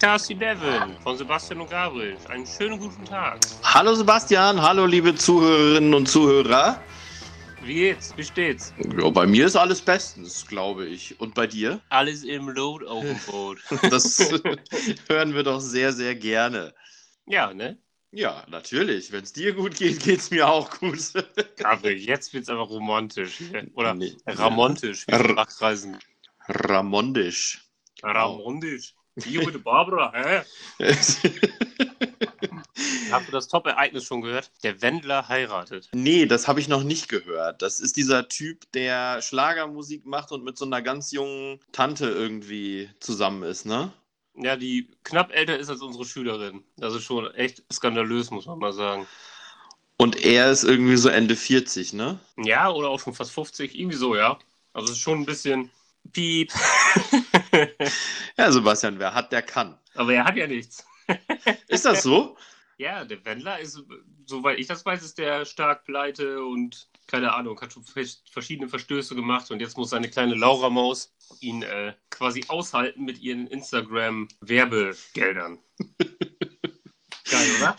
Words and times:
Podcast 0.00 0.30
11 0.30 1.02
von 1.02 1.16
Sebastian 1.16 1.60
und 1.60 1.70
Gabriel. 1.70 2.16
Einen 2.28 2.46
schönen 2.46 2.78
guten 2.78 3.04
Tag. 3.04 3.40
Hallo 3.64 3.96
Sebastian, 3.96 4.62
hallo 4.62 4.86
liebe 4.86 5.12
Zuhörerinnen 5.12 5.92
und 5.92 6.06
Zuhörer. 6.08 6.80
Wie 7.64 7.74
geht's? 7.74 8.16
Wie 8.16 8.22
steht's? 8.22 8.72
Ja, 8.96 9.10
bei 9.10 9.26
mir 9.26 9.46
ist 9.46 9.56
alles 9.56 9.80
bestens, 9.82 10.46
glaube 10.46 10.86
ich. 10.86 11.18
Und 11.20 11.34
bei 11.34 11.48
dir? 11.48 11.80
Alles 11.88 12.22
im 12.22 12.48
Load 12.48 12.86
auf 12.86 13.02
dem 13.04 13.18
Boot. 13.26 13.58
Das 13.90 14.20
hören 15.08 15.34
wir 15.34 15.42
doch 15.42 15.58
sehr, 15.58 15.92
sehr 15.92 16.14
gerne. 16.14 16.72
ja, 17.26 17.52
ne? 17.52 17.76
Ja, 18.12 18.44
natürlich. 18.48 19.10
Wenn 19.10 19.24
es 19.24 19.32
dir 19.32 19.52
gut 19.52 19.74
geht, 19.74 20.00
geht 20.04 20.20
es 20.20 20.30
mir 20.30 20.48
auch 20.48 20.70
gut. 20.78 21.12
Gabriel, 21.56 21.98
jetzt 21.98 22.32
wird's 22.32 22.48
einfach 22.48 22.70
romantisch. 22.70 23.42
Oder 23.74 23.94
Nee. 23.94 24.16
ramontisch, 24.28 25.08
wie 25.08 25.12
R- 25.12 25.24
wir 25.30 25.36
Wachreisen. 25.36 25.98
Ramondisch. 26.48 27.64
Mit 29.26 29.54
der 29.54 29.58
Barbara, 29.58 30.12
hä? 30.14 30.42
Habt 33.10 33.28
ihr 33.28 33.32
das 33.32 33.48
Top-Ereignis 33.48 34.04
schon 34.04 34.20
gehört? 34.20 34.50
Der 34.62 34.80
Wendler 34.82 35.28
heiratet. 35.28 35.88
nee, 35.92 36.26
das 36.26 36.46
habe 36.46 36.60
ich 36.60 36.68
noch 36.68 36.84
nicht 36.84 37.08
gehört. 37.08 37.62
Das 37.62 37.80
ist 37.80 37.96
dieser 37.96 38.28
Typ, 38.28 38.70
der 38.72 39.22
Schlagermusik 39.22 40.06
macht 40.06 40.30
und 40.32 40.44
mit 40.44 40.58
so 40.58 40.64
einer 40.64 40.82
ganz 40.82 41.10
jungen 41.10 41.60
Tante 41.72 42.08
irgendwie 42.08 42.90
zusammen 43.00 43.42
ist, 43.42 43.66
ne? 43.66 43.92
Ja, 44.36 44.56
die 44.56 44.88
knapp 45.02 45.34
älter 45.34 45.58
ist 45.58 45.68
als 45.68 45.80
unsere 45.80 46.04
Schülerin. 46.04 46.62
Das 46.76 46.94
ist 46.94 47.02
schon 47.02 47.32
echt 47.34 47.64
skandalös, 47.72 48.30
muss 48.30 48.46
man 48.46 48.58
mal 48.58 48.72
sagen. 48.72 49.06
Und 49.96 50.24
er 50.24 50.52
ist 50.52 50.62
irgendwie 50.62 50.96
so 50.96 51.08
Ende 51.08 51.34
40, 51.34 51.92
ne? 51.92 52.20
Ja, 52.36 52.70
oder 52.70 52.88
auch 52.88 53.00
schon 53.00 53.14
fast 53.14 53.32
50, 53.32 53.76
irgendwie 53.76 53.96
so, 53.96 54.14
ja. 54.14 54.38
Also 54.72 54.92
es 54.92 54.98
ist 54.98 55.02
schon 55.02 55.18
ein 55.20 55.26
bisschen 55.26 55.70
piep. 56.12 56.52
Ja, 58.36 58.50
Sebastian, 58.52 58.98
wer 58.98 59.14
hat, 59.14 59.32
der 59.32 59.42
kann. 59.42 59.78
Aber 59.94 60.12
er 60.14 60.24
hat 60.24 60.36
ja 60.36 60.46
nichts. 60.46 60.86
Ist 61.68 61.84
das 61.84 62.02
so? 62.02 62.36
Ja, 62.76 63.04
der 63.04 63.24
Wendler 63.24 63.58
ist, 63.58 63.82
soweit 64.26 64.58
ich 64.60 64.68
das 64.68 64.86
weiß, 64.86 65.02
ist 65.02 65.18
der 65.18 65.44
stark 65.44 65.84
pleite 65.84 66.44
und 66.44 66.88
keine 67.08 67.32
Ahnung, 67.34 67.60
hat 67.60 67.72
schon 67.72 67.82
vers- 67.82 68.22
verschiedene 68.30 68.68
Verstöße 68.68 69.16
gemacht 69.16 69.50
und 69.50 69.58
jetzt 69.60 69.76
muss 69.76 69.90
seine 69.90 70.08
kleine 70.08 70.36
Laura 70.36 70.70
Maus 70.70 71.12
ihn 71.40 71.62
äh, 71.62 71.94
quasi 72.10 72.44
aushalten 72.46 73.04
mit 73.04 73.18
ihren 73.20 73.48
Instagram-Werbegeldern. 73.48 75.58
Geil, 77.28 77.48
oder? 77.58 77.74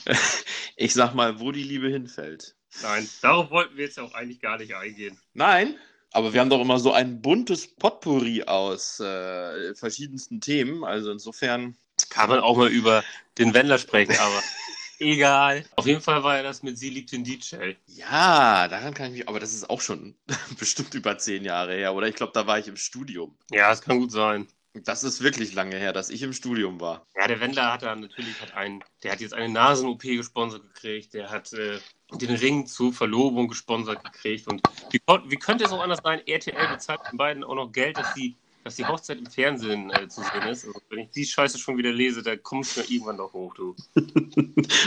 Ich 0.75 0.93
sag 0.93 1.13
mal, 1.15 1.39
wo 1.39 1.53
die 1.53 1.63
Liebe 1.63 1.87
hinfällt. 1.87 2.57
Nein, 2.81 3.09
darauf 3.21 3.49
wollten 3.51 3.77
wir 3.77 3.85
jetzt 3.85 3.95
ja 3.97 4.03
auch 4.03 4.13
eigentlich 4.13 4.41
gar 4.41 4.57
nicht 4.57 4.75
eingehen. 4.75 5.17
Nein, 5.33 5.77
aber 6.11 6.33
wir 6.33 6.41
haben 6.41 6.49
doch 6.49 6.61
immer 6.61 6.79
so 6.79 6.91
ein 6.91 7.21
buntes 7.21 7.67
Potpourri 7.67 8.43
aus 8.43 8.99
äh, 8.99 9.75
verschiedensten 9.75 10.41
Themen. 10.41 10.83
Also 10.83 11.11
insofern. 11.11 11.75
Kann 12.09 12.29
man 12.29 12.39
auch 12.39 12.57
mal 12.57 12.69
über 12.69 13.03
den 13.37 13.53
Wendler 13.53 13.77
sprechen, 13.77 14.15
aber 14.17 14.41
egal. 14.99 15.65
Auf 15.75 15.85
jeden 15.85 16.01
Fall 16.01 16.23
war 16.23 16.37
er 16.37 16.43
das 16.43 16.63
mit 16.63 16.77
Sie 16.77 16.89
liebt 16.89 17.11
den 17.11 17.23
DJ. 17.23 17.73
Ja, 17.87 18.67
daran 18.67 18.93
kann 18.93 19.07
ich 19.07 19.19
mich. 19.19 19.27
Aber 19.27 19.39
das 19.39 19.53
ist 19.53 19.69
auch 19.69 19.81
schon 19.81 20.15
bestimmt 20.59 20.93
über 20.93 21.17
zehn 21.17 21.43
Jahre 21.43 21.73
her, 21.73 21.93
oder? 21.93 22.07
Ich 22.07 22.15
glaube, 22.15 22.31
da 22.33 22.47
war 22.47 22.57
ich 22.57 22.67
im 22.67 22.77
Studium. 22.77 23.37
Ja, 23.51 23.71
es 23.71 23.81
kann 23.81 23.99
gut 23.99 24.11
sein. 24.11 24.47
Das 24.73 25.03
ist 25.03 25.21
wirklich 25.21 25.53
lange 25.53 25.77
her, 25.77 25.93
dass 25.93 26.09
ich 26.09 26.21
im 26.21 26.33
Studium 26.33 26.79
war. 26.79 27.05
Ja, 27.15 27.27
der 27.27 27.39
Wendler 27.39 27.73
hat 27.73 27.81
da 27.81 27.95
natürlich 27.95 28.39
hat 28.39 28.53
einen, 28.53 28.83
der 29.03 29.11
hat 29.11 29.19
jetzt 29.19 29.33
eine 29.33 29.49
Nasen-OP 29.49 30.01
gesponsert 30.03 30.63
gekriegt, 30.73 31.13
der 31.13 31.31
hat 31.31 31.51
äh, 31.53 31.79
den 32.11 32.35
Ring 32.35 32.65
zur 32.65 32.93
Verlobung 32.93 33.47
gesponsert 33.47 34.03
gekriegt 34.03 34.47
und 34.47 34.61
wie, 34.91 34.99
wie 35.27 35.35
könnte 35.35 35.65
es 35.65 35.71
auch 35.71 35.81
anders 35.81 35.99
sein? 36.03 36.21
RTL 36.25 36.67
bezahlt 36.69 37.01
den 37.11 37.17
beiden 37.17 37.43
auch 37.43 37.55
noch 37.55 37.71
Geld, 37.71 37.97
dass 37.97 38.13
die, 38.13 38.35
dass 38.63 38.75
die 38.75 38.85
Hochzeit 38.85 39.19
im 39.19 39.27
Fernsehen 39.27 39.91
äh, 39.91 40.07
zu 40.07 40.21
sehen 40.21 40.47
ist. 40.49 40.65
Also, 40.65 40.81
wenn 40.89 40.99
ich 40.99 41.11
die 41.11 41.25
Scheiße 41.25 41.57
schon 41.59 41.77
wieder 41.77 41.91
lese, 41.91 42.23
da 42.23 42.35
kommst 42.35 42.77
du 42.77 42.81
irgendwann 42.81 43.17
doch 43.17 43.33
hoch, 43.33 43.53
du. 43.55 43.75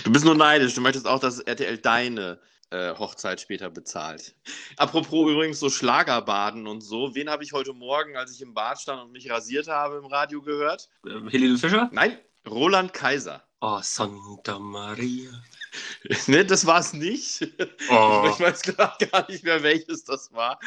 Du 0.05 0.13
bist 0.13 0.25
nur 0.25 0.35
neidisch. 0.35 0.75
Du 0.75 0.81
möchtest 0.81 1.07
auch, 1.07 1.21
dass 1.21 1.39
RTL 1.39 1.79
deine 1.79 2.41
äh, 2.71 2.95
Hochzeit 2.95 3.41
später 3.41 3.71
bezahlt. 3.71 4.35
Apropos 4.77 5.31
übrigens 5.31 5.61
so 5.61 5.71
Schlagerbaden 5.71 6.67
und 6.67 6.81
so. 6.81 7.15
Wen 7.15 7.31
habe 7.31 7.45
ich 7.45 7.53
heute 7.53 7.73
Morgen, 7.73 8.17
als 8.17 8.35
ich 8.35 8.41
im 8.41 8.55
Bad 8.55 8.81
stand 8.81 9.03
und 9.03 9.13
mich 9.13 9.31
rasiert 9.31 9.69
habe, 9.69 9.99
im 9.99 10.07
Radio 10.07 10.43
gehört? 10.43 10.89
Ähm, 11.07 11.29
Helene 11.29 11.59
Fischer? 11.59 11.89
Nein, 11.93 12.19
Roland 12.49 12.93
Kaiser. 12.93 13.45
Oh, 13.65 13.79
Santa 13.81 14.59
Maria. 14.59 15.31
ne, 16.27 16.45
das 16.45 16.67
war 16.67 16.81
es 16.81 16.93
nicht. 16.95 17.49
Oh. 17.89 18.29
Ich 18.33 18.41
weiß 18.41 18.63
gerade 18.63 19.07
gar 19.07 19.31
nicht 19.31 19.45
mehr, 19.45 19.63
welches 19.63 20.03
das 20.03 20.33
war. 20.33 20.59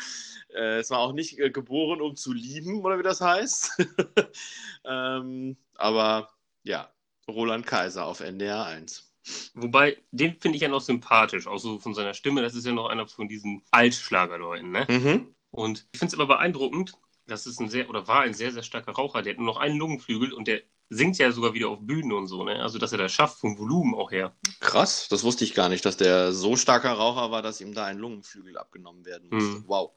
Äh, 0.54 0.80
es 0.80 0.92
war 0.92 1.00
auch 1.00 1.12
nicht 1.12 1.38
äh, 1.38 1.50
geboren, 1.50 2.00
um 2.00 2.16
zu 2.16 2.32
lieben, 2.32 2.86
oder 2.86 2.98
wie 2.98 3.04
das 3.04 3.20
heißt. 3.20 3.84
ähm, 4.86 5.58
aber 5.76 6.30
ja, 6.64 6.90
Roland 7.28 7.68
Kaiser 7.68 8.06
auf 8.06 8.22
NDR 8.22 8.66
1. 8.66 9.12
Wobei, 9.56 9.98
den 10.12 10.40
finde 10.40 10.56
ich 10.56 10.62
ja 10.62 10.70
noch 10.70 10.80
sympathisch, 10.80 11.48
auch 11.48 11.58
so 11.58 11.80
von 11.80 11.94
seiner 11.94 12.14
Stimme. 12.14 12.44
Das 12.44 12.56
ist 12.56 12.66
ja 12.66 12.72
noch 12.72 12.88
einer 12.88 13.08
von 13.10 13.28
diesen 13.28 13.62
Altschlagerleuten, 13.72 14.72
ne? 14.72 14.88
Mhm. 14.90 15.36
Und 15.52 15.86
ich 15.92 16.00
finde 16.00 16.14
es 16.16 16.20
aber 16.20 16.28
beeindruckend, 16.28 16.94
das 17.28 17.46
ist 17.46 17.60
ein 17.60 17.68
sehr, 17.68 17.90
oder 17.90 18.08
war 18.08 18.22
ein 18.22 18.34
sehr, 18.34 18.54
sehr 18.54 18.64
starker 18.64 18.94
Raucher, 18.94 19.22
der 19.22 19.34
hat 19.34 19.40
nur 19.40 19.48
noch 19.48 19.58
einen 19.58 19.78
Lungenflügel 19.78 20.32
und 20.32 20.48
der 20.48 20.62
singt 20.90 21.18
ja 21.18 21.32
sogar 21.32 21.54
wieder 21.54 21.70
auf 21.70 21.80
Bühnen 21.82 22.12
und 22.14 22.28
so, 22.28 22.44
ne? 22.44 22.62
Also, 22.62 22.78
dass 22.80 22.92
er 22.92 22.98
das 23.00 23.12
schafft 23.12 23.40
vom 23.40 23.58
Volumen 23.58 23.96
auch 23.96 24.12
her. 24.12 24.36
Krass, 24.60 25.08
das 25.10 25.24
wusste 25.24 25.44
ich 25.44 25.54
gar 25.54 25.70
nicht, 25.70 25.86
dass 25.86 25.98
der 25.98 26.32
so 26.32 26.56
starker 26.56 26.92
Raucher 26.94 27.32
war, 27.32 27.42
dass 27.42 27.62
ihm 27.62 27.74
da 27.74 27.86
ein 27.86 27.98
Lungenflügel 27.98 28.58
abgenommen 28.58 29.06
werden 29.06 29.30
musste. 29.32 29.60
Mhm. 29.60 29.64
Wow. 29.68 29.92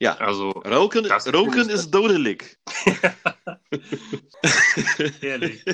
Ja, 0.00 0.16
Also, 0.16 0.50
Rauchen 0.50 1.04
ist- 1.04 1.70
ist 1.70 1.90
dodelig. 1.92 2.58
ehrlich. 5.22 5.64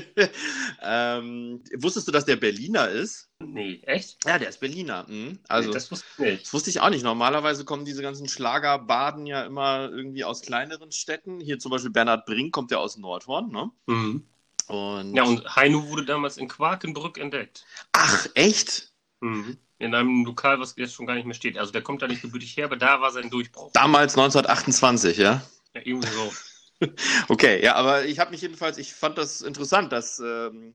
ähm, 0.83 1.63
wusstest 1.79 2.09
du, 2.09 2.13
dass 2.13 2.25
der 2.25 2.37
Berliner 2.37 2.89
ist? 2.89 3.31
Nee, 3.41 3.81
echt? 3.85 4.25
Ja, 4.27 4.39
der 4.39 4.49
ist 4.51 4.61
Berliner. 4.61 5.07
Mhm. 5.09 5.39
Also, 5.49 5.69
nee, 5.69 5.75
das 5.75 5.91
wusste 5.91 6.07
ich 6.13 6.19
nicht. 6.25 6.45
Das 6.47 6.53
wusste 6.53 6.71
ich 6.71 6.81
auch 6.81 6.91
nicht. 6.91 7.03
Normalerweise 7.03 7.65
kommen 7.65 7.85
diese 7.85 8.03
ganzen 8.03 8.29
Schlagerbaden 8.29 9.27
ja 9.27 9.43
immer 9.45 9.89
irgendwie 9.91 10.25
aus 10.25 10.43
kleineren 10.43 10.93
Städten. 10.93 11.41
Hier 11.41 11.59
zum 11.59 11.71
Beispiel 11.71 11.91
Bernhard 11.91 12.27
Brink 12.27 12.53
kommt 12.53 12.71
ja 12.71 12.79
aus 12.79 12.97
Nordhorn, 12.99 13.51
ne? 13.51 13.71
Mhm. 13.87 14.27
Und 14.71 15.17
Ja, 15.17 15.25
und 15.25 15.57
Heino 15.57 15.89
wurde 15.89 16.05
damals 16.05 16.37
in 16.37 16.49
Quakenbrück 16.49 17.19
entdeckt. 17.19 17.65
Ach, 17.93 18.27
echt? 18.35 18.93
Mhm. 19.21 19.59
In 19.79 19.95
einem 19.95 20.25
Lokal, 20.25 20.61
was 20.61 20.77
jetzt 20.77 20.95
schon 20.95 21.07
gar 21.07 21.15
nicht 21.15 21.25
mehr 21.25 21.35
steht. 21.35 21.57
Also, 21.59 21.73
der 21.73 21.83
kommt 21.83 22.03
da 22.03 22.07
nicht 22.07 22.23
gebürtig 22.23 22.57
her, 22.57 22.67
aber 22.67 22.77
da 22.77 23.01
war 23.01 23.11
sein 23.11 23.31
Durchbruch. 23.31 23.73
Damals 23.73 24.15
1928, 24.17 25.17
ja? 25.19 25.43
Ja, 25.75 25.83
irgendwie 25.85 26.09
so. 26.09 26.33
Okay, 27.29 27.63
ja, 27.63 27.75
aber 27.75 28.07
ich 28.07 28.19
habe 28.19 28.31
mich 28.31 28.41
jedenfalls, 28.41 28.79
ich 28.79 28.95
fand 28.95 29.19
das 29.19 29.43
interessant, 29.43 29.93
dass 29.93 30.19
ähm, 30.19 30.73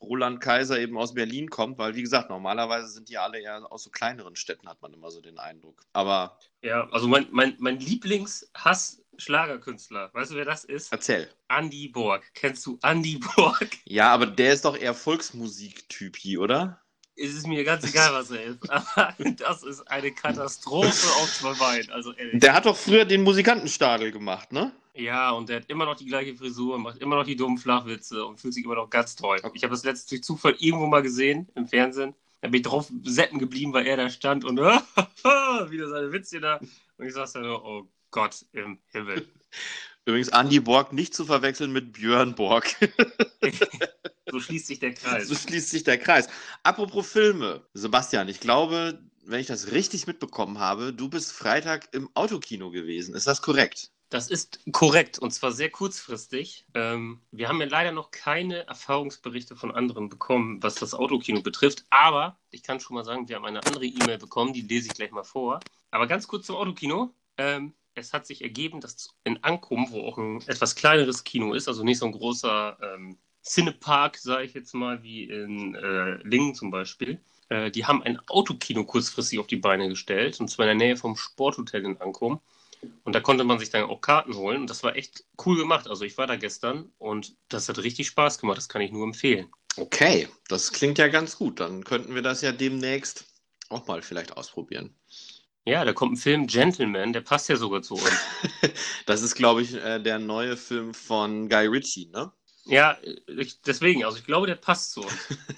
Roland 0.00 0.40
Kaiser 0.40 0.78
eben 0.80 0.98
aus 0.98 1.14
Berlin 1.14 1.48
kommt, 1.48 1.78
weil 1.78 1.94
wie 1.94 2.02
gesagt, 2.02 2.28
normalerweise 2.28 2.88
sind 2.88 3.08
die 3.08 3.18
alle 3.18 3.40
eher 3.40 3.70
aus 3.70 3.84
so 3.84 3.90
kleineren 3.90 4.36
Städten, 4.36 4.68
hat 4.68 4.82
man 4.82 4.92
immer 4.92 5.10
so 5.12 5.20
den 5.20 5.38
Eindruck. 5.38 5.82
Aber 5.92 6.38
Ja, 6.62 6.88
also 6.90 7.08
mein, 7.08 7.28
mein, 7.30 7.54
mein 7.58 7.78
Lieblings-Hass-Schlagerkünstler, 9.14 10.10
weißt 10.12 10.32
du, 10.32 10.36
wer 10.36 10.44
das 10.44 10.64
ist? 10.64 10.92
erzähl. 10.92 11.28
Andy 11.48 11.88
Borg. 11.88 12.24
Kennst 12.34 12.66
du 12.66 12.78
Andy 12.82 13.18
Borg? 13.36 13.68
Ja, 13.84 14.12
aber 14.12 14.26
der 14.26 14.52
ist 14.52 14.64
doch 14.64 14.76
eher 14.76 14.94
Volksmusik-Typi, 14.94 16.38
oder? 16.38 16.80
Es 17.16 17.32
ist 17.32 17.46
mir 17.46 17.62
ganz 17.62 17.84
egal, 17.84 18.12
was 18.12 18.30
er 18.32 18.42
ist, 18.42 18.68
aber 18.70 19.14
das 19.36 19.62
ist 19.62 19.82
eine 19.88 20.10
Katastrophe 20.12 20.88
auf 20.88 21.32
zwei 21.32 21.54
Beinen. 21.54 21.90
Also 21.90 22.12
ehrlich. 22.12 22.40
Der 22.40 22.54
hat 22.54 22.66
doch 22.66 22.76
früher 22.76 23.04
den 23.04 23.22
Musikantenstadel 23.22 24.10
gemacht, 24.10 24.52
ne? 24.52 24.72
Ja, 24.96 25.30
und 25.30 25.48
der 25.48 25.56
hat 25.56 25.64
immer 25.70 25.86
noch 25.86 25.96
die 25.96 26.06
gleiche 26.06 26.36
Frisur, 26.36 26.78
macht 26.78 26.98
immer 26.98 27.16
noch 27.16 27.24
die 27.24 27.36
dummen 27.36 27.58
Flachwitze 27.58 28.24
und 28.24 28.40
fühlt 28.40 28.54
sich 28.54 28.64
immer 28.64 28.76
noch 28.76 28.90
ganz 28.90 29.16
toll. 29.16 29.40
Ich 29.54 29.62
habe 29.64 29.74
das 29.74 29.84
letzte 29.84 30.10
durch 30.10 30.22
Zufall 30.22 30.54
irgendwo 30.58 30.86
mal 30.86 31.02
gesehen 31.02 31.48
im 31.54 31.66
Fernsehen. 31.66 32.14
Da 32.40 32.48
bin 32.48 32.60
ich 32.60 32.66
drauf 32.66 32.92
setten 33.04 33.38
geblieben, 33.38 33.72
weil 33.72 33.86
er 33.86 33.96
da 33.96 34.10
stand 34.10 34.44
und 34.44 34.58
wieder 35.70 35.88
seine 35.88 36.12
Witze 36.12 36.40
da. 36.40 36.58
Und 36.96 37.06
ich 37.06 37.14
saß 37.14 37.32
da 37.32 37.40
nur, 37.40 37.64
oh 37.64 37.88
Gott 38.14 38.46
im 38.52 38.78
Himmel. 38.92 39.28
Übrigens 40.06 40.28
Andy 40.28 40.60
Borg 40.60 40.92
nicht 40.92 41.14
zu 41.14 41.24
verwechseln 41.24 41.72
mit 41.72 41.92
Björn 41.92 42.34
Borg. 42.34 42.74
So 44.30 44.40
schließt 44.40 44.66
sich 44.66 44.80
der 44.80 44.94
Kreis. 44.94 45.28
so 45.28 45.34
schließt 45.36 45.70
sich 45.70 45.84
der 45.84 45.96
Kreis. 45.98 46.28
Apropos 46.64 47.06
Filme. 47.06 47.64
Sebastian, 47.72 48.26
ich 48.28 48.40
glaube, 48.40 48.98
wenn 49.22 49.38
ich 49.38 49.46
das 49.46 49.70
richtig 49.70 50.08
mitbekommen 50.08 50.58
habe, 50.58 50.92
du 50.92 51.08
bist 51.08 51.30
Freitag 51.30 51.88
im 51.92 52.10
Autokino 52.14 52.70
gewesen. 52.70 53.14
Ist 53.14 53.28
das 53.28 53.42
korrekt? 53.42 53.92
Das 54.08 54.30
ist 54.30 54.60
korrekt 54.72 55.20
und 55.20 55.30
zwar 55.30 55.52
sehr 55.52 55.70
kurzfristig. 55.70 56.66
Ähm, 56.74 57.20
wir 57.30 57.48
haben 57.48 57.60
ja 57.60 57.66
leider 57.66 57.92
noch 57.92 58.10
keine 58.10 58.66
Erfahrungsberichte 58.66 59.54
von 59.54 59.70
anderen 59.70 60.08
bekommen, 60.08 60.60
was 60.62 60.74
das 60.74 60.94
Autokino 60.94 61.40
betrifft. 61.42 61.84
Aber 61.90 62.40
ich 62.50 62.64
kann 62.64 62.80
schon 62.80 62.96
mal 62.96 63.04
sagen, 63.04 63.28
wir 63.28 63.36
haben 63.36 63.44
eine 63.44 63.64
andere 63.64 63.84
E-Mail 63.84 64.18
bekommen, 64.18 64.52
die 64.52 64.62
lese 64.62 64.88
ich 64.88 64.94
gleich 64.94 65.12
mal 65.12 65.22
vor. 65.22 65.60
Aber 65.92 66.08
ganz 66.08 66.26
kurz 66.26 66.46
zum 66.46 66.56
Autokino. 66.56 67.14
Ähm, 67.36 67.74
es 67.94 68.12
hat 68.12 68.26
sich 68.26 68.42
ergeben, 68.42 68.80
dass 68.80 69.08
in 69.24 69.42
Ankum, 69.42 69.88
wo 69.90 70.02
auch 70.02 70.18
ein 70.18 70.40
etwas 70.46 70.74
kleineres 70.74 71.24
Kino 71.24 71.54
ist, 71.54 71.68
also 71.68 71.84
nicht 71.84 71.98
so 71.98 72.06
ein 72.06 72.12
großer 72.12 72.78
ähm, 72.82 73.18
Cinepark, 73.42 74.16
sage 74.18 74.44
ich 74.44 74.54
jetzt 74.54 74.74
mal, 74.74 75.02
wie 75.02 75.24
in 75.24 75.74
äh, 75.74 76.14
Lingen 76.22 76.54
zum 76.54 76.70
Beispiel, 76.70 77.20
äh, 77.48 77.70
die 77.70 77.84
haben 77.84 78.02
ein 78.02 78.18
Autokino 78.28 78.84
kurzfristig 78.84 79.38
auf 79.38 79.46
die 79.46 79.56
Beine 79.56 79.88
gestellt, 79.88 80.40
und 80.40 80.48
zwar 80.48 80.66
in 80.66 80.78
der 80.78 80.86
Nähe 80.86 80.96
vom 80.96 81.16
Sporthotel 81.16 81.84
in 81.84 82.00
Ankum. 82.00 82.40
Und 83.04 83.14
da 83.14 83.20
konnte 83.20 83.44
man 83.44 83.58
sich 83.58 83.70
dann 83.70 83.84
auch 83.84 84.02
Karten 84.02 84.34
holen 84.34 84.62
und 84.62 84.68
das 84.68 84.82
war 84.82 84.94
echt 84.94 85.24
cool 85.46 85.56
gemacht. 85.56 85.88
Also 85.88 86.04
ich 86.04 86.18
war 86.18 86.26
da 86.26 86.36
gestern 86.36 86.92
und 86.98 87.34
das 87.48 87.68
hat 87.68 87.78
richtig 87.78 88.08
Spaß 88.08 88.38
gemacht. 88.38 88.58
Das 88.58 88.68
kann 88.68 88.82
ich 88.82 88.92
nur 88.92 89.04
empfehlen. 89.04 89.50
Okay, 89.76 90.28
das 90.48 90.70
klingt 90.70 90.98
ja 90.98 91.08
ganz 91.08 91.38
gut. 91.38 91.60
Dann 91.60 91.82
könnten 91.84 92.14
wir 92.14 92.20
das 92.20 92.42
ja 92.42 92.52
demnächst 92.52 93.24
auch 93.70 93.86
mal 93.86 94.02
vielleicht 94.02 94.36
ausprobieren. 94.36 94.94
Ja, 95.66 95.84
da 95.84 95.92
kommt 95.94 96.12
ein 96.12 96.16
Film 96.16 96.46
Gentleman, 96.46 97.12
der 97.12 97.22
passt 97.22 97.48
ja 97.48 97.56
sogar 97.56 97.82
zu 97.82 97.94
uns. 97.94 98.20
das 99.06 99.22
ist, 99.22 99.34
glaube 99.34 99.62
ich, 99.62 99.74
äh, 99.74 99.98
der 99.98 100.18
neue 100.18 100.56
Film 100.56 100.92
von 100.92 101.48
Guy 101.48 101.66
Ritchie, 101.66 102.10
ne? 102.12 102.30
Ja, 102.66 102.96
ich, 103.26 103.60
deswegen, 103.60 104.04
also 104.04 104.16
ich 104.16 104.24
glaube, 104.24 104.46
der 104.46 104.54
passt 104.54 104.92
zu 104.92 105.02
uns. 105.02 105.12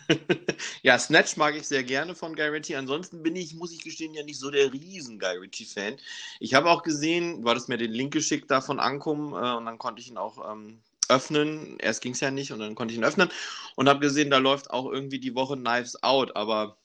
ja, 0.82 0.98
Snatch 0.98 1.36
mag 1.36 1.54
ich 1.54 1.66
sehr 1.66 1.84
gerne 1.84 2.16
von 2.16 2.34
Guy 2.34 2.48
Ritchie. 2.48 2.76
Ansonsten 2.76 3.22
bin 3.22 3.36
ich, 3.36 3.54
muss 3.54 3.72
ich 3.72 3.82
gestehen, 3.82 4.14
ja 4.14 4.24
nicht 4.24 4.40
so 4.40 4.50
der 4.50 4.72
riesen 4.72 5.18
Guy 5.18 5.36
Ritchie-Fan. 5.36 5.98
Ich 6.40 6.54
habe 6.54 6.70
auch 6.70 6.82
gesehen, 6.82 7.42
du 7.42 7.48
hattest 7.48 7.68
mir 7.68 7.78
den 7.78 7.92
Link 7.92 8.12
geschickt 8.12 8.50
da 8.50 8.60
von 8.60 8.80
Ankum 8.80 9.34
äh, 9.34 9.54
und 9.54 9.66
dann 9.66 9.78
konnte 9.78 10.00
ich 10.00 10.08
ihn 10.08 10.18
auch 10.18 10.50
ähm, 10.50 10.82
öffnen. 11.08 11.78
Erst 11.78 12.02
ging 12.02 12.12
es 12.12 12.20
ja 12.20 12.32
nicht 12.32 12.52
und 12.52 12.58
dann 12.58 12.74
konnte 12.74 12.92
ich 12.92 12.98
ihn 12.98 13.04
öffnen 13.04 13.30
und 13.76 13.88
habe 13.88 14.00
gesehen, 14.00 14.30
da 14.30 14.38
läuft 14.38 14.70
auch 14.70 14.90
irgendwie 14.90 15.20
die 15.20 15.34
Woche 15.36 15.56
Knives 15.56 16.02
Out, 16.02 16.34
aber 16.34 16.76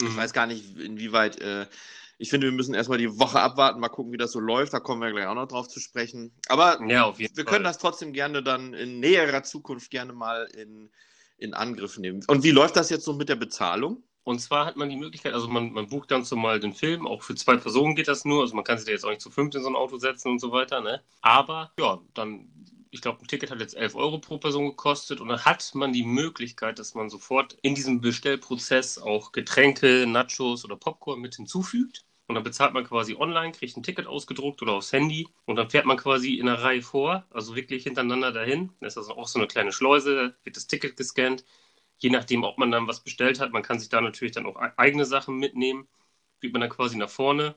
mhm. 0.00 0.08
ich 0.08 0.16
weiß 0.16 0.32
gar 0.32 0.46
nicht, 0.46 0.78
inwieweit 0.78 1.38
äh, 1.40 1.66
ich 2.20 2.28
finde, 2.28 2.48
wir 2.48 2.52
müssen 2.52 2.74
erstmal 2.74 2.98
die 2.98 3.18
Woche 3.18 3.40
abwarten, 3.40 3.80
mal 3.80 3.88
gucken, 3.88 4.12
wie 4.12 4.18
das 4.18 4.32
so 4.32 4.40
läuft. 4.40 4.74
Da 4.74 4.80
kommen 4.80 5.00
wir 5.00 5.10
gleich 5.10 5.26
auch 5.26 5.34
noch 5.34 5.48
drauf 5.48 5.68
zu 5.68 5.80
sprechen. 5.80 6.32
Aber 6.48 6.78
ja, 6.86 7.18
wir 7.18 7.30
Fall. 7.30 7.44
können 7.46 7.64
das 7.64 7.78
trotzdem 7.78 8.12
gerne 8.12 8.42
dann 8.42 8.74
in 8.74 9.00
näherer 9.00 9.42
Zukunft 9.42 9.90
gerne 9.90 10.12
mal 10.12 10.46
in, 10.54 10.90
in 11.38 11.54
Angriff 11.54 11.96
nehmen. 11.96 12.22
Und 12.26 12.42
wie 12.42 12.50
läuft 12.50 12.76
das 12.76 12.90
jetzt 12.90 13.06
so 13.06 13.14
mit 13.14 13.30
der 13.30 13.36
Bezahlung? 13.36 14.02
Und 14.22 14.38
zwar 14.38 14.66
hat 14.66 14.76
man 14.76 14.90
die 14.90 14.98
Möglichkeit, 14.98 15.32
also 15.32 15.48
man, 15.48 15.72
man 15.72 15.88
bucht 15.88 16.10
dann 16.10 16.26
zumal 16.26 16.60
den 16.60 16.74
Film, 16.74 17.06
auch 17.06 17.22
für 17.22 17.34
zwei 17.34 17.56
Personen 17.56 17.96
geht 17.96 18.06
das 18.06 18.26
nur, 18.26 18.42
also 18.42 18.54
man 18.54 18.64
kann 18.64 18.76
sich 18.76 18.84
da 18.84 18.92
jetzt 18.92 19.04
auch 19.04 19.08
nicht 19.08 19.22
zu 19.22 19.30
fünft 19.30 19.54
in 19.54 19.62
so 19.62 19.70
ein 19.70 19.74
Auto 19.74 19.96
setzen 19.96 20.30
und 20.30 20.40
so 20.40 20.52
weiter, 20.52 20.82
ne? 20.82 21.02
Aber 21.22 21.72
ja, 21.78 21.98
dann, 22.12 22.50
ich 22.90 23.00
glaube, 23.00 23.22
ein 23.22 23.28
Ticket 23.28 23.50
hat 23.50 23.60
jetzt 23.60 23.74
11 23.74 23.94
Euro 23.94 24.18
pro 24.18 24.36
Person 24.36 24.66
gekostet 24.66 25.22
und 25.22 25.28
dann 25.28 25.42
hat 25.46 25.74
man 25.74 25.94
die 25.94 26.04
Möglichkeit, 26.04 26.78
dass 26.78 26.94
man 26.94 27.08
sofort 27.08 27.56
in 27.62 27.74
diesem 27.74 28.02
Bestellprozess 28.02 28.98
auch 28.98 29.32
Getränke, 29.32 30.04
Nachos 30.06 30.66
oder 30.66 30.76
Popcorn 30.76 31.20
mit 31.20 31.36
hinzufügt. 31.36 32.04
Und 32.30 32.36
dann 32.36 32.44
bezahlt 32.44 32.74
man 32.74 32.84
quasi 32.84 33.16
online, 33.16 33.50
kriegt 33.50 33.76
ein 33.76 33.82
Ticket 33.82 34.06
ausgedruckt 34.06 34.62
oder 34.62 34.74
aufs 34.74 34.92
Handy 34.92 35.26
und 35.46 35.56
dann 35.56 35.68
fährt 35.68 35.84
man 35.84 35.96
quasi 35.96 36.34
in 36.36 36.48
einer 36.48 36.62
Reihe 36.62 36.80
vor, 36.80 37.26
also 37.30 37.56
wirklich 37.56 37.82
hintereinander 37.82 38.30
dahin. 38.30 38.72
Da 38.78 38.86
ist 38.86 38.96
also 38.96 39.16
auch 39.16 39.26
so 39.26 39.40
eine 39.40 39.48
kleine 39.48 39.72
Schleuse, 39.72 40.36
wird 40.44 40.54
das 40.56 40.68
Ticket 40.68 40.96
gescannt. 40.96 41.44
Je 41.98 42.08
nachdem, 42.08 42.44
ob 42.44 42.56
man 42.56 42.70
dann 42.70 42.86
was 42.86 43.00
bestellt 43.00 43.40
hat, 43.40 43.50
man 43.50 43.64
kann 43.64 43.80
sich 43.80 43.88
da 43.88 44.00
natürlich 44.00 44.30
dann 44.32 44.46
auch 44.46 44.54
eigene 44.76 45.06
Sachen 45.06 45.38
mitnehmen, 45.38 45.88
wird 46.38 46.52
man 46.52 46.60
dann 46.60 46.70
quasi 46.70 46.96
nach 46.96 47.10
vorne 47.10 47.56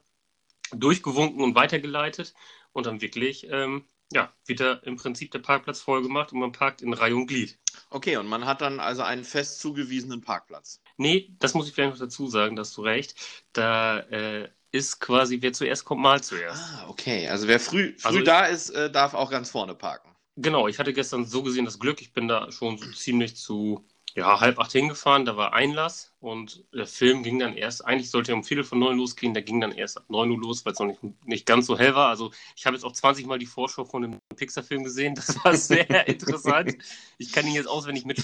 durchgewunken 0.72 1.44
und 1.44 1.54
weitergeleitet 1.54 2.34
und 2.72 2.88
dann 2.88 3.00
wirklich 3.00 3.48
ähm, 3.52 3.86
ja, 4.12 4.34
wird 4.48 4.60
da 4.60 4.74
im 4.74 4.96
Prinzip 4.96 5.30
der 5.32 5.40
Parkplatz 5.40 5.82
voll 5.82 6.02
gemacht 6.02 6.34
und 6.34 6.40
man 6.40 6.52
parkt 6.52 6.82
in 6.82 6.94
Reihe 6.94 7.16
und 7.16 7.28
Glied. 7.28 7.60
Okay, 7.92 8.18
und 8.18 8.28
man 8.28 8.46
hat 8.46 8.62
dann 8.62 8.80
also 8.80 9.04
einen 9.04 9.24
fest 9.24 9.60
zugewiesenen 9.60 10.22
Parkplatz. 10.22 10.82
Nee, 10.98 11.36
das 11.38 11.54
muss 11.54 11.68
ich 11.68 11.76
vielleicht 11.76 11.92
noch 11.92 12.00
dazu 12.00 12.28
sagen, 12.28 12.56
dass 12.56 12.74
du 12.74 12.82
recht. 12.82 13.16
Da 13.54 14.00
äh, 14.00 14.50
ist 14.74 15.00
quasi, 15.00 15.38
wer 15.42 15.54
zuerst 15.54 15.86
kommt, 15.86 16.02
mal 16.02 16.22
zuerst. 16.22 16.62
Ah, 16.62 16.90
okay. 16.90 17.28
Also 17.30 17.48
wer 17.48 17.60
früh, 17.60 17.94
früh 17.98 18.08
also, 18.08 18.22
da 18.22 18.46
ist, 18.46 18.72
äh, 18.72 18.92
darf 18.92 19.14
auch 19.14 19.30
ganz 19.30 19.52
vorne 19.52 19.76
parken. 19.76 20.10
Genau, 20.36 20.68
ich 20.68 20.80
hatte 20.80 20.94
gestern 20.94 21.26
so 21.26 21.44
gesehen 21.44 21.66
das 21.66 21.80
Glück, 21.80 22.02
ich 22.02 22.12
bin 22.12 22.28
da 22.28 22.52
schon 22.52 22.80
so 22.80 22.92
ziemlich 22.92 23.36
zu 23.36 23.86
ja, 24.16 24.40
halb 24.40 24.60
acht 24.60 24.72
hingefahren, 24.72 25.26
da 25.26 25.38
war 25.38 25.54
Einlass 25.54 26.14
und 26.20 26.64
der 26.74 26.88
Film 26.88 27.24
ging 27.24 27.40
dann 27.40 27.56
erst, 27.56 27.86
eigentlich 27.86 28.12
sollte 28.12 28.32
er 28.32 28.36
um 28.36 28.44
Viertel 28.44 28.64
von 28.64 28.80
neun 28.80 28.98
losgehen, 28.98 29.34
der 29.34 29.44
ging 29.44 29.60
dann 29.62 29.72
erst 29.72 29.98
ab 29.98 30.06
neun 30.08 30.32
Uhr 30.32 30.40
los, 30.40 30.66
weil 30.66 30.74
es 30.74 30.80
noch 30.80 30.88
nicht, 30.88 31.02
nicht 31.26 31.46
ganz 31.46 31.66
so 31.66 31.78
hell 31.78 31.96
war. 31.96 32.10
Also 32.10 32.32
ich 32.56 32.66
habe 32.66 32.76
jetzt 32.76 32.84
auch 32.84 32.92
20 32.92 33.26
Mal 33.26 33.40
die 33.40 33.46
Vorschau 33.48 33.86
von 33.86 34.04
dem 34.04 34.20
Pixar-Film 34.36 34.84
gesehen, 34.84 35.16
das 35.16 35.44
war 35.44 35.56
sehr 35.56 36.08
interessant. 36.08 36.76
Ich 37.18 37.32
kann 37.32 37.48
ihn 37.48 37.54
jetzt 37.54 37.68
auswendig 37.68 38.06
mit 38.06 38.24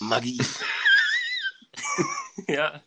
Magie. 0.00 0.40
ja, 2.48 2.80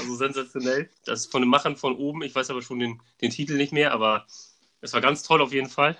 also 0.00 0.16
sensationell. 0.16 0.90
Das 1.04 1.20
ist 1.20 1.32
von 1.32 1.42
den 1.42 1.48
Machern 1.48 1.76
von 1.76 1.96
oben. 1.96 2.22
Ich 2.22 2.34
weiß 2.34 2.50
aber 2.50 2.62
schon 2.62 2.80
den, 2.80 3.02
den 3.20 3.30
Titel 3.30 3.56
nicht 3.56 3.72
mehr, 3.72 3.92
aber 3.92 4.26
es 4.80 4.92
war 4.92 5.00
ganz 5.00 5.22
toll 5.22 5.40
auf 5.40 5.52
jeden 5.52 5.68
Fall. 5.68 5.96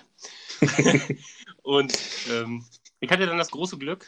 und 1.63 1.97
ähm, 2.29 2.65
ich 2.99 3.09
hatte 3.09 3.25
dann 3.25 3.37
das 3.37 3.51
große 3.51 3.77
Glück, 3.77 4.05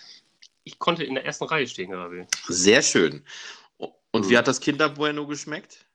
ich 0.63 0.80
konnte 0.80 1.04
in 1.04 1.16
der 1.16 1.25
ersten 1.25 1.45
Reihe 1.45 1.68
stehen, 1.68 1.92
Gabriel. 1.92 2.28
Sehr 2.48 2.81
schön. 2.81 3.24
Und 3.78 4.25
mhm. 4.25 4.30
wie 4.30 4.38
hat 4.38 4.48
das 4.48 4.60
Kinderbueno 4.60 5.28
geschmeckt? 5.28 5.86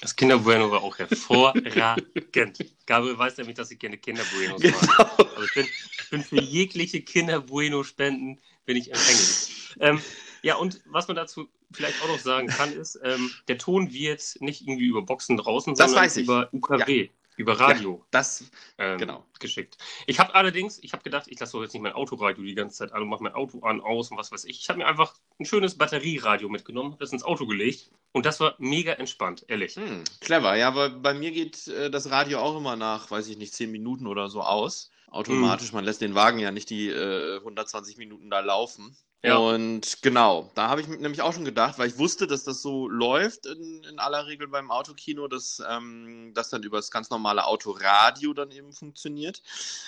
Das 0.00 0.14
Kinderbueno 0.14 0.70
war 0.70 0.82
auch 0.82 0.96
hervorragend. 0.98 1.74
Gabriel 2.86 3.18
weiß 3.18 3.36
nämlich, 3.38 3.56
dass 3.56 3.70
ich 3.70 3.78
gerne 3.80 3.98
Kinderbuenos 3.98 4.60
genau. 4.60 4.78
mag. 4.80 5.18
Also 5.18 5.42
ich 5.42 5.54
bin, 5.54 5.66
ich 5.66 6.10
bin 6.10 6.22
für 6.22 6.40
jegliche 6.40 7.00
Kinderbueno-Spenden 7.00 8.40
bin 8.64 8.76
ich 8.76 8.92
empfänglich. 8.92 9.74
Ähm, 9.80 10.00
ja, 10.42 10.54
und 10.56 10.80
was 10.86 11.08
man 11.08 11.16
dazu 11.16 11.48
vielleicht 11.72 12.02
auch 12.02 12.08
noch 12.08 12.18
sagen 12.18 12.48
kann, 12.48 12.72
ist, 12.72 12.98
ähm, 13.02 13.30
der 13.48 13.58
Ton 13.58 13.92
wird 13.92 14.36
nicht 14.40 14.62
irgendwie 14.62 14.86
über 14.86 15.02
Boxen 15.02 15.36
draußen, 15.36 15.74
das 15.74 15.92
sondern 15.92 16.18
über 16.18 16.48
UKW. 16.52 17.04
Ja. 17.04 17.10
Über 17.38 17.60
Radio. 17.60 17.98
Ja, 18.00 18.06
das, 18.10 18.50
ähm, 18.78 18.98
genau. 18.98 19.24
Geschickt. 19.38 19.78
Ich 20.06 20.18
habe 20.18 20.34
allerdings, 20.34 20.80
ich 20.82 20.92
habe 20.92 21.04
gedacht, 21.04 21.26
ich 21.28 21.38
lasse 21.38 21.52
doch 21.52 21.62
jetzt 21.62 21.72
nicht 21.72 21.82
mein 21.82 21.92
Autoradio 21.92 22.42
die 22.42 22.56
ganze 22.56 22.78
Zeit 22.78 22.92
an 22.92 23.02
und 23.02 23.08
mache 23.08 23.22
mein 23.22 23.32
Auto 23.32 23.60
an, 23.60 23.80
aus 23.80 24.10
und 24.10 24.18
was 24.18 24.32
weiß 24.32 24.44
ich. 24.44 24.58
Ich 24.58 24.68
habe 24.68 24.80
mir 24.80 24.86
einfach 24.86 25.14
ein 25.38 25.44
schönes 25.44 25.78
Batterieradio 25.78 26.48
mitgenommen, 26.48 26.96
das 26.98 27.12
ins 27.12 27.22
Auto 27.22 27.46
gelegt 27.46 27.92
und 28.10 28.26
das 28.26 28.40
war 28.40 28.56
mega 28.58 28.94
entspannt, 28.94 29.44
ehrlich. 29.46 29.76
Hm, 29.76 30.02
clever, 30.20 30.56
ja, 30.56 30.66
aber 30.66 30.90
bei 30.90 31.14
mir 31.14 31.30
geht 31.30 31.68
äh, 31.68 31.92
das 31.92 32.10
Radio 32.10 32.40
auch 32.40 32.56
immer 32.56 32.74
nach, 32.74 33.08
weiß 33.08 33.28
ich 33.28 33.38
nicht, 33.38 33.54
10 33.54 33.70
Minuten 33.70 34.08
oder 34.08 34.28
so 34.28 34.42
aus. 34.42 34.90
Automatisch, 35.06 35.68
hm. 35.68 35.76
man 35.76 35.84
lässt 35.84 36.00
den 36.00 36.16
Wagen 36.16 36.40
ja 36.40 36.50
nicht 36.50 36.70
die 36.70 36.88
äh, 36.88 37.36
120 37.36 37.98
Minuten 37.98 38.30
da 38.30 38.40
laufen. 38.40 38.96
Ja. 39.22 39.36
Und 39.36 40.00
genau, 40.02 40.50
da 40.54 40.68
habe 40.68 40.80
ich 40.80 40.86
nämlich 40.86 41.22
auch 41.22 41.32
schon 41.32 41.44
gedacht, 41.44 41.78
weil 41.78 41.88
ich 41.88 41.98
wusste, 41.98 42.28
dass 42.28 42.44
das 42.44 42.62
so 42.62 42.88
läuft 42.88 43.46
in, 43.46 43.82
in 43.84 43.98
aller 43.98 44.26
Regel 44.26 44.46
beim 44.46 44.70
Autokino, 44.70 45.26
dass 45.26 45.60
ähm, 45.68 46.32
das 46.34 46.50
dann 46.50 46.62
über 46.62 46.78
das 46.78 46.92
ganz 46.92 47.10
normale 47.10 47.44
Autoradio 47.44 48.32
dann 48.32 48.52
eben 48.52 48.72
funktioniert. 48.72 49.42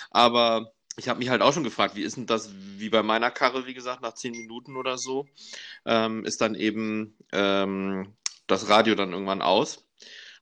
Aber 0.09 0.73
ich 0.97 1.07
habe 1.07 1.19
mich 1.19 1.29
halt 1.29 1.41
auch 1.41 1.53
schon 1.53 1.63
gefragt, 1.63 1.95
wie 1.95 2.03
ist 2.03 2.17
denn 2.17 2.25
das, 2.25 2.49
wie 2.53 2.89
bei 2.89 3.03
meiner 3.03 3.31
Karre, 3.31 3.65
wie 3.65 3.73
gesagt, 3.73 4.01
nach 4.01 4.13
zehn 4.13 4.33
Minuten 4.33 4.75
oder 4.75 4.97
so, 4.97 5.27
ähm, 5.85 6.25
ist 6.25 6.41
dann 6.41 6.55
eben 6.55 7.15
ähm, 7.31 8.13
das 8.47 8.67
Radio 8.67 8.95
dann 8.95 9.13
irgendwann 9.13 9.41
aus. 9.41 9.87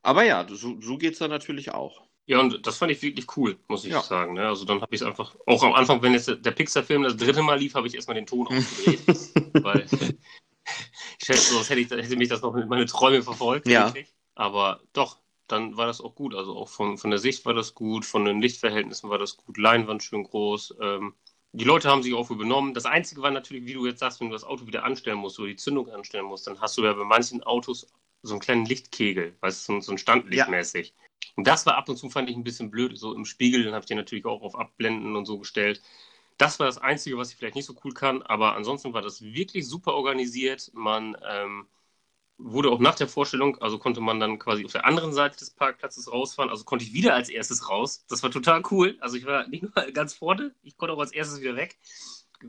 Aber 0.02 0.24
ja, 0.24 0.48
so, 0.50 0.82
so 0.82 0.98
geht 0.98 1.14
es 1.14 1.20
dann 1.20 1.30
natürlich 1.30 1.72
auch. 1.72 2.09
Ja, 2.30 2.40
und 2.40 2.68
das 2.68 2.78
fand 2.78 2.92
ich 2.92 3.02
wirklich 3.02 3.26
cool, 3.38 3.58
muss 3.68 3.86
ich 3.86 3.92
ja. 3.92 4.04
sagen. 4.04 4.36
Ne? 4.36 4.48
Also 4.48 4.64
dann 4.64 4.82
habe 4.82 4.94
ich 4.94 5.02
es 5.02 5.08
einfach, 5.08 5.36
auch 5.48 5.64
am 5.64 5.74
Anfang, 5.74 6.00
wenn 6.04 6.14
jetzt 6.14 6.28
der 6.28 6.52
Pixar-Film 6.52 7.02
das 7.02 7.18
dritte 7.18 7.42
Mal 7.42 7.58
lief, 7.58 7.74
habe 7.74 7.88
ich 7.88 7.96
erstmal 7.96 8.14
den 8.14 8.28
Ton 8.28 8.46
aufgedreht. 8.48 9.02
weil 9.64 9.88
ich 9.90 11.26
schätze, 11.26 11.54
sonst 11.56 11.72
hätte, 11.72 11.82
ich, 11.82 11.90
hätte 11.90 12.16
mich 12.18 12.30
das 12.30 12.44
noch 12.44 12.54
mit 12.54 12.70
meinen 12.70 12.86
Träumen 12.86 13.24
verfolgt. 13.24 13.68
Ja. 13.68 13.88
Wirklich. 13.88 14.14
Aber 14.36 14.80
doch, 14.94 15.18
dann 15.48 15.76
war 15.76 15.88
das 15.88 16.02
auch 16.02 16.14
gut. 16.14 16.36
Also 16.36 16.56
auch 16.56 16.70
von, 16.70 17.00
von 17.00 17.10
der 17.10 17.18
Sicht 17.18 17.48
war 17.48 17.56
das 17.56 17.74
gut, 17.74 18.06
von 18.06 18.26
den 18.26 18.44
Lichtverhältnissen 18.44 19.10
war 19.10 19.18
das 19.18 19.36
gut, 19.36 19.58
Leinwand 19.58 20.04
schön 20.04 20.24
groß. 20.24 20.76
Ähm, 20.80 21.16
die 21.52 21.66
Leute 21.66 21.90
haben 21.90 22.04
sich 22.04 22.14
auch 22.14 22.30
übernommen. 22.30 22.76
Das 22.76 22.86
Einzige 22.86 23.24
war 23.24 23.32
natürlich, 23.32 23.66
wie 23.66 23.74
du 23.74 23.88
jetzt 23.88 24.02
sagst, 24.02 24.20
wenn 24.20 24.28
du 24.28 24.34
das 24.34 24.44
Auto 24.44 24.68
wieder 24.68 24.84
anstellen 24.84 25.18
musst 25.18 25.40
oder 25.40 25.48
die 25.48 25.56
Zündung 25.56 25.90
anstellen 25.90 26.26
musst, 26.26 26.46
dann 26.46 26.62
hast 26.62 26.78
du 26.78 26.84
ja 26.84 26.94
bei 26.94 27.06
manchen 27.06 27.42
Autos 27.42 27.88
so 28.22 28.36
einen 28.36 28.42
kleinen 28.42 28.68
Lichtkegel, 28.68 29.36
weißt 29.40 29.68
du, 29.68 29.82
so 29.82 29.92
ein 29.92 29.98
Standlicht 29.98 30.48
mäßig. 30.48 30.94
Ja. 30.96 31.09
Und 31.36 31.48
das 31.48 31.66
war 31.66 31.76
ab 31.78 31.90
und 31.90 31.98
zu, 31.98 32.10
fand 32.10 32.30
ich 32.30 32.36
ein 32.36 32.44
bisschen 32.44 32.72
blöd. 32.72 32.98
So 32.98 33.14
im 33.14 33.26
Spiegel, 33.26 33.64
dann 33.64 33.74
habe 33.74 33.84
ich 33.84 33.88
den 33.88 33.98
natürlich 33.98 34.26
auch 34.26 34.42
auf 34.42 34.56
Abblenden 34.58 35.16
und 35.16 35.26
so 35.26 35.40
gestellt. 35.40 35.82
Das 36.38 36.60
war 36.60 36.68
das 36.68 36.78
Einzige, 36.78 37.18
was 37.18 37.32
ich 37.32 37.38
vielleicht 37.38 37.56
nicht 37.56 37.66
so 37.66 37.76
cool 37.84 37.94
kann, 37.94 38.22
aber 38.22 38.56
ansonsten 38.56 38.94
war 38.94 39.02
das 39.02 39.22
wirklich 39.22 39.68
super 39.68 39.94
organisiert. 39.94 40.72
Man 40.74 41.18
ähm, 41.30 41.68
wurde 42.38 42.72
auch 42.72 42.80
nach 42.80 42.96
der 42.96 43.08
Vorstellung, 43.10 43.58
also 43.62 43.78
konnte 43.78 44.02
man 44.02 44.20
dann 44.20 44.40
quasi 44.40 44.66
auf 44.66 44.72
der 44.72 44.86
anderen 44.86 45.14
Seite 45.14 45.38
des 45.38 45.52
Parkplatzes 45.52 46.12
rausfahren, 46.12 46.50
also 46.50 46.64
konnte 46.64 46.86
ich 46.86 46.94
wieder 46.94 47.14
als 47.14 47.30
erstes 47.30 47.70
raus. 47.70 48.06
Das 48.08 48.24
war 48.24 48.32
total 48.32 48.64
cool. 48.72 48.98
Also 49.02 49.18
ich 49.18 49.26
war 49.26 49.48
nicht 49.50 49.64
nur 49.64 49.72
ganz 49.92 50.14
vorne, 50.14 50.56
ich 50.64 50.78
konnte 50.78 50.94
auch 50.94 51.00
als 51.00 51.12
erstes 51.12 51.42
wieder 51.42 51.56
weg. 51.58 51.78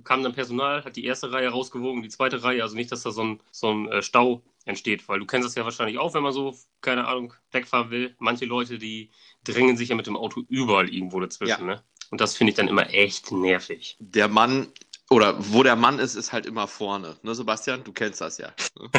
Kam 0.05 0.23
dann 0.23 0.33
Personal, 0.35 0.85
hat 0.85 0.95
die 0.95 1.05
erste 1.05 1.33
Reihe 1.33 1.49
rausgewogen, 1.49 2.03
die 2.03 2.09
zweite 2.09 2.45
Reihe, 2.45 2.63
also 2.63 2.77
nicht, 2.77 2.93
dass 2.93 3.03
da 3.03 3.11
so 3.11 3.25
ein, 3.25 3.41
so 3.51 3.71
ein 3.73 3.89
äh, 3.91 4.03
Stau 4.03 4.43
entsteht, 4.65 5.09
weil 5.09 5.19
du 5.21 5.27
kennst 5.27 5.47
das 5.47 5.55
ja 5.55 5.65
wahrscheinlich 5.65 5.99
auch, 5.99 6.15
wenn 6.15 6.23
man 6.23 6.33
so, 6.33 6.57
keine 6.81 7.07
Ahnung, 7.07 7.35
wegfahren 7.51 7.91
will. 7.91 8.15
Manche 8.19 8.45
Leute, 8.45 8.79
die 8.79 9.11
drängen 9.45 9.77
sich 9.77 9.89
ja 9.89 9.95
mit 9.95 10.07
dem 10.07 10.17
Auto 10.17 10.43
überall 10.49 10.89
irgendwo 10.89 11.21
dazwischen, 11.21 11.69
ja. 11.69 11.75
ne? 11.77 11.85
Und 12.11 12.21
das 12.21 12.37
finde 12.37 12.51
ich 12.51 12.57
dann 12.57 12.69
immer 12.69 12.93
echt 12.93 13.31
nervig. 13.31 13.97
Der 14.01 14.27
Mann, 14.29 14.73
oder 15.11 15.37
wo 15.39 15.63
der 15.63 15.77
Mann 15.77 16.01
ist, 16.01 16.17
ist 16.17 16.33
halt 16.33 16.45
immer 16.45 16.67
vorne, 16.67 17.17
ne, 17.23 17.35
Sebastian? 17.35 17.85
Du 17.85 17.93
kennst 17.93 18.21
das 18.21 18.39
ja. 18.39 18.53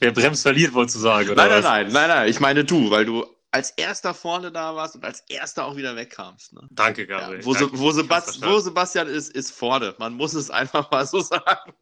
Wer 0.00 0.12
bremst, 0.12 0.42
verliert, 0.42 0.74
wolltest 0.74 0.96
du 0.96 1.00
sagen, 1.00 1.30
oder? 1.30 1.36
Nein, 1.36 1.50
nein, 1.50 1.58
was? 1.58 1.64
nein, 1.64 1.92
nein, 1.92 2.08
nein, 2.08 2.28
ich 2.28 2.40
meine 2.40 2.64
du, 2.64 2.90
weil 2.90 3.04
du 3.04 3.24
als 3.50 3.70
erster 3.70 4.12
vorne 4.12 4.52
da 4.52 4.74
warst 4.76 4.96
und 4.96 5.04
als 5.04 5.20
erster 5.28 5.64
auch 5.64 5.76
wieder 5.76 5.96
wegkamst. 5.96 6.52
Ne? 6.52 6.68
Danke, 6.70 7.06
Gabriel. 7.06 7.40
Ja, 7.40 7.46
wo, 7.46 7.54
Danke, 7.54 7.78
wo, 7.78 7.90
Sebast 7.90 8.44
wo, 8.44 8.58
Sebastian 8.58 9.08
ist, 9.08 9.34
ist 9.34 9.50
vorne. 9.50 9.94
Man 9.98 10.14
muss 10.14 10.34
es 10.34 10.50
einfach 10.60 10.90
mal 10.90 11.06
so 11.06 11.20
sagen. 11.20 11.72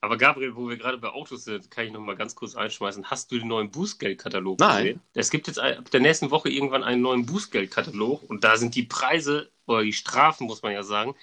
Aber 0.00 0.18
Gabriel, 0.18 0.54
wo 0.54 0.68
wir 0.68 0.76
gerade 0.76 0.98
bei 0.98 1.08
Autos 1.08 1.44
sind, 1.44 1.70
kann 1.70 1.86
ich 1.86 1.92
noch 1.92 2.00
mal 2.00 2.16
ganz 2.16 2.34
kurz 2.34 2.54
einschmeißen. 2.54 3.10
Hast 3.10 3.32
du 3.32 3.38
den 3.38 3.48
neuen 3.48 3.70
Bußgeldkatalog 3.70 4.58
Nein. 4.60 4.84
gesehen? 4.84 5.00
Es 5.14 5.30
gibt 5.30 5.46
jetzt 5.46 5.58
ab 5.58 5.90
der 5.90 6.00
nächsten 6.00 6.30
Woche 6.30 6.50
irgendwann 6.50 6.84
einen 6.84 7.02
neuen 7.02 7.26
Bußgeldkatalog 7.26 8.22
und 8.28 8.44
da 8.44 8.56
sind 8.56 8.74
die 8.74 8.84
Preise 8.84 9.50
oder 9.66 9.82
die 9.82 9.92
Strafen, 9.92 10.46
muss 10.46 10.62
man 10.62 10.72
ja 10.72 10.82
sagen, 10.82 11.16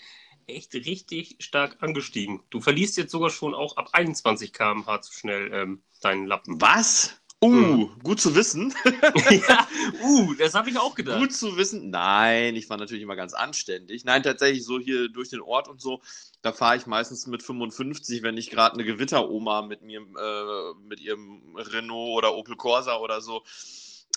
echt 0.47 0.73
richtig 0.73 1.37
stark 1.39 1.77
angestiegen. 1.81 2.41
Du 2.49 2.59
verliest 2.59 2.97
jetzt 2.97 3.11
sogar 3.11 3.29
schon 3.29 3.53
auch 3.53 3.77
ab 3.77 3.89
21 3.93 4.51
km/h 4.51 5.01
zu 5.01 5.13
schnell 5.13 5.51
ähm, 5.53 5.83
deinen 6.01 6.25
Lappen. 6.25 6.59
Was? 6.59 7.21
Uh, 7.43 7.89
Hm. 7.89 7.99
gut 8.03 8.21
zu 8.21 8.35
wissen. 8.35 8.73
ja, 9.47 9.67
uh, 10.01 10.33
das 10.35 10.53
habe 10.53 10.69
ich 10.69 10.77
auch 10.77 10.95
gedacht. 10.95 11.19
Gut 11.19 11.33
zu 11.33 11.57
wissen. 11.57 11.89
Nein, 11.89 12.55
ich 12.55 12.69
war 12.69 12.77
natürlich 12.77 13.03
immer 13.03 13.15
ganz 13.15 13.33
anständig. 13.33 14.05
Nein, 14.05 14.23
tatsächlich 14.23 14.63
so 14.65 14.79
hier 14.79 15.09
durch 15.09 15.29
den 15.29 15.41
Ort 15.41 15.67
und 15.67 15.81
so, 15.81 16.01
da 16.41 16.53
fahre 16.53 16.77
ich 16.77 16.85
meistens 16.85 17.27
mit 17.27 17.43
55, 17.43 18.23
wenn 18.23 18.35
nicht 18.35 18.51
gerade 18.51 18.75
eine 18.75 18.85
Gewitteroma 18.85 19.61
mit 19.61 19.81
mir, 19.81 19.99
äh, 20.01 20.73
mit 20.87 20.99
ihrem 21.01 21.55
Renault 21.55 22.17
oder 22.17 22.35
Opel 22.35 22.55
Corsa 22.55 22.97
oder 22.97 23.21
so 23.21 23.43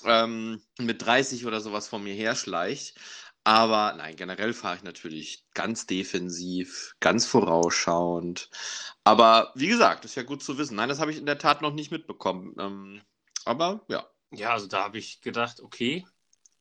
ähm, 0.04 0.62
mit 0.78 1.02
30 1.04 1.46
oder 1.46 1.60
sowas 1.60 1.88
von 1.88 2.02
mir 2.02 2.14
herschleicht. 2.14 2.98
Aber 3.44 3.94
nein, 3.96 4.16
generell 4.16 4.52
fahre 4.52 4.76
ich 4.76 4.82
natürlich 4.82 5.44
ganz 5.54 5.86
defensiv, 5.86 6.96
ganz 7.00 7.26
vorausschauend. 7.26 8.50
Aber 9.04 9.52
wie 9.54 9.68
gesagt, 9.68 10.04
ist 10.04 10.16
ja 10.16 10.24
gut 10.24 10.42
zu 10.42 10.58
wissen. 10.58 10.74
Nein, 10.76 10.88
das 10.88 10.98
habe 10.98 11.12
ich 11.12 11.18
in 11.18 11.26
der 11.26 11.38
Tat 11.38 11.62
noch 11.62 11.72
nicht 11.72 11.92
mitbekommen. 11.92 12.56
Ähm, 12.58 13.02
aber 13.46 13.80
ja. 13.88 14.06
Ja, 14.32 14.52
also 14.52 14.66
da 14.66 14.82
habe 14.84 14.98
ich 14.98 15.20
gedacht, 15.22 15.60
okay, 15.60 16.04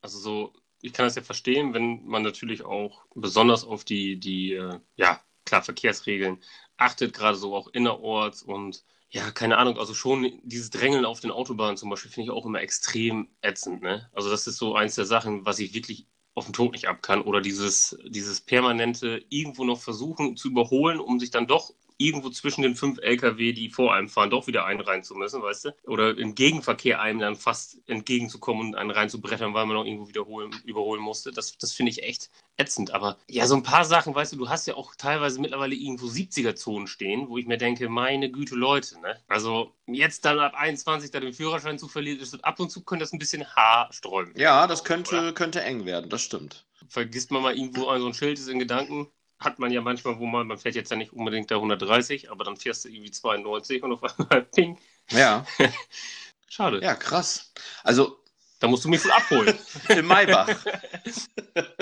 also 0.01 0.20
so, 0.20 0.54
ich 0.82 0.94
kann 0.94 1.06
das 1.06 1.15
ja 1.15 1.24
verstehen, 1.24 1.74
wenn 1.74 2.06
man 2.06 2.24
natürlich 2.24 2.63
auch 2.63 3.06
besonders 3.15 3.63
auf 3.65 3.84
die, 3.86 4.20
die, 4.20 4.54
äh, 4.54 4.80
ja, 4.96 5.22
klar, 5.46 5.63
Verkehrsregeln 5.63 6.44
achtet, 6.77 7.13
gerade 7.13 7.38
so 7.38 7.56
auch 7.56 7.68
innerorts 7.70 8.44
und 8.44 8.84
ja, 9.10 9.32
keine 9.32 9.58
Ahnung, 9.58 9.80
also 9.80 9.94
schon 9.94 10.42
dieses 10.44 10.70
Drängeln 10.72 11.06
auf 11.06 11.22
den 11.22 11.32
Autobahnen 11.32 11.77
zum 11.77 11.89
Beispiel 11.89 12.12
finde 12.12 12.25
ich 12.25 12.32
auch 12.38 12.46
immer 12.46 12.62
extrem 12.62 13.30
ätzend, 13.42 13.82
ne? 13.82 14.10
Also 14.13 14.30
das 14.30 14.48
ist 14.48 14.58
so 14.58 14.75
eins 14.75 14.96
der 14.96 15.06
Sachen, 15.06 15.46
was 15.46 15.60
ich 15.60 15.74
wirklich 15.74 16.08
auf 16.34 16.46
den 16.46 16.54
Tod 16.54 16.74
nicht 16.74 16.88
ab 16.89 17.01
kann 17.01 17.22
oder 17.22 17.42
dieses, 17.42 17.98
dieses 18.08 18.42
permanente 18.42 19.24
irgendwo 19.30 19.63
noch 19.63 19.80
versuchen 19.82 20.36
zu 20.38 20.50
überholen, 20.50 21.00
um 21.00 21.20
sich 21.20 21.32
dann 21.32 21.48
doch 21.48 21.74
irgendwo 21.98 22.30
zwischen 22.30 22.62
den 22.62 22.75
fünf 22.75 23.00
LKW, 23.02 23.54
die 23.54 23.70
vor 23.70 23.94
einem 23.94 24.10
fahren, 24.10 24.30
doch 24.30 24.48
wieder 24.48 24.66
einen 24.66 24.82
rein 24.82 25.04
zu 25.04 25.16
müssen, 25.16 25.42
weißt 25.42 25.66
du? 25.66 25.75
Oder 25.86 26.18
im 26.18 26.36
Gegenverkehr 26.36 27.02
einem 27.02 27.20
dann 27.20 27.36
fast 27.36 27.78
entgegenzukommen 27.88 28.68
und 28.68 28.75
einen 28.75 28.92
reinzubrettern, 28.92 29.54
weil 29.54 29.66
man 29.66 29.75
noch 29.75 29.86
irgendwo 29.86 30.08
wiederholen, 30.08 30.52
überholen 30.66 31.02
musste. 31.02 31.32
Das, 31.32 31.58
das 31.58 31.74
finde 31.74 31.92
ich 31.92 32.04
echt 32.04 32.30
ätzend. 32.58 32.92
Aber 32.92 33.18
ja, 33.30 33.48
so 33.48 33.56
ein 33.56 33.64
paar 33.64 33.86
Sachen, 33.86 34.14
weißt 34.16 34.34
du, 34.34 34.38
du 34.38 34.50
hast 34.50 34.68
ja 34.68 34.75
auch 34.75 34.96
teilweise 34.96 35.40
mittlerweile 35.40 35.75
irgendwo 35.75 36.08
70er-Zonen 36.08 36.88
stehen, 36.88 37.30
wo 37.30 37.38
ich 37.38 37.48
mir 37.48 37.58
denke, 37.58 37.90
meine 37.90 38.30
Güte, 38.30 38.56
Leute, 38.56 39.00
ne? 39.02 39.18
Also 39.28 39.74
jetzt 39.88 40.25
dann 40.25 40.40
ab 40.40 40.54
21 40.56 41.12
da 41.12 41.20
den 41.20 41.34
Führerschein 41.34 41.80
zu 41.80 41.88
verlieren, 41.88 42.20
ist 42.20 42.44
ab 42.44 42.60
und 42.60 42.70
zu 42.70 42.84
könnte 42.84 43.04
das 43.04 43.14
ein 43.14 43.20
bisschen 43.20 43.46
haarsträubend. 43.56 44.38
Ja, 44.38 44.68
das 44.68 44.84
könnte, 44.84 45.34
könnte 45.34 45.62
eng 45.62 45.86
werden, 45.86 46.10
das 46.10 46.22
stimmt. 46.22 46.66
Vergisst 46.88 47.32
man 47.32 47.42
mal 47.42 47.58
irgendwo 47.58 47.86
so 47.98 48.08
ein 48.08 48.14
Schild 48.14 48.38
ist 48.38 48.48
in 48.48 48.60
Gedanken, 48.60 49.08
hat 49.39 49.60
man 49.60 49.72
ja 49.72 49.82
manchmal, 49.82 50.20
wo 50.20 50.25
man, 50.25 50.48
man 50.48 50.58
fährt 50.58 50.75
jetzt 50.75 50.92
ja 50.92 50.98
nicht 50.98 51.13
unbedingt 51.13 51.51
da 51.51 51.56
130, 51.56 52.32
aber 52.32 52.44
dann 52.44 52.58
fährst 52.58 52.86
du 52.86 52.89
irgendwie 52.89 53.12
92 53.12 53.84
und 53.84 53.94
auf 53.94 54.04
einmal 54.04 54.42
ping. 54.56 54.77
Ja. 55.12 55.46
Schade. 56.50 56.82
Ja, 56.82 56.96
krass. 56.96 57.51
Also 57.84 58.18
Da 58.60 58.68
musst 58.68 58.86
du 58.86 58.89
mich 58.89 59.04
wohl 59.04 59.12
abholen. 59.12 59.60
im 59.89 60.08
Maybach. 60.08 60.48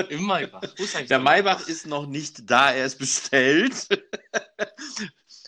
Im 0.10 0.26
Maybach. 0.26 0.62
Der 1.10 1.20
Maybach 1.20 1.68
ist 1.68 1.86
noch 1.86 2.08
nicht 2.08 2.50
da, 2.50 2.72
er 2.74 2.86
ist 2.86 2.98
bestellt. 2.98 3.88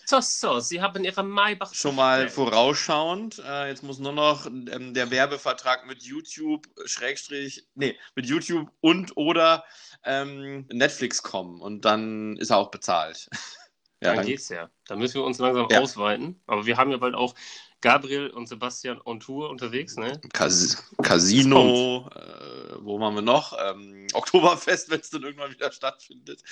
So, 0.07 0.19
so, 0.21 0.59
Sie 0.59 0.81
haben 0.81 1.03
Ihre 1.03 1.24
Maybach. 1.24 1.74
Schon 1.74 1.95
mal 1.95 2.29
vorausschauend. 2.29 3.41
Äh, 3.43 3.69
jetzt 3.69 3.81
muss 3.81 3.97
nur 3.97 4.13
noch 4.13 4.45
ähm, 4.45 4.93
der 4.93 5.09
Werbevertrag 5.09 5.88
mit 5.88 6.03
YouTube, 6.03 6.67
Schrägstrich, 6.85 7.67
nee, 7.74 7.97
mit 8.15 8.27
YouTube 8.27 8.69
und 8.81 9.17
oder 9.17 9.65
ähm, 10.03 10.67
Netflix 10.71 11.24
kommen 11.24 11.59
und 11.59 11.85
dann 11.85 12.38
ist 12.38 12.51
er 12.51 12.57
auch 12.57 12.69
bezahlt. 12.69 13.27
ja, 14.01 14.09
Dann 14.09 14.17
dann, 14.17 14.25
geht's 14.27 14.50
ja. 14.50 14.69
Dann 14.88 15.00
müssen 15.00 15.15
wir 15.15 15.24
uns 15.24 15.39
langsam 15.39 15.67
Ja. 15.71 15.79
ausweiten. 15.81 16.39
Aber 16.45 16.67
wir 16.67 16.77
haben 16.77 16.91
ja 16.91 16.97
bald 16.97 17.15
auch 17.15 17.33
Gabriel 17.81 18.29
und 18.29 18.47
Sebastian 18.47 19.01
on 19.05 19.19
Tour 19.19 19.50
unterwegs, 19.50 19.97
ne? 19.97 20.21
Cas 20.33 20.83
Casino, 21.01 22.09
äh, 22.15 22.75
wo 22.79 23.00
waren 23.00 23.15
wir 23.15 23.21
noch? 23.24 23.57
Ähm, 23.59 24.05
Oktoberfest, 24.13 24.91
wenn 24.91 25.00
es 25.00 25.09
dann 25.09 25.24
irgendwann 25.24 25.51
wieder 25.51 25.71
stattfindet. 25.71 26.43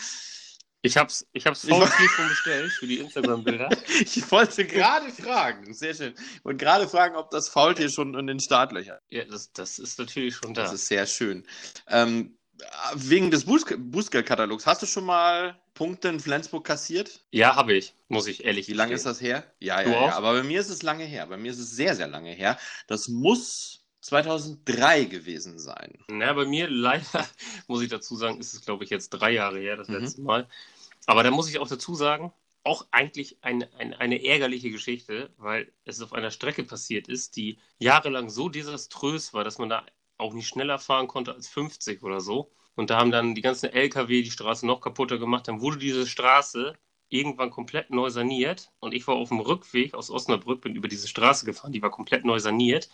Ich 0.85 0.97
hab's, 0.97 1.25
ich 1.31 1.45
hab's 1.47 1.63
Ich 1.63 1.69
voll 1.69 1.87
viel 1.87 2.09
schon 2.09 2.27
bestellt 2.27 2.71
für 2.73 2.87
die 2.87 2.99
Instagram-Bilder. 2.99 3.69
Ich 4.01 4.29
wollte 4.31 4.65
gerade 4.65 5.09
fragen, 5.09 5.73
sehr 5.73 5.93
schön. 5.93 6.13
Wollte 6.43 6.57
gerade 6.57 6.87
fragen, 6.89 7.15
ob 7.15 7.31
das 7.31 7.47
Faultier 7.47 7.89
schon 7.89 8.13
in 8.15 8.27
den 8.27 8.39
Startlöchern 8.39 8.99
ja, 9.09 9.23
das, 9.25 9.51
das 9.53 9.79
ist 9.79 9.97
natürlich 9.97 10.35
schon 10.35 10.53
da. 10.53 10.63
Das 10.63 10.73
ist 10.73 10.87
sehr 10.87 11.05
schön. 11.05 11.45
Ähm, 11.87 12.37
wegen 12.95 13.31
des 13.31 13.47
Buß- 13.47 13.77
Bußgeldkatalogs, 13.77 14.65
hast 14.65 14.81
du 14.81 14.85
schon 14.85 15.05
mal 15.05 15.57
Punkte 15.73 16.09
in 16.09 16.19
Flensburg 16.19 16.65
kassiert? 16.65 17.21
Ja, 17.31 17.55
habe 17.55 17.73
ich, 17.73 17.95
muss 18.09 18.27
ich 18.27 18.43
ehrlich 18.45 18.67
Wie 18.67 18.73
lange 18.73 18.93
ist 18.93 19.05
das 19.05 19.21
her? 19.21 19.43
Ja, 19.59 19.81
ja, 19.81 19.89
ja. 19.89 20.13
Aber 20.15 20.33
bei 20.33 20.43
mir 20.43 20.59
ist 20.59 20.69
es 20.69 20.83
lange 20.83 21.05
her. 21.05 21.25
Bei 21.27 21.37
mir 21.37 21.51
ist 21.51 21.59
es 21.59 21.71
sehr, 21.71 21.95
sehr 21.95 22.07
lange 22.07 22.31
her. 22.31 22.57
Das 22.87 23.07
muss 23.07 23.85
2003 24.01 25.05
gewesen 25.05 25.59
sein. 25.59 25.97
Na, 26.09 26.33
bei 26.33 26.45
mir 26.45 26.69
leider, 26.69 27.03
muss 27.67 27.81
ich 27.81 27.89
dazu 27.89 28.15
sagen, 28.15 28.39
ist 28.39 28.53
es, 28.53 28.61
glaube 28.65 28.83
ich, 28.83 28.89
jetzt 28.89 29.09
drei 29.09 29.31
Jahre 29.31 29.59
her, 29.59 29.77
das 29.77 29.87
Mhm. 29.87 29.95
letzte 29.95 30.21
Mal. 30.21 30.47
Aber 31.05 31.23
da 31.23 31.31
muss 31.31 31.49
ich 31.49 31.59
auch 31.59 31.67
dazu 31.67 31.95
sagen, 31.95 32.33
auch 32.63 32.87
eigentlich 32.91 33.37
eine, 33.43 33.69
eine, 33.77 33.99
eine 33.99 34.23
ärgerliche 34.23 34.71
Geschichte, 34.71 35.33
weil 35.37 35.71
es 35.83 36.01
auf 36.01 36.13
einer 36.13 36.31
Strecke 36.31 36.63
passiert 36.63 37.07
ist, 37.09 37.35
die 37.35 37.59
jahrelang 37.77 38.29
so 38.29 38.49
desaströs 38.49 39.33
war, 39.33 39.43
dass 39.43 39.57
man 39.57 39.69
da 39.69 39.85
auch 40.17 40.33
nicht 40.33 40.47
schneller 40.47 40.79
fahren 40.79 41.07
konnte 41.07 41.33
als 41.33 41.49
50 41.49 42.03
oder 42.03 42.21
so. 42.21 42.51
Und 42.75 42.89
da 42.89 42.97
haben 42.97 43.11
dann 43.11 43.35
die 43.35 43.41
ganzen 43.41 43.69
LKW 43.69 44.23
die 44.23 44.31
Straße 44.31 44.65
noch 44.65 44.81
kaputter 44.81 45.17
gemacht. 45.17 45.47
Dann 45.47 45.61
wurde 45.61 45.77
diese 45.77 46.07
Straße 46.07 46.73
irgendwann 47.09 47.51
komplett 47.51 47.91
neu 47.91 48.09
saniert. 48.09 48.71
Und 48.79 48.93
ich 48.93 49.05
war 49.07 49.15
auf 49.15 49.29
dem 49.29 49.39
Rückweg 49.39 49.93
aus 49.93 50.09
Osnabrück, 50.09 50.61
bin 50.61 50.75
über 50.75 50.87
diese 50.87 51.07
Straße 51.07 51.45
gefahren, 51.45 51.71
die 51.71 51.81
war 51.81 51.91
komplett 51.91 52.25
neu 52.25 52.39
saniert. 52.39 52.89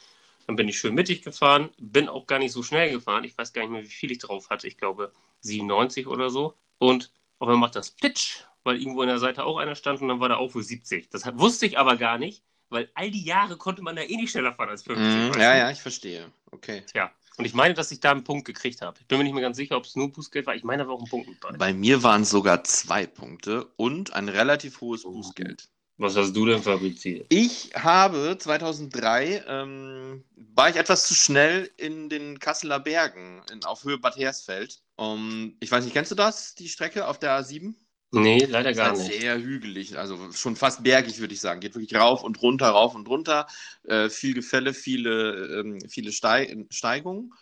Dann 0.47 0.55
bin 0.55 0.67
ich 0.67 0.79
schön 0.79 0.95
mittig 0.95 1.21
gefahren, 1.21 1.69
bin 1.77 2.09
auch 2.09 2.25
gar 2.25 2.39
nicht 2.39 2.51
so 2.51 2.63
schnell 2.63 2.91
gefahren. 2.91 3.23
Ich 3.23 3.37
weiß 3.37 3.53
gar 3.53 3.61
nicht 3.61 3.71
mehr, 3.71 3.83
wie 3.83 3.87
viel 3.87 4.11
ich 4.11 4.17
drauf 4.17 4.49
hatte. 4.49 4.67
Ich 4.67 4.77
glaube 4.77 5.13
97 5.41 6.07
oder 6.07 6.29
so. 6.29 6.55
Und 6.79 7.11
auf 7.39 7.47
einmal 7.47 7.57
macht 7.57 7.75
das 7.75 7.91
Plitsch, 7.91 8.43
weil 8.63 8.77
irgendwo 8.79 9.01
in 9.01 9.07
der 9.07 9.19
Seite 9.19 9.43
auch 9.45 9.57
einer 9.57 9.75
stand 9.75 10.01
und 10.01 10.07
dann 10.09 10.19
war 10.19 10.29
da 10.29 10.35
auch 10.37 10.53
wohl 10.53 10.63
70. 10.63 11.09
Das 11.09 11.25
hat, 11.25 11.39
wusste 11.39 11.65
ich 11.65 11.77
aber 11.79 11.95
gar 11.97 12.17
nicht, 12.17 12.43
weil 12.69 12.89
all 12.93 13.09
die 13.09 13.23
Jahre 13.23 13.57
konnte 13.57 13.81
man 13.81 13.95
da 13.95 14.01
eh 14.03 14.15
nicht 14.15 14.31
schneller 14.31 14.53
fahren 14.53 14.69
als 14.69 14.83
50. 14.83 15.05
Mhm, 15.07 15.29
weißt 15.29 15.39
ja, 15.39 15.55
ja, 15.55 15.71
ich 15.71 15.79
verstehe. 15.81 16.31
Okay. 16.51 16.83
Tja. 16.91 17.11
Und 17.37 17.45
ich 17.45 17.53
meine, 17.53 17.73
dass 17.73 17.89
ich 17.91 18.01
da 18.01 18.11
einen 18.11 18.25
Punkt 18.25 18.45
gekriegt 18.45 18.81
habe. 18.81 18.97
Ich 18.99 19.07
bin 19.07 19.17
mir 19.17 19.23
nicht 19.23 19.33
mehr 19.33 19.41
ganz 19.41 19.55
sicher, 19.55 19.77
ob 19.77 19.85
es 19.85 19.95
nur 19.95 20.11
Bußgeld 20.11 20.45
war. 20.45 20.55
Ich 20.55 20.65
meine, 20.65 20.83
da 20.83 20.89
war 20.89 20.95
auch 20.95 21.01
ein 21.01 21.09
Punkt 21.09 21.29
mit 21.29 21.39
bei. 21.39 21.51
Bei 21.53 21.73
mir 21.73 22.03
waren 22.03 22.23
es 22.23 22.29
sogar 22.29 22.65
zwei 22.65 23.07
Punkte 23.07 23.65
und 23.77 24.11
ein 24.13 24.27
relativ 24.27 24.81
hohes 24.81 25.05
Oh. 25.05 25.11
Bußgeld. 25.13 25.69
Was 25.99 26.15
hast 26.15 26.33
du 26.33 26.45
denn 26.45 26.63
fabriziert? 26.63 27.27
Ich 27.29 27.71
habe 27.75 28.37
2003, 28.39 29.43
ähm, 29.47 30.23
war 30.55 30.69
ich 30.69 30.77
etwas 30.77 31.05
zu 31.05 31.13
schnell 31.13 31.69
in 31.77 32.09
den 32.09 32.39
Kasseler 32.39 32.79
Bergen 32.79 33.43
in, 33.51 33.63
auf 33.65 33.83
Höhe 33.83 33.97
Bad 33.99 34.15
Hersfeld. 34.15 34.79
Um, 34.95 35.57
ich 35.59 35.71
weiß 35.71 35.83
nicht, 35.83 35.93
kennst 35.93 36.09
du 36.11 36.15
das, 36.15 36.55
die 36.55 36.69
Strecke 36.69 37.05
auf 37.07 37.19
der 37.19 37.37
A7? 37.37 37.75
Nee, 38.11 38.45
leider 38.45 38.73
gar 38.73 38.87
halt 38.87 38.97
nicht. 38.97 39.13
sehr 39.19 39.37
hügelig, 39.39 39.97
also 39.97 40.31
schon 40.31 40.55
fast 40.55 40.83
bergig, 40.83 41.19
würde 41.19 41.33
ich 41.33 41.41
sagen. 41.41 41.59
Geht 41.59 41.75
wirklich 41.75 41.93
rauf 41.99 42.23
und 42.23 42.41
runter, 42.41 42.69
rauf 42.69 42.95
und 42.95 43.07
runter. 43.07 43.45
Äh, 43.83 44.09
viel 44.09 44.33
Gefälle, 44.33 44.73
viele, 44.73 45.59
ähm, 45.59 45.79
viele 45.89 46.11
Stei 46.11 46.65
Steigungen. 46.71 47.33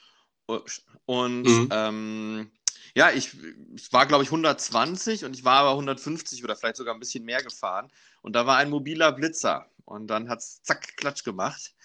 Und 1.06 1.44
Mhm. 1.44 1.70
ähm, 1.72 2.52
ja, 2.98 3.12
ich, 3.12 3.38
ich 3.76 3.94
war, 3.94 4.08
glaube 4.08 4.24
ich, 4.24 4.30
120 4.30 5.24
und 5.24 5.36
ich 5.36 5.46
war 5.46 5.60
aber 5.60 5.70
150 5.74 6.44
oder 6.44 6.56
vielleicht 6.56 6.78
sogar 6.78 6.96
ein 6.96 7.00
bisschen 7.00 7.26
mehr 7.26 7.44
gefahren. 7.44 7.92
Und 8.24 8.36
da 8.36 8.48
war 8.48 8.58
ein 8.58 8.72
mobiler 8.72 9.12
Blitzer. 9.12 9.68
Und 9.86 10.08
dann 10.08 10.30
hat 10.30 10.40
es 10.40 10.64
zack, 10.64 10.98
klatsch 10.98 11.24
gemacht. 11.24 11.76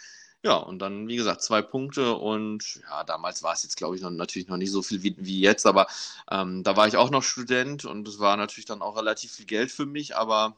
Ja, 0.42 0.54
und 0.57 0.78
dann, 0.78 1.09
wie 1.09 1.16
gesagt, 1.16 1.42
zwei 1.42 1.61
Punkte. 1.61 2.14
Und 2.14 2.81
ja, 2.88 3.04
damals 3.04 3.42
war 3.42 3.52
es 3.52 3.62
jetzt, 3.62 3.76
glaube 3.76 3.95
ich, 3.95 4.00
noch, 4.00 4.09
natürlich 4.11 4.49
noch 4.49 4.57
nicht 4.57 4.71
so 4.71 4.81
viel 4.81 5.02
wie, 5.02 5.14
wie 5.19 5.40
jetzt, 5.40 5.66
aber 5.66 5.87
ähm, 6.31 6.62
da 6.62 6.78
war 6.78 6.88
ich 6.88 6.97
auch 6.97 7.11
noch 7.11 7.23
Student 7.23 7.85
und 7.85 8.09
es 8.09 8.19
war 8.19 8.38
natürlich 8.38 8.64
dann 8.64 8.81
auch 8.81 8.97
relativ 8.97 9.33
viel 9.33 9.45
Geld 9.45 9.71
für 9.71 9.85
mich, 9.85 10.16
aber 10.16 10.57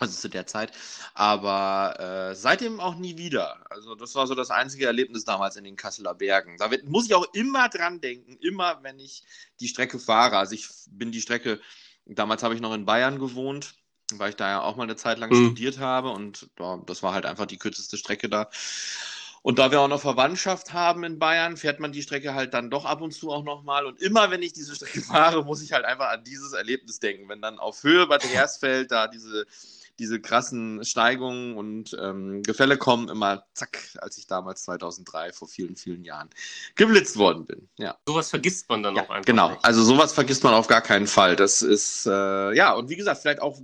also 0.00 0.18
zu 0.18 0.28
der 0.28 0.46
Zeit. 0.46 0.72
Aber 1.14 2.30
äh, 2.30 2.34
seitdem 2.34 2.80
auch 2.80 2.96
nie 2.96 3.16
wieder. 3.18 3.64
Also 3.70 3.94
das 3.94 4.14
war 4.14 4.26
so 4.26 4.34
das 4.34 4.50
einzige 4.50 4.86
Erlebnis 4.86 5.24
damals 5.24 5.56
in 5.56 5.64
den 5.64 5.76
Kasseler 5.76 6.14
Bergen. 6.14 6.56
Da 6.58 6.70
wird, 6.70 6.88
muss 6.88 7.06
ich 7.06 7.14
auch 7.14 7.26
immer 7.34 7.68
dran 7.68 8.00
denken, 8.00 8.36
immer 8.40 8.78
wenn 8.82 8.98
ich 8.98 9.22
die 9.60 9.68
Strecke 9.68 9.98
fahre. 9.98 10.38
Also 10.38 10.54
ich 10.54 10.68
bin 10.90 11.12
die 11.12 11.20
Strecke, 11.20 11.60
damals 12.06 12.42
habe 12.42 12.54
ich 12.54 12.60
noch 12.60 12.74
in 12.74 12.86
Bayern 12.86 13.18
gewohnt, 13.18 13.74
weil 14.14 14.30
ich 14.30 14.36
da 14.36 14.48
ja 14.48 14.62
auch 14.62 14.76
mal 14.76 14.84
eine 14.84 14.96
Zeit 14.96 15.18
lang 15.18 15.30
Mhm. 15.30 15.46
studiert 15.46 15.78
habe 15.78 16.10
und 16.10 16.48
ja, 16.58 16.78
das 16.86 17.02
war 17.02 17.14
halt 17.14 17.26
einfach 17.26 17.46
die 17.46 17.58
kürzeste 17.58 17.96
Strecke 17.96 18.28
da. 18.28 18.50
Und 19.42 19.58
da 19.58 19.70
wir 19.70 19.80
auch 19.80 19.88
noch 19.88 20.02
Verwandtschaft 20.02 20.74
haben 20.74 21.02
in 21.02 21.18
Bayern, 21.18 21.56
fährt 21.56 21.80
man 21.80 21.92
die 21.92 22.02
Strecke 22.02 22.34
halt 22.34 22.52
dann 22.52 22.68
doch 22.70 22.84
ab 22.84 23.00
und 23.00 23.12
zu 23.12 23.30
auch 23.30 23.42
nochmal. 23.42 23.86
Und 23.86 23.98
immer, 24.02 24.30
wenn 24.30 24.42
ich 24.42 24.52
diese 24.52 24.74
Strecke 24.74 25.00
fahre, 25.02 25.44
muss 25.44 25.62
ich 25.62 25.72
halt 25.72 25.84
einfach 25.86 26.10
an 26.10 26.24
dieses 26.24 26.52
Erlebnis 26.52 26.98
denken. 27.00 27.28
Wenn 27.28 27.40
dann 27.40 27.58
auf 27.58 27.82
Höhe 27.82 28.06
Bad 28.06 28.22
Hersfeld 28.24 28.90
da 28.90 29.08
diese, 29.08 29.46
diese 30.00 30.18
krassen 30.20 30.82
Steigungen 30.84 31.56
und 31.56 31.96
ähm, 32.00 32.42
Gefälle 32.42 32.78
kommen 32.78 33.08
immer 33.08 33.44
zack, 33.52 33.78
als 33.98 34.16
ich 34.16 34.26
damals 34.26 34.62
2003 34.62 35.32
vor 35.32 35.46
vielen, 35.46 35.76
vielen 35.76 36.04
Jahren 36.04 36.30
geblitzt 36.74 37.18
worden 37.18 37.44
bin. 37.44 37.68
Ja. 37.78 37.98
Sowas 38.06 38.30
vergisst 38.30 38.68
man 38.70 38.82
dann 38.82 38.96
ja, 38.96 39.04
auch 39.04 39.10
einfach. 39.10 39.26
Genau, 39.26 39.50
nicht. 39.50 39.64
also 39.64 39.82
sowas 39.84 40.14
vergisst 40.14 40.42
man 40.42 40.54
auf 40.54 40.66
gar 40.66 40.80
keinen 40.80 41.06
Fall. 41.06 41.36
Das 41.36 41.60
ist, 41.60 42.06
äh, 42.06 42.54
ja, 42.54 42.72
und 42.72 42.88
wie 42.88 42.96
gesagt, 42.96 43.20
vielleicht 43.20 43.42
auch, 43.42 43.60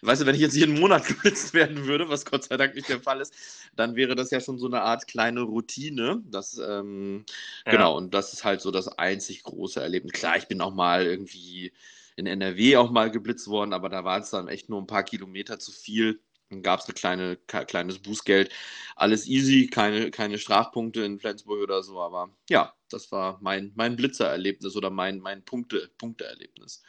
weißt 0.00 0.22
du, 0.22 0.26
wenn 0.26 0.34
ich 0.34 0.40
jetzt 0.40 0.56
jeden 0.56 0.80
Monat 0.80 1.04
geblitzt 1.06 1.52
werden 1.52 1.84
würde, 1.86 2.08
was 2.08 2.24
Gott 2.24 2.44
sei 2.44 2.56
Dank 2.56 2.74
nicht 2.74 2.88
der 2.88 3.00
Fall 3.00 3.20
ist, 3.20 3.34
dann 3.76 3.94
wäre 3.94 4.14
das 4.16 4.30
ja 4.30 4.40
schon 4.40 4.58
so 4.58 4.66
eine 4.66 4.80
Art 4.80 5.06
kleine 5.06 5.42
Routine. 5.42 6.22
Das, 6.24 6.58
ähm, 6.58 7.26
Ja. 7.66 7.72
genau, 7.72 7.96
und 7.96 8.14
das 8.14 8.32
ist 8.32 8.42
halt 8.44 8.62
so 8.62 8.70
das 8.70 8.88
einzig 8.88 9.42
große 9.42 9.80
Erlebnis. 9.80 10.12
Klar, 10.12 10.38
ich 10.38 10.48
bin 10.48 10.62
auch 10.62 10.72
mal 10.72 11.04
irgendwie 11.04 11.72
in 12.18 12.26
NRW 12.26 12.76
auch 12.76 12.90
mal 12.90 13.10
geblitzt 13.10 13.48
worden, 13.48 13.72
aber 13.72 13.88
da 13.88 14.04
waren 14.04 14.22
es 14.22 14.30
dann 14.30 14.48
echt 14.48 14.68
nur 14.68 14.80
ein 14.80 14.86
paar 14.86 15.04
Kilometer 15.04 15.58
zu 15.58 15.72
viel. 15.72 16.20
Dann 16.50 16.62
gab 16.62 16.80
es 16.80 16.88
ein 16.88 16.94
kleine, 16.94 17.36
kleines 17.36 17.98
Bußgeld. 17.98 18.50
Alles 18.96 19.26
easy, 19.26 19.68
keine, 19.68 20.10
keine 20.10 20.38
Strafpunkte 20.38 21.02
in 21.02 21.20
Flensburg 21.20 21.62
oder 21.62 21.82
so, 21.82 22.00
aber 22.00 22.30
ja, 22.48 22.74
das 22.88 23.12
war 23.12 23.38
mein, 23.40 23.72
mein 23.76 23.96
Blitzererlebnis 23.96 24.74
oder 24.74 24.90
mein, 24.90 25.20
mein 25.20 25.44
Punkte, 25.44 25.90
Punkteerlebnis. 25.98 26.82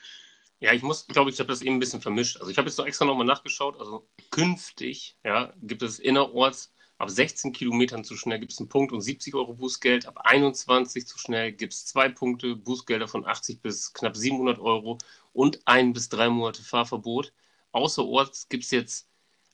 Ja, 0.61 0.73
ich 0.73 0.81
muss, 0.81 1.07
glaube 1.07 1.29
ich, 1.29 1.35
ich 1.35 1.39
habe 1.39 1.49
das 1.49 1.61
eben 1.61 1.75
ein 1.75 1.79
bisschen 1.79 2.01
vermischt. 2.01 2.37
Also 2.37 2.51
ich 2.51 2.57
habe 2.57 2.67
jetzt 2.67 2.77
noch 2.77 2.85
extra 2.85 3.05
nochmal 3.05 3.25
nachgeschaut. 3.25 3.79
Also 3.79 4.09
künftig 4.31 5.17
ja, 5.23 5.53
gibt 5.61 5.83
es 5.83 5.99
innerorts 5.99 6.73
ab 6.99 7.09
16 7.09 7.53
Kilometern 7.53 8.03
zu 8.03 8.15
schnell 8.17 8.39
gibt 8.39 8.51
es 8.51 8.59
einen 8.59 8.69
Punkt 8.69 8.91
und 8.93 9.01
70 9.01 9.33
Euro 9.35 9.53
Bußgeld. 9.55 10.05
Ab 10.05 10.19
21 10.25 11.07
zu 11.07 11.17
schnell 11.17 11.51
gibt 11.53 11.73
es 11.73 11.85
zwei 11.85 12.09
Punkte, 12.09 12.55
Bußgelder 12.55 13.07
von 13.07 13.25
80 13.25 13.61
bis 13.61 13.93
knapp 13.93 14.15
700 14.15 14.59
Euro 14.59 14.97
und 15.33 15.61
ein 15.65 15.93
bis 15.93 16.09
drei 16.09 16.29
Monate 16.29 16.61
Fahrverbot. 16.63 17.33
Außerorts 17.71 18.49
gibt 18.49 18.65
es 18.65 18.71
jetzt 18.71 19.07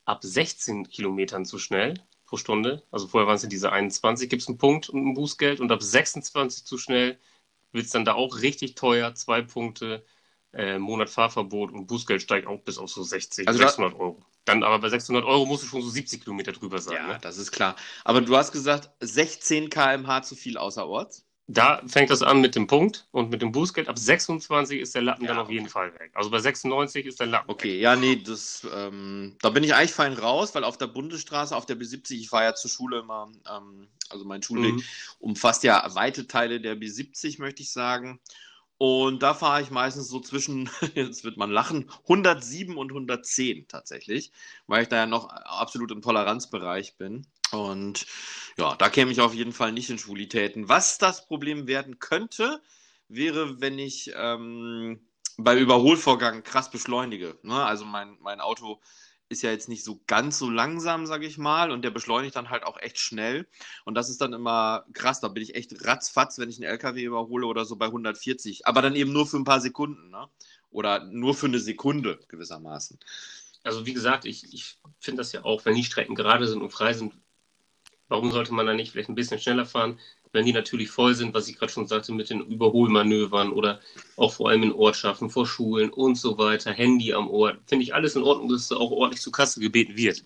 ab 0.06 0.24
16 0.24 0.90
Kilometern 0.90 1.46
zu 1.46 1.60
schnell 1.60 1.96
pro 2.26 2.38
Stunde, 2.38 2.84
also 2.92 3.08
vorher 3.08 3.28
waren 3.28 3.36
es 3.36 3.44
ja 3.44 3.50
diese 3.50 3.72
21, 3.72 4.30
gibt 4.30 4.42
es 4.42 4.48
einen 4.48 4.58
Punkt 4.58 4.90
und 4.90 5.06
ein 5.06 5.14
Bußgeld 5.14 5.60
und 5.60 5.72
ab 5.72 5.84
26 5.84 6.66
zu 6.66 6.78
schnell 6.78 7.20
wird 7.72 7.86
es 7.86 7.92
dann 7.92 8.06
da 8.06 8.14
auch 8.16 8.42
richtig 8.42 8.76
teuer, 8.76 9.14
zwei 9.16 9.42
Punkte, 9.44 10.04
äh, 10.54 10.80
Monat 10.80 11.10
Fahrverbot 11.10 11.72
und 11.72 11.88
Bußgeld 11.88 12.22
steigt 12.22 12.48
auch 12.48 12.62
bis 12.62 12.78
auf 12.80 12.90
so 12.90 13.04
60, 13.04 13.48
Also 13.48 13.60
da- 13.60 13.68
600 13.68 13.94
Euro. 14.00 14.26
Dann 14.46 14.64
aber 14.64 14.80
bei 14.80 14.90
600 14.90 15.26
Euro 15.26 15.46
musst 15.46 15.64
du 15.64 15.68
schon 15.68 15.82
so 15.82 15.90
70 15.90 16.22
Kilometer 16.22 16.52
drüber 16.52 16.80
sein. 16.80 16.96
Ja, 16.96 17.08
Ne? 17.08 17.20
das 17.22 17.38
ist 17.38 17.52
klar. 17.52 17.76
Aber 18.04 18.22
du 18.22 18.36
hast 18.38 18.52
gesagt, 18.52 18.90
16 19.00 19.70
km/h 19.70 20.22
zu 20.22 20.36
viel 20.36 20.58
außerorts? 20.58 21.26
Da 21.48 21.84
fängt 21.86 22.10
das 22.10 22.24
an 22.24 22.42
mit 22.42 22.56
dem 22.56 22.66
Punkt 22.66 23.08
und 23.12 23.30
mit 23.30 23.44
dem 23.44 23.52
Bußgeld. 23.52 23.88
Ab 23.88 24.00
26 24.00 24.80
ist 24.80 24.96
der 24.96 25.04
Lappen 25.04 25.26
Ja, 25.26 25.34
dann 25.34 25.44
auf 25.44 25.52
jeden 25.52 25.70
Fall 25.70 25.94
weg. 26.00 26.12
Also 26.16 26.32
bei 26.32 26.40
96 26.40 27.06
ist 27.06 27.20
der 27.20 27.28
Lappen 27.28 27.48
weg. 27.50 27.56
Okay, 27.56 27.80
ja, 27.80 27.96
nee, 27.96 28.16
das, 28.16 28.66
ähm, 28.74 29.36
da 29.42 29.52
bin 29.52 29.64
ich 29.64 29.76
eigentlich 29.76 29.94
fein 29.94 30.14
raus, 30.14 30.56
weil 30.56 30.64
auf 30.64 30.78
der 30.80 30.88
Bundesstraße, 30.88 31.56
auf 31.56 31.68
der 31.68 31.78
B70, 31.78 32.16
ich 32.16 32.30
fahre 32.30 32.46
ja 32.46 32.56
zur 32.56 32.72
Schule 32.72 33.00
immer, 33.00 33.32
ähm, 33.48 33.88
also 34.10 34.26
mein 34.26 34.42
Schulweg 34.42 34.74
Mhm. 34.76 34.84
umfasst 35.20 35.64
ja 35.64 35.88
weite 35.94 36.26
Teile 36.28 36.60
der 36.60 36.76
B70, 36.76 37.38
möchte 37.40 37.62
ich 37.62 37.72
sagen. 37.72 38.20
Und 38.88 39.24
da 39.24 39.34
fahre 39.34 39.64
ich 39.64 39.72
meistens 39.72 40.10
so 40.10 40.20
zwischen, 40.20 40.70
jetzt 40.94 41.24
wird 41.24 41.38
man 41.38 41.50
lachen, 41.50 41.90
107 42.04 42.78
und 42.78 42.92
110 42.92 43.68
tatsächlich, 43.68 44.32
weil 44.68 44.84
ich 44.84 44.90
da 44.90 44.98
ja 44.98 45.06
noch 45.08 45.28
absolut 45.28 45.90
im 45.90 46.04
Toleranzbereich 46.04 46.96
bin. 46.96 47.26
Und 47.52 48.06
ja, 48.58 48.76
da 48.76 48.90
käme 48.90 49.12
ich 49.12 49.22
auf 49.22 49.34
jeden 49.34 49.54
Fall 49.54 49.72
nicht 49.72 49.90
in 49.90 49.98
Schwulitäten. 49.98 50.70
Was 50.70 51.00
das 51.00 51.26
Problem 51.26 51.66
werden 51.66 51.98
könnte, 51.98 52.62
wäre, 53.08 53.60
wenn 53.60 53.80
ich 53.80 54.12
ähm, 54.16 55.00
bei 55.38 55.58
Überholvorgang 55.58 56.44
krass 56.44 56.70
beschleunige. 56.70 57.40
Ne? 57.42 57.56
Also 57.66 57.86
mein, 57.86 58.16
mein 58.22 58.40
Auto 58.40 58.82
ist 59.30 59.42
ja 59.42 59.52
jetzt 59.52 59.70
nicht 59.70 59.84
so 59.84 60.02
ganz 60.08 60.38
so 60.38 60.50
langsam, 60.50 61.06
sage 61.06 61.26
ich 61.26 61.38
mal, 61.38 61.72
und 61.72 61.82
der 61.84 61.90
beschleunigt 61.90 62.36
dann 62.36 62.50
halt 62.50 62.64
auch 62.64 62.80
echt 62.80 63.00
schnell. 63.00 63.48
Und 63.84 63.96
das 63.96 64.10
ist 64.10 64.22
dann 64.22 64.34
immer 64.34 64.86
krass. 64.94 65.20
Da 65.20 65.28
bin 65.30 65.42
ich 65.42 65.56
echt 65.56 65.86
ratzfatz, 65.86 66.38
wenn 66.38 66.50
ich 66.50 66.58
einen 66.58 66.70
LKW 66.70 67.04
überhole 67.04 67.48
oder 67.48 67.66
so 67.66 67.76
bei 67.76 67.88
140. 67.88 68.68
Aber 68.68 68.82
dann 68.82 68.96
eben 68.96 69.12
nur 69.14 69.26
für 69.26 69.38
ein 69.38 69.44
paar 69.44 69.62
Sekunden, 69.62 70.10
ne? 70.10 70.28
Oder 70.70 71.06
nur 71.06 71.34
für 71.34 71.48
eine 71.48 71.60
Sekunde 71.60 72.20
gewissermaßen. 72.28 73.00
Also 73.64 73.86
wie 73.86 73.94
gesagt, 73.94 74.26
ich, 74.26 74.54
ich 74.54 74.78
finde 75.00 75.22
das 75.22 75.32
ja 75.32 75.44
auch, 75.44 75.66
wenn 75.66 75.76
die 75.76 75.84
Strecken 75.84 76.16
gerade 76.16 76.48
sind 76.48 76.62
und 76.62 76.70
frei 76.70 76.94
sind, 76.94 77.14
warum 78.08 78.32
sollte 78.32 78.54
man 78.54 78.66
da 78.66 78.74
nicht 78.74 78.92
vielleicht 78.92 79.10
ein 79.10 79.16
bisschen 79.16 79.40
schneller 79.40 79.66
fahren? 79.66 80.00
Wenn 80.32 80.46
die 80.46 80.54
natürlich 80.54 80.90
voll 80.92 81.16
sind, 81.16 81.34
was 81.34 81.48
ich 81.48 81.58
gerade 81.58 81.72
schon 81.72 81.88
sagte, 81.88 82.12
mit 82.12 82.30
den 82.30 82.42
Überholmanövern 82.42 83.52
oder 83.52 83.80
auch 84.18 84.34
vor 84.34 84.50
allem 84.50 84.64
in 84.64 84.72
Ortschaften, 84.74 85.30
vor 85.30 85.48
Schulen 85.48 85.90
und 85.92 86.16
so 86.16 86.38
weiter, 86.38 86.72
Handy 86.74 87.14
am 87.14 87.30
Ohr, 87.30 87.58
finde 87.68 87.84
ich 87.84 87.94
alles 87.96 88.16
in 88.16 88.24
Ordnung, 88.24 88.50
dass 88.50 88.68
da 88.68 88.76
auch 88.76 88.92
ordentlich 88.92 89.22
zur 89.22 89.32
Kasse 89.34 89.60
gebeten 89.62 89.96
wird. 89.98 90.24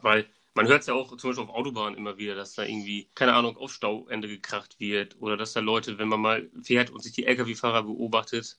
Weil 0.00 0.26
man 0.54 0.66
hört 0.68 0.82
es 0.82 0.86
ja 0.86 0.94
auch 0.94 1.16
zum 1.16 1.30
Beispiel 1.30 1.44
auf 1.44 1.50
Autobahnen 1.50 1.96
immer 1.96 2.18
wieder, 2.18 2.34
dass 2.34 2.54
da 2.54 2.64
irgendwie, 2.64 3.08
keine 3.14 3.34
Ahnung, 3.34 3.56
auf 3.56 3.72
Stauende 3.72 4.28
gekracht 4.28 4.78
wird 4.80 5.16
oder 5.20 5.36
dass 5.36 5.54
da 5.54 5.60
Leute, 5.60 5.98
wenn 5.98 6.08
man 6.08 6.20
mal 6.20 6.50
fährt 6.62 6.90
und 6.90 7.02
sich 7.02 7.12
die 7.12 7.24
Lkw-Fahrer 7.26 7.84
beobachtet, 7.84 8.58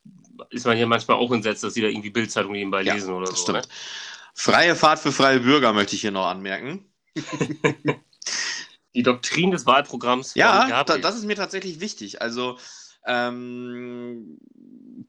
ist 0.50 0.66
man 0.66 0.78
ja 0.78 0.88
manchmal 0.88 1.18
auch 1.18 1.32
entsetzt, 1.32 1.64
dass 1.64 1.74
sie 1.76 1.82
da 1.82 1.88
irgendwie 1.88 2.10
Bildzeitung 2.10 2.52
nebenbei 2.54 2.84
Ja, 2.84 2.94
lesen 2.94 3.14
oder 3.14 3.28
das 3.28 3.40
so. 3.40 3.44
stimmt. 3.44 3.68
Ne? 3.68 3.72
Freie 4.36 4.76
Fahrt 4.76 5.00
für 5.00 5.12
freie 5.12 5.40
Bürger 5.40 5.74
möchte 5.74 5.96
ich 5.96 6.02
hier 6.02 6.12
noch 6.12 6.26
anmerken. 6.26 6.86
Die 8.96 9.04
Doktrin 9.04 9.52
des 9.52 9.66
Wahlprogramms 9.66 10.36
Ja, 10.36 10.84
da, 10.84 10.98
das 10.98 11.16
ist 11.16 11.26
mir 11.26 11.36
tatsächlich 11.36 11.80
wichtig. 11.80 12.22
Also 12.22 12.58
ähm, 13.06 14.38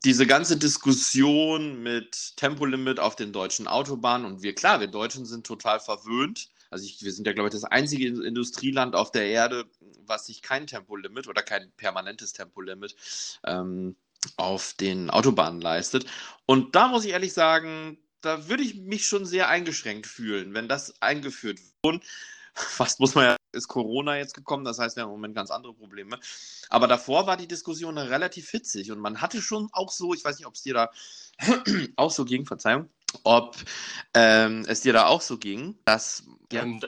diese 0.05 0.27
ganze 0.27 0.57
Diskussion 0.57 1.83
mit 1.83 2.37
Tempolimit 2.37 2.99
auf 2.99 3.17
den 3.17 3.33
deutschen 3.33 3.69
Autobahnen 3.69 4.27
und 4.27 4.43
wir, 4.43 4.55
klar, 4.55 4.81
wir 4.81 4.89
Deutschen 4.89 5.27
sind 5.27 5.47
total 5.47 5.81
verwöhnt. 5.81 6.49
Also 6.71 6.87
ich, 6.87 7.03
wir 7.03 7.13
sind 7.13 7.27
ja, 7.27 7.33
glaube 7.33 7.49
ich, 7.49 7.53
das 7.53 7.65
einzige 7.65 8.09
Industrieland 8.09 8.97
auf 8.97 9.13
der 9.13 9.27
Erde, 9.27 9.67
was 10.07 10.27
sich 10.27 10.43
kein 10.43 10.67
Tempolimit 10.67 11.29
oder 11.29 11.43
kein 11.43 11.71
permanentes 11.77 12.33
Tempolimit 12.33 12.97
ähm, 13.45 13.97
auf 14.37 14.75
den 14.75 15.11
Autobahnen 15.11 15.61
leistet. 15.61 16.07
Und 16.47 16.75
da 16.75 16.89
muss 16.89 17.05
ich 17.05 17.13
ehrlich 17.13 17.33
sagen, 17.33 17.99
da 18.21 18.49
würde 18.49 18.63
ich 18.63 18.75
mich 18.77 19.07
schon 19.07 19.27
sehr 19.27 19.49
eingeschränkt 19.49 20.07
fühlen, 20.07 20.55
wenn 20.55 20.69
das 20.69 21.01
eingeführt 21.01 21.61
wird. 21.83 22.03
Fast 22.55 23.01
muss 23.01 23.15
man 23.15 23.25
ja, 23.25 23.37
ist 23.53 23.69
Corona 23.69 24.17
jetzt 24.17 24.35
gekommen, 24.35 24.65
das 24.65 24.79
heißt, 24.79 24.97
wir 24.97 25.03
haben 25.03 25.11
im 25.11 25.17
Moment 25.17 25.35
ganz 25.35 25.51
andere 25.51 25.75
Probleme. 25.75 26.19
Aber 26.69 26.87
davor 26.89 27.27
war 27.27 27.37
die 27.37 27.49
Diskussion 27.49 27.99
relativ 27.99 28.51
hitzig 28.51 28.91
und 28.93 29.01
man 29.01 29.21
hatte 29.21 29.43
schon 29.43 29.69
auch 29.73 29.91
so, 29.91 30.15
ich 30.15 30.25
weiß 30.25 30.39
nicht, 30.39 30.47
ob 30.47 30.55
es 30.55 30.63
dir 30.63 30.75
da 30.75 30.91
auch 31.97 32.11
so 32.11 32.25
ging, 32.25 32.47
Verzeihung, 32.47 32.89
ob 33.25 33.57
ähm, 34.15 34.65
es 34.69 34.81
dir 34.83 34.93
da 34.93 35.07
auch 35.07 35.21
so 35.21 35.39
ging, 35.39 35.79
dass, 35.85 36.25
ja, 36.53 36.63
Ähm, 36.63 36.81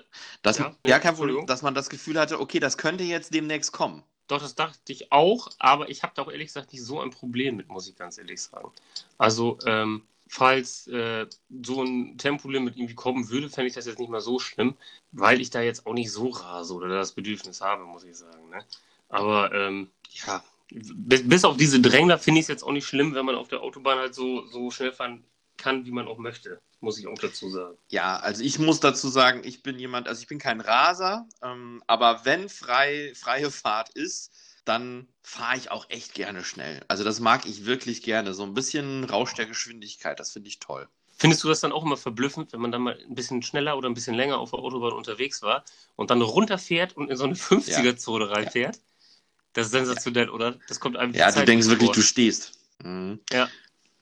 dass, 0.42 0.59
ja, 0.59 0.76
ja, 0.87 0.98
kein 1.00 1.14
Problem, 1.16 1.46
dass 1.46 1.62
man 1.62 1.74
das 1.74 1.88
Gefühl 1.90 2.18
hatte, 2.18 2.40
okay, 2.40 2.61
das 2.61 2.79
könnte 2.79 3.05
jetzt 3.05 3.35
demnächst 3.35 3.72
kommen. 3.72 4.05
doch, 4.29 4.40
das 4.40 4.55
dachte 4.55 4.92
ich 4.92 5.12
auch, 5.12 5.48
aber 5.59 5.88
ich 5.88 6.02
habe 6.02 6.12
da 6.16 6.22
auch 6.22 6.31
ehrlich 6.31 6.48
gesagt 6.48 6.72
nicht 6.72 6.83
so 6.85 7.00
ein 7.00 7.11
Problem 7.11 7.57
mit, 7.57 7.68
muss 7.68 7.88
ich 7.88 7.96
ganz 7.96 8.18
ehrlich 8.18 8.42
sagen. 8.42 8.72
Also, 9.18 9.59
ähm, 9.66 10.07
falls 10.28 10.86
äh, 10.88 11.26
so 11.62 11.82
ein 11.82 12.18
Tempolimit 12.18 12.76
irgendwie 12.76 12.94
kommen 12.94 13.28
würde, 13.30 13.48
fände 13.48 13.68
ich 13.68 13.74
das 13.74 13.86
jetzt 13.86 13.98
nicht 13.98 14.10
mal 14.10 14.20
so 14.20 14.38
schlimm, 14.38 14.76
weil 15.12 15.40
ich 15.40 15.50
da 15.50 15.60
jetzt 15.60 15.86
auch 15.86 15.94
nicht 15.94 16.10
so 16.10 16.28
rase 16.28 16.74
oder 16.74 16.88
das 16.88 17.12
Bedürfnis 17.12 17.60
habe, 17.60 17.84
muss 17.84 18.04
ich 18.04 18.16
sagen. 18.16 18.50
Ne? 18.50 18.64
Aber 19.08 19.52
ähm, 19.52 19.88
ja, 20.26 20.42
bis, 20.70 21.28
bis 21.28 21.44
auf 21.44 21.56
diese 21.56 21.80
Drängler 21.80 22.18
finde 22.18 22.40
ich 22.40 22.44
es 22.44 22.48
jetzt 22.48 22.62
auch 22.62 22.72
nicht 22.72 22.86
schlimm, 22.86 23.14
wenn 23.14 23.26
man 23.26 23.36
auf 23.36 23.48
der 23.48 23.62
Autobahn 23.62 23.98
halt 23.98 24.14
so, 24.14 24.46
so 24.46 24.70
schnell 24.70 24.92
fahren 24.92 25.24
kann, 25.56 25.86
wie 25.86 25.90
man 25.90 26.08
auch 26.08 26.18
möchte, 26.18 26.60
muss 26.80 26.98
ich 26.98 27.06
auch 27.06 27.18
dazu 27.18 27.48
sagen. 27.48 27.76
Ja, 27.88 28.18
also 28.18 28.42
ich 28.42 28.58
muss 28.58 28.80
dazu 28.80 29.08
sagen, 29.08 29.42
ich 29.44 29.62
bin 29.62 29.78
jemand, 29.78 30.08
also 30.08 30.20
ich 30.20 30.28
bin 30.28 30.38
kein 30.38 30.60
Raser, 30.60 31.26
ähm, 31.42 31.82
aber 31.86 32.24
wenn 32.24 32.48
frei, 32.48 33.12
freie 33.14 33.50
Fahrt 33.50 33.90
ist, 33.90 34.32
dann 34.66 35.09
fahre 35.22 35.57
ich 35.57 35.70
auch 35.70 35.88
echt 35.88 36.12
gerne 36.14 36.44
schnell. 36.44 36.85
Also 36.88 37.05
das 37.05 37.20
mag 37.20 37.46
ich 37.46 37.64
wirklich 37.64 38.02
gerne. 38.02 38.35
So 38.35 38.42
ein 38.42 38.52
bisschen 38.55 39.05
Rausch 39.05 39.33
der 39.35 39.46
Geschwindigkeit, 39.46 40.20
das 40.20 40.33
finde 40.33 40.48
ich 40.48 40.59
toll. 40.59 40.88
Findest 41.18 41.42
du 41.44 41.48
das 41.48 41.61
dann 41.61 41.72
auch 41.72 41.83
immer 41.85 41.96
verblüffend, 41.96 42.52
wenn 42.52 42.61
man 42.61 42.72
dann 42.72 42.83
mal 42.83 42.98
ein 43.09 43.14
bisschen 43.14 43.42
schneller 43.42 43.79
oder 43.79 43.88
ein 43.88 43.94
bisschen 43.94 44.14
länger 44.14 44.38
auf 44.38 44.50
der 44.50 44.59
Autobahn 44.61 44.92
unterwegs 44.92 45.40
war 45.40 45.64
und 45.94 46.11
dann 46.11 46.20
runterfährt 46.20 46.94
und 46.96 47.11
in 47.11 47.16
so 47.16 47.24
eine 47.24 47.35
50er-Zone 47.35 48.29
reinfährt? 48.31 48.79
Das 49.55 49.66
ist 49.66 49.72
sensationell, 49.72 50.29
oder? 50.29 50.59
Das 50.68 50.79
kommt 50.81 50.96
einem 50.98 51.14
Ja, 51.14 51.29
du 51.29 51.35
Zeit 51.35 51.48
denkst 51.48 51.66
nicht 51.66 51.72
wirklich, 51.72 51.88
vor. 51.88 51.94
du 51.94 52.02
stehst. 52.02 52.52
Mhm. 52.85 53.20
Ja. 53.33 53.48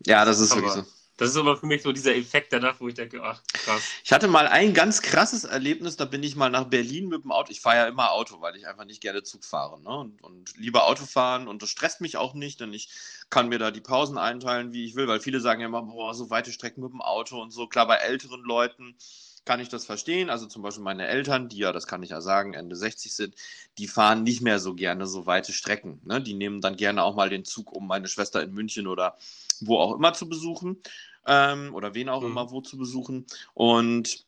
Ja, 0.04 0.24
das 0.24 0.40
ist 0.40 0.50
Aber- 0.50 0.62
wirklich 0.62 0.84
so. 0.84 0.90
Das 1.16 1.30
ist 1.30 1.36
aber 1.36 1.56
für 1.56 1.66
mich 1.66 1.82
so 1.82 1.92
dieser 1.92 2.14
Effekt 2.16 2.52
danach, 2.52 2.80
wo 2.80 2.88
ich 2.88 2.94
denke, 2.94 3.22
ach, 3.22 3.40
krass. 3.52 3.82
Ich 4.02 4.12
hatte 4.12 4.26
mal 4.26 4.48
ein 4.48 4.74
ganz 4.74 5.00
krasses 5.00 5.44
Erlebnis, 5.44 5.96
da 5.96 6.06
bin 6.06 6.22
ich 6.24 6.34
mal 6.34 6.50
nach 6.50 6.64
Berlin 6.64 7.08
mit 7.08 7.22
dem 7.22 7.30
Auto. 7.30 7.52
Ich 7.52 7.60
fahre 7.60 7.76
ja 7.76 7.86
immer 7.86 8.10
Auto, 8.10 8.40
weil 8.40 8.56
ich 8.56 8.66
einfach 8.66 8.84
nicht 8.84 9.00
gerne 9.00 9.22
Zug 9.22 9.44
fahre. 9.44 9.80
Ne? 9.80 9.90
Und, 9.90 10.22
und 10.22 10.56
lieber 10.56 10.86
Auto 10.86 11.06
fahren 11.06 11.46
und 11.46 11.62
das 11.62 11.70
stresst 11.70 12.00
mich 12.00 12.16
auch 12.16 12.34
nicht, 12.34 12.60
denn 12.60 12.72
ich 12.72 12.88
kann 13.30 13.48
mir 13.48 13.58
da 13.58 13.70
die 13.70 13.80
Pausen 13.80 14.18
einteilen, 14.18 14.72
wie 14.72 14.84
ich 14.84 14.96
will, 14.96 15.06
weil 15.06 15.20
viele 15.20 15.40
sagen 15.40 15.60
ja 15.60 15.68
immer, 15.68 15.82
boah, 15.82 16.14
so 16.14 16.30
weite 16.30 16.52
Strecken 16.52 16.82
mit 16.82 16.92
dem 16.92 17.00
Auto 17.00 17.40
und 17.40 17.52
so. 17.52 17.68
Klar, 17.68 17.86
bei 17.86 17.96
älteren 17.96 18.42
Leuten 18.42 18.96
kann 19.44 19.60
ich 19.60 19.68
das 19.68 19.84
verstehen. 19.84 20.30
Also 20.30 20.46
zum 20.46 20.62
Beispiel 20.62 20.82
meine 20.82 21.06
Eltern, 21.06 21.48
die 21.48 21.58
ja, 21.58 21.72
das 21.72 21.86
kann 21.86 22.02
ich 22.02 22.10
ja 22.10 22.20
sagen, 22.20 22.54
Ende 22.54 22.76
60 22.76 23.14
sind, 23.14 23.34
die 23.78 23.88
fahren 23.88 24.22
nicht 24.22 24.40
mehr 24.40 24.58
so 24.58 24.74
gerne 24.74 25.06
so 25.06 25.26
weite 25.26 25.52
Strecken. 25.52 26.00
Ne? 26.04 26.20
Die 26.20 26.34
nehmen 26.34 26.60
dann 26.60 26.76
gerne 26.76 27.02
auch 27.02 27.14
mal 27.14 27.28
den 27.28 27.44
Zug, 27.44 27.72
um 27.72 27.86
meine 27.86 28.08
Schwester 28.08 28.42
in 28.42 28.52
München 28.52 28.86
oder 28.86 29.16
wo 29.60 29.78
auch 29.78 29.94
immer 29.94 30.12
zu 30.14 30.28
besuchen. 30.28 30.82
ähm, 31.26 31.74
oder 31.74 31.94
wen 31.94 32.10
auch 32.10 32.22
Mhm. 32.22 32.28
immer 32.28 32.50
wo 32.50 32.60
zu 32.60 32.76
besuchen. 32.76 33.26
Und 33.54 34.26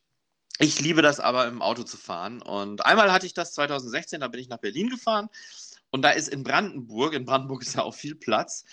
ich 0.58 0.80
liebe 0.80 1.02
das 1.02 1.20
aber 1.20 1.46
im 1.48 1.62
Auto 1.62 1.82
zu 1.84 1.96
fahren. 1.98 2.42
Und 2.42 2.86
einmal 2.86 3.12
hatte 3.12 3.26
ich 3.26 3.34
das 3.34 3.52
2016, 3.54 4.20
da 4.20 4.28
bin 4.28 4.40
ich 4.40 4.48
nach 4.48 4.58
Berlin 4.60 4.88
gefahren. 4.90 5.28
Und 5.90 6.02
da 6.02 6.10
ist 6.10 6.28
in 6.28 6.42
Brandenburg, 6.42 7.14
in 7.14 7.24
Brandenburg 7.26 7.62
ist 7.62 7.74
ja 7.76 7.82
auch 7.82 7.94
viel 7.94 8.14
Platz, 8.14 8.64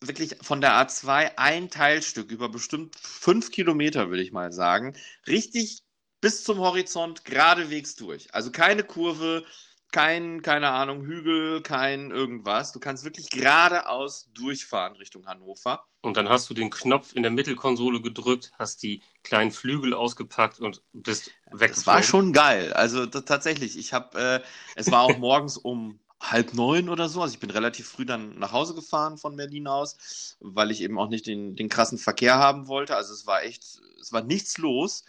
wirklich 0.00 0.36
von 0.42 0.60
der 0.60 0.74
A2 0.74 1.32
ein 1.36 1.70
Teilstück 1.70 2.30
über 2.30 2.48
bestimmt 2.48 2.96
fünf 2.98 3.50
Kilometer, 3.50 4.08
würde 4.10 4.22
ich 4.22 4.32
mal 4.32 4.52
sagen, 4.52 4.96
richtig 5.26 5.82
bis 6.20 6.44
zum 6.44 6.58
Horizont 6.58 7.24
geradewegs 7.24 7.96
durch. 7.96 8.34
Also 8.34 8.50
keine 8.50 8.84
Kurve, 8.84 9.44
kein, 9.92 10.42
keine 10.42 10.70
Ahnung, 10.70 11.04
Hügel, 11.04 11.62
kein 11.62 12.10
irgendwas. 12.10 12.72
Du 12.72 12.80
kannst 12.80 13.04
wirklich 13.04 13.30
geradeaus 13.30 14.30
durchfahren 14.34 14.96
Richtung 14.96 15.26
Hannover. 15.26 15.84
Und 16.02 16.16
dann 16.16 16.28
hast 16.28 16.48
du 16.48 16.54
den 16.54 16.70
Knopf 16.70 17.14
in 17.14 17.22
der 17.22 17.30
Mittelkonsole 17.30 18.00
gedrückt, 18.00 18.52
hast 18.58 18.82
die 18.82 19.02
kleinen 19.22 19.50
Flügel 19.50 19.92
ausgepackt 19.92 20.60
und 20.60 20.82
bist 20.92 21.30
weg. 21.50 21.74
Das 21.74 21.86
war 21.86 22.02
schon 22.02 22.32
geil. 22.32 22.72
Also 22.72 23.06
tatsächlich, 23.06 23.78
ich 23.78 23.92
habe, 23.92 24.18
äh, 24.18 24.46
es 24.76 24.90
war 24.90 25.02
auch 25.02 25.18
morgens 25.18 25.56
um 25.58 26.00
halb 26.20 26.54
neun 26.54 26.88
oder 26.88 27.08
so. 27.08 27.22
Also 27.22 27.34
ich 27.34 27.40
bin 27.40 27.50
relativ 27.50 27.88
früh 27.88 28.04
dann 28.04 28.38
nach 28.38 28.52
Hause 28.52 28.74
gefahren 28.74 29.18
von 29.18 29.36
Berlin 29.36 29.66
aus, 29.66 30.36
weil 30.40 30.70
ich 30.70 30.82
eben 30.82 30.98
auch 30.98 31.08
nicht 31.08 31.26
den, 31.26 31.56
den 31.56 31.68
krassen 31.68 31.98
Verkehr 31.98 32.36
haben 32.36 32.68
wollte. 32.68 32.96
Also 32.96 33.12
es 33.12 33.26
war 33.26 33.42
echt, 33.42 33.80
es 34.00 34.12
war 34.12 34.22
nichts 34.22 34.58
los. 34.58 35.04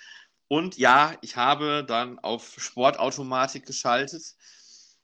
Und 0.48 0.78
ja, 0.78 1.14
ich 1.22 1.38
habe 1.38 1.86
dann 1.88 2.20
auf 2.20 2.56
Sportautomatik 2.58 3.66
geschaltet. 3.66 4.36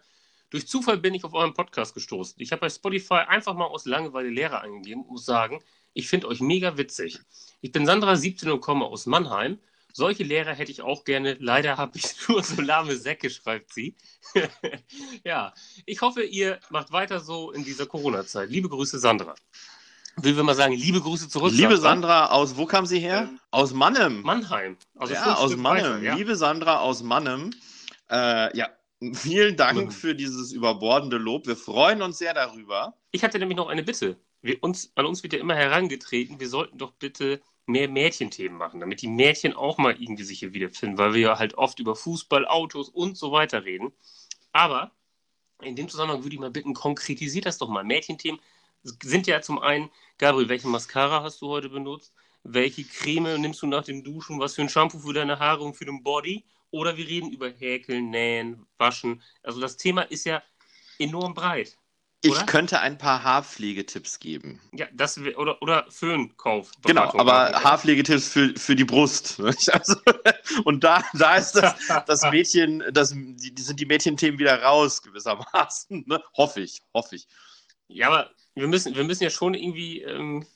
durch 0.50 0.68
Zufall 0.68 0.98
bin 0.98 1.14
ich 1.14 1.24
auf 1.24 1.34
euren 1.34 1.54
Podcast 1.54 1.94
gestoßen. 1.94 2.36
Ich 2.38 2.52
habe 2.52 2.60
bei 2.60 2.70
Spotify 2.70 3.14
einfach 3.26 3.54
mal 3.54 3.66
aus 3.66 3.86
Langeweile 3.86 4.28
Lehrer 4.28 4.60
eingegeben 4.60 5.02
und 5.02 5.10
muss 5.10 5.24
sagen, 5.24 5.60
ich 5.94 6.08
finde 6.08 6.28
euch 6.28 6.40
mega 6.40 6.76
witzig. 6.76 7.18
Ich 7.60 7.72
bin 7.72 7.86
Sandra, 7.86 8.14
17 8.16 8.50
und 8.50 8.60
komme 8.60 8.84
aus 8.84 9.06
Mannheim. 9.06 9.58
Solche 9.92 10.24
Lehrer 10.24 10.52
hätte 10.54 10.72
ich 10.72 10.82
auch 10.82 11.04
gerne. 11.04 11.36
Leider 11.40 11.76
habe 11.76 11.98
ich 11.98 12.04
nur 12.28 12.42
so 12.42 12.60
lahme 12.60 12.96
Säcke, 12.96 13.30
schreibt 13.30 13.72
sie. 13.72 13.96
ja, 15.24 15.54
ich 15.86 16.00
hoffe, 16.00 16.22
ihr 16.22 16.60
macht 16.70 16.92
weiter 16.92 17.20
so 17.20 17.50
in 17.52 17.64
dieser 17.64 17.86
Corona-Zeit. 17.86 18.50
Liebe 18.50 18.68
Grüße, 18.68 18.98
Sandra. 18.98 19.34
Will 20.16 20.36
wir 20.36 20.42
mal 20.42 20.54
sagen, 20.54 20.74
liebe 20.74 21.00
Grüße 21.00 21.28
zurück. 21.28 21.52
Liebe 21.52 21.76
Sandra. 21.76 22.26
Aus 22.26 22.56
wo 22.56 22.66
kam 22.66 22.86
sie 22.86 22.98
her? 22.98 23.28
Ähm, 23.30 23.40
aus 23.50 23.72
Mannem. 23.72 24.22
Mannheim. 24.22 24.76
Also 24.96 25.14
ja, 25.14 25.34
aus 25.34 25.56
Mannem. 25.56 25.84
weiter, 25.84 25.98
ja. 25.98 26.14
Liebe 26.14 26.36
Sandra 26.36 26.80
aus 26.80 27.02
Mannem. 27.02 27.50
Äh, 28.10 28.56
ja, 28.56 28.68
vielen 29.12 29.56
Dank 29.56 29.76
Mannem. 29.76 29.90
für 29.90 30.14
dieses 30.14 30.52
überbordende 30.52 31.16
Lob. 31.16 31.46
Wir 31.46 31.56
freuen 31.56 32.02
uns 32.02 32.18
sehr 32.18 32.34
darüber. 32.34 32.94
Ich 33.10 33.24
hatte 33.24 33.38
nämlich 33.38 33.56
noch 33.56 33.68
eine 33.68 33.82
Bitte. 33.82 34.16
Wir, 34.42 34.62
uns, 34.62 34.92
an 34.94 35.06
uns 35.06 35.22
wird 35.22 35.32
ja 35.32 35.38
immer 35.38 35.54
herangetreten, 35.54 36.38
wir 36.38 36.48
sollten 36.50 36.76
doch 36.76 36.92
bitte 36.92 37.40
mehr 37.66 37.88
Mädchenthemen 37.88 38.58
machen, 38.58 38.80
damit 38.80 39.00
die 39.00 39.08
Mädchen 39.08 39.54
auch 39.54 39.78
mal 39.78 39.98
irgendwie 39.98 40.24
sich 40.24 40.40
hier 40.40 40.52
wiederfinden, 40.52 40.98
weil 40.98 41.14
wir 41.14 41.20
ja 41.20 41.38
halt 41.38 41.54
oft 41.54 41.78
über 41.78 41.96
Fußball, 41.96 42.46
Autos 42.46 42.90
und 42.90 43.16
so 43.16 43.32
weiter 43.32 43.64
reden. 43.64 43.92
Aber 44.52 44.92
in 45.62 45.76
dem 45.76 45.88
Zusammenhang 45.88 46.22
würde 46.22 46.34
ich 46.34 46.40
mal 46.40 46.50
bitten, 46.50 46.74
konkretisiert 46.74 47.46
das 47.46 47.58
doch 47.58 47.68
mal. 47.68 47.84
Mädchenthemen 47.84 48.38
sind 48.84 49.26
ja 49.26 49.40
zum 49.40 49.58
einen, 49.58 49.90
Gabriel, 50.18 50.48
welche 50.48 50.68
Mascara 50.68 51.22
hast 51.22 51.40
du 51.40 51.48
heute 51.48 51.68
benutzt? 51.68 52.12
Welche 52.42 52.84
Creme 52.84 53.40
nimmst 53.40 53.62
du 53.62 53.66
nach 53.66 53.84
dem 53.84 54.04
Duschen? 54.04 54.38
Was 54.38 54.54
für 54.54 54.62
ein 54.62 54.68
Shampoo 54.68 54.98
für 54.98 55.14
deine 55.14 55.38
Haare 55.38 55.64
und 55.64 55.74
für 55.74 55.86
den 55.86 56.02
Body? 56.02 56.44
Oder 56.70 56.96
wir 56.96 57.06
reden 57.06 57.30
über 57.30 57.50
Häkeln, 57.50 58.10
Nähen, 58.10 58.66
Waschen. 58.78 59.22
Also 59.42 59.60
das 59.60 59.76
Thema 59.76 60.02
ist 60.02 60.26
ja 60.26 60.42
enorm 60.98 61.34
breit. 61.34 61.78
Ich 62.24 62.30
Oder? 62.32 62.46
könnte 62.46 62.80
ein 62.80 62.96
paar 62.96 63.22
Haarpflegetipps 63.22 64.18
geben. 64.18 64.58
Ja, 64.72 64.86
das 64.94 65.18
oder, 65.18 65.60
oder 65.60 65.84
Föhnkauf. 65.90 66.70
Genau, 66.82 67.12
aber. 67.18 67.52
Haarpflegetipps 67.62 68.28
für, 68.28 68.54
für 68.56 68.74
die 68.74 68.86
Brust. 68.86 69.38
ne? 69.38 69.54
Also, 69.72 69.96
und 70.64 70.82
da, 70.82 71.02
da 71.12 71.36
ist 71.36 71.52
das, 71.52 71.74
das 72.06 72.22
Mädchen, 72.30 72.82
das, 72.92 73.14
die 73.14 73.62
sind 73.62 73.78
die 73.78 73.84
Mädchenthemen 73.84 74.38
wieder 74.38 74.62
raus, 74.62 75.02
gewissermaßen. 75.02 76.04
Ne? 76.06 76.22
Hoffe 76.34 76.62
ich, 76.62 76.80
hoffe 76.94 77.16
ich. 77.16 77.28
Ja, 77.88 78.08
aber 78.08 78.30
wir 78.54 78.68
müssen, 78.68 78.94
wir 78.94 79.04
müssen 79.04 79.24
ja 79.24 79.30
schon 79.30 79.54
irgendwie 79.54 80.02
ähm, 80.02 80.46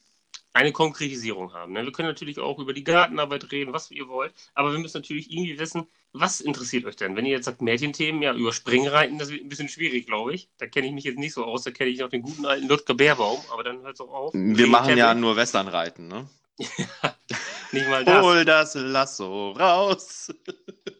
eine 0.53 0.73
Konkretisierung 0.73 1.53
haben. 1.55 1.73
Ne? 1.73 1.85
Wir 1.85 1.93
können 1.93 2.09
natürlich 2.09 2.39
auch 2.39 2.59
über 2.59 2.73
die 2.73 2.85
Gartenarbeit 2.85 3.51
reden, 3.53 3.73
was 3.73 3.91
ihr 3.91 4.09
wollt, 4.09 4.33
aber 4.55 4.73
wir 4.73 4.79
müssen 4.79 4.99
natürlich 4.99 5.31
irgendwie 5.31 5.59
wissen, 5.59 5.87
was 6.13 6.41
interessiert 6.41 6.85
euch 6.87 6.97
denn? 6.97 7.17
Wenn 7.17 7.27
ihr 7.27 7.33
jetzt 7.33 7.45
sagt 7.45 7.61
Mädchenthemen, 7.63 8.23
ja, 8.23 8.33
über 8.35 8.53
Springreiten, 8.53 9.19
das 9.19 9.29
wird 9.29 9.43
ein 9.45 9.49
bisschen 9.49 9.69
schwierig, 9.69 10.07
glaube 10.07 10.35
ich. 10.35 10.49
Da 10.59 10.67
kenne 10.67 10.87
ich 10.87 10.93
mich 10.93 11.05
jetzt 11.05 11.19
nicht 11.19 11.35
so 11.35 11.45
aus, 11.45 11.65
da 11.65 11.71
kenne 11.71 11.91
ich 11.91 11.99
noch 11.99 12.09
den 12.09 12.23
guten 12.23 12.47
alten 12.47 12.67
Ludger 12.67 12.95
Bärbaum, 12.95 13.41
aber 13.53 13.63
dann 13.63 13.83
hört 13.83 13.95
es 13.95 14.01
auch 14.01 14.13
auf. 14.13 14.35
Wir 14.35 14.67
machen 14.67 14.97
ja 14.97 15.15
nur 15.15 15.37
Westernreiten, 15.37 16.09
ne? 16.09 16.29
nicht 17.73 17.89
mal 17.89 18.05
das. 18.05 18.25
Hol 18.25 18.45
das 18.45 18.75
Lasso 18.75 19.51
raus. 19.53 20.33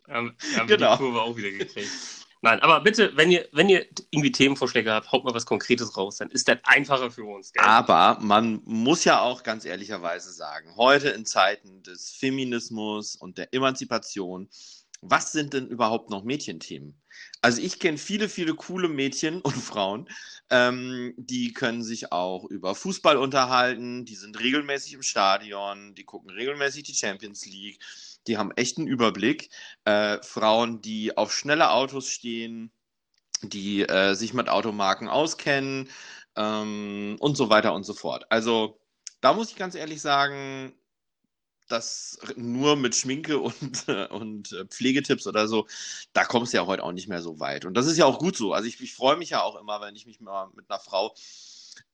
Haben, 0.09 0.37
haben 0.57 0.67
Genau. 0.69 0.91
wir 0.91 0.97
die 0.97 1.03
Kurve 1.03 1.23
auch 1.23 1.37
wieder 1.37 1.51
gekriegt. 1.51 1.91
Nein, 2.41 2.61
aber 2.61 2.81
bitte, 2.81 3.17
wenn 3.17 3.31
ihr, 3.31 3.49
wenn 3.53 3.69
ihr 3.69 3.85
irgendwie 4.11 4.31
Themenvorschläge 4.31 4.93
habt, 4.93 5.11
haut 5.11 5.25
mal 5.25 5.35
was 5.35 5.47
Konkretes 5.47 5.97
raus, 5.97 6.19
dann 6.19 6.31
ist 6.31 6.47
das 6.47 6.59
einfacher 6.63 7.11
für 7.11 7.25
uns. 7.25 7.53
Gell? 7.53 7.65
Aber 7.65 8.19
man 8.21 8.61
muss 8.65 9.05
ja 9.05 9.21
auch 9.21 9.43
ganz 9.43 9.65
ehrlicherweise 9.65 10.33
sagen, 10.33 10.77
heute 10.77 11.09
in 11.09 11.27
Zeiten 11.27 11.83
des 11.83 12.13
Feminismus 12.13 13.17
und 13.17 13.39
der 13.39 13.53
Emanzipation, 13.53 14.49
was 15.01 15.33
sind 15.33 15.53
denn 15.53 15.67
überhaupt 15.67 16.11
noch 16.11 16.25
Mädchenthemen? 16.25 17.01
Also 17.41 17.61
ich 17.63 17.79
kenne 17.79 17.99
viele, 17.99 18.29
viele 18.29 18.55
coole 18.55 18.89
Mädchen 18.89 19.41
und 19.43 19.57
Frauen, 19.57 20.09
ähm, 20.51 21.15
die 21.17 21.53
können 21.53 21.83
sich 21.83 22.13
auch 22.13 22.45
über 22.45 22.75
Fußball 22.75 23.17
unterhalten, 23.17 24.05
die 24.05 24.17
sind 24.17 24.39
regelmäßig 24.39 24.95
im 24.95 25.03
Stadion, 25.03 25.95
die 25.95 26.05
gucken 26.05 26.31
regelmäßig 26.31 26.85
die 26.85 26.95
Champions 26.95 27.47
League, 27.47 27.81
die 28.27 28.39
haben 28.39 28.53
echt 28.53 28.79
einen 28.79 28.87
Überblick. 28.87 29.51
Äh, 29.85 30.19
Frauen, 30.23 30.81
die 30.81 31.17
auf 31.17 31.33
schnelle 31.33 31.71
Autos 31.71 32.09
stehen, 32.09 32.73
die 33.43 33.83
äh, 33.83 34.15
sich 34.15 34.35
mit 34.35 34.49
Automarken 34.49 35.09
auskennen 35.09 35.89
ähm, 36.37 37.17
und 37.21 37.37
so 37.37 37.51
weiter 37.51 37.75
und 37.75 37.85
so 37.85 37.95
fort. 37.95 38.27
Also 38.31 38.81
da 39.21 39.33
muss 39.33 39.51
ich 39.51 39.57
ganz 39.57 39.75
ehrlich 39.75 40.01
sagen, 40.01 40.75
dass 41.69 42.19
nur 42.37 42.77
mit 42.77 42.97
Schminke 42.97 43.39
und, 43.41 43.89
und 43.89 44.53
äh, 44.53 44.65
Pflegetipps 44.67 45.27
oder 45.27 45.49
so, 45.49 45.67
da 46.13 46.25
kommst 46.25 46.53
du 46.53 46.59
ja 46.59 46.67
heute 46.67 46.83
auch 46.83 46.93
nicht 46.93 47.09
mehr 47.09 47.23
so 47.23 47.41
weit. 47.41 47.65
Und 47.65 47.75
das 47.75 47.87
ist 47.87 47.99
ja 47.99 48.07
auch 48.07 48.19
gut 48.19 48.37
so. 48.37 48.53
Also 48.53 48.69
ich, 48.69 48.81
ich 48.81 48.95
freue 48.95 49.17
mich 49.17 49.31
ja 49.31 49.43
auch 49.43 49.57
immer, 49.57 49.81
wenn 49.81 49.95
ich 49.95 50.07
mich 50.07 50.21
mal 50.21 50.49
mit 50.55 50.71
einer 50.71 50.81
Frau 50.81 51.15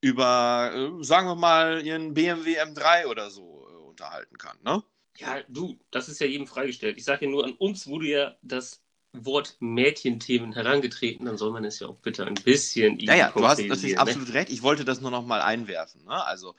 über, 0.01 0.71
äh, 0.73 1.03
sagen 1.03 1.27
wir 1.27 1.35
mal, 1.35 1.85
ihren 1.85 2.13
BMW 2.13 2.59
M3 2.61 3.07
oder 3.07 3.29
so 3.29 3.67
äh, 3.69 3.75
unterhalten 3.75 4.37
kann. 4.37 4.57
Ne? 4.63 4.83
Ja, 5.17 5.41
du, 5.47 5.77
das 5.91 6.09
ist 6.09 6.19
ja 6.19 6.27
jedem 6.27 6.47
freigestellt. 6.47 6.97
Ich 6.97 7.05
sage 7.05 7.25
ja 7.25 7.31
nur, 7.31 7.45
an 7.45 7.53
uns 7.53 7.87
wurde 7.87 8.07
ja 8.07 8.35
das 8.41 8.81
Wort 9.13 9.55
Mädchenthemen 9.59 10.53
herangetreten, 10.53 11.25
dann 11.25 11.37
soll 11.37 11.51
man 11.51 11.63
es 11.63 11.79
ja 11.79 11.87
auch 11.87 11.97
bitte 11.99 12.25
ein 12.25 12.33
bisschen 12.35 12.99
Ja, 12.99 13.15
ja, 13.15 13.31
du 13.31 13.47
hast 13.47 13.59
natürlich 13.59 13.93
ne? 13.93 13.99
absolut 14.01 14.33
recht. 14.33 14.49
Ich 14.49 14.61
wollte 14.61 14.83
das 14.83 14.99
nur 14.99 15.11
noch 15.11 15.25
mal 15.25 15.41
einwerfen. 15.41 16.03
Ne? 16.03 16.25
Also 16.25 16.53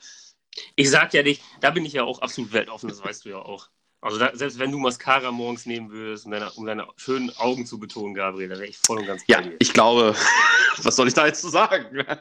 Ich 0.74 0.90
sag 0.90 1.12
ja 1.14 1.22
nicht, 1.22 1.42
da 1.60 1.70
bin 1.70 1.84
ich 1.84 1.92
ja 1.92 2.04
auch 2.04 2.20
absolut 2.20 2.52
weltoffen, 2.52 2.88
das 2.88 3.02
weißt 3.02 3.24
du 3.24 3.30
ja 3.30 3.38
auch. 3.38 3.68
Also 4.06 4.20
da, 4.20 4.30
selbst 4.34 4.60
wenn 4.60 4.70
du 4.70 4.78
Mascara 4.78 5.32
morgens 5.32 5.66
nehmen 5.66 5.90
würdest, 5.90 6.26
um 6.26 6.30
deine, 6.30 6.52
um 6.52 6.64
deine 6.64 6.86
schönen 6.96 7.36
Augen 7.38 7.66
zu 7.66 7.80
betonen, 7.80 8.14
Gabriel, 8.14 8.48
da 8.48 8.54
wäre 8.54 8.68
ich 8.68 8.78
voll 8.78 9.00
und 9.00 9.06
ganz 9.06 9.24
Ja, 9.26 9.42
ich 9.58 9.72
glaube, 9.72 10.14
was 10.84 10.94
soll 10.94 11.08
ich 11.08 11.14
da 11.14 11.26
jetzt 11.26 11.40
zu 11.40 11.48
sagen? 11.48 12.06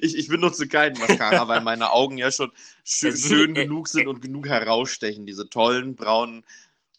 Ich, 0.00 0.16
ich 0.16 0.26
benutze 0.28 0.66
keinen 0.66 0.98
Mascara, 0.98 1.46
weil 1.46 1.60
meine 1.60 1.92
Augen 1.92 2.18
ja 2.18 2.32
schon 2.32 2.50
schön, 2.82 3.16
schön 3.16 3.54
genug 3.62 3.86
sind 3.86 4.08
und 4.08 4.20
genug 4.20 4.48
herausstechen. 4.48 5.26
Diese 5.26 5.48
tollen 5.48 5.94
braunen. 5.94 6.44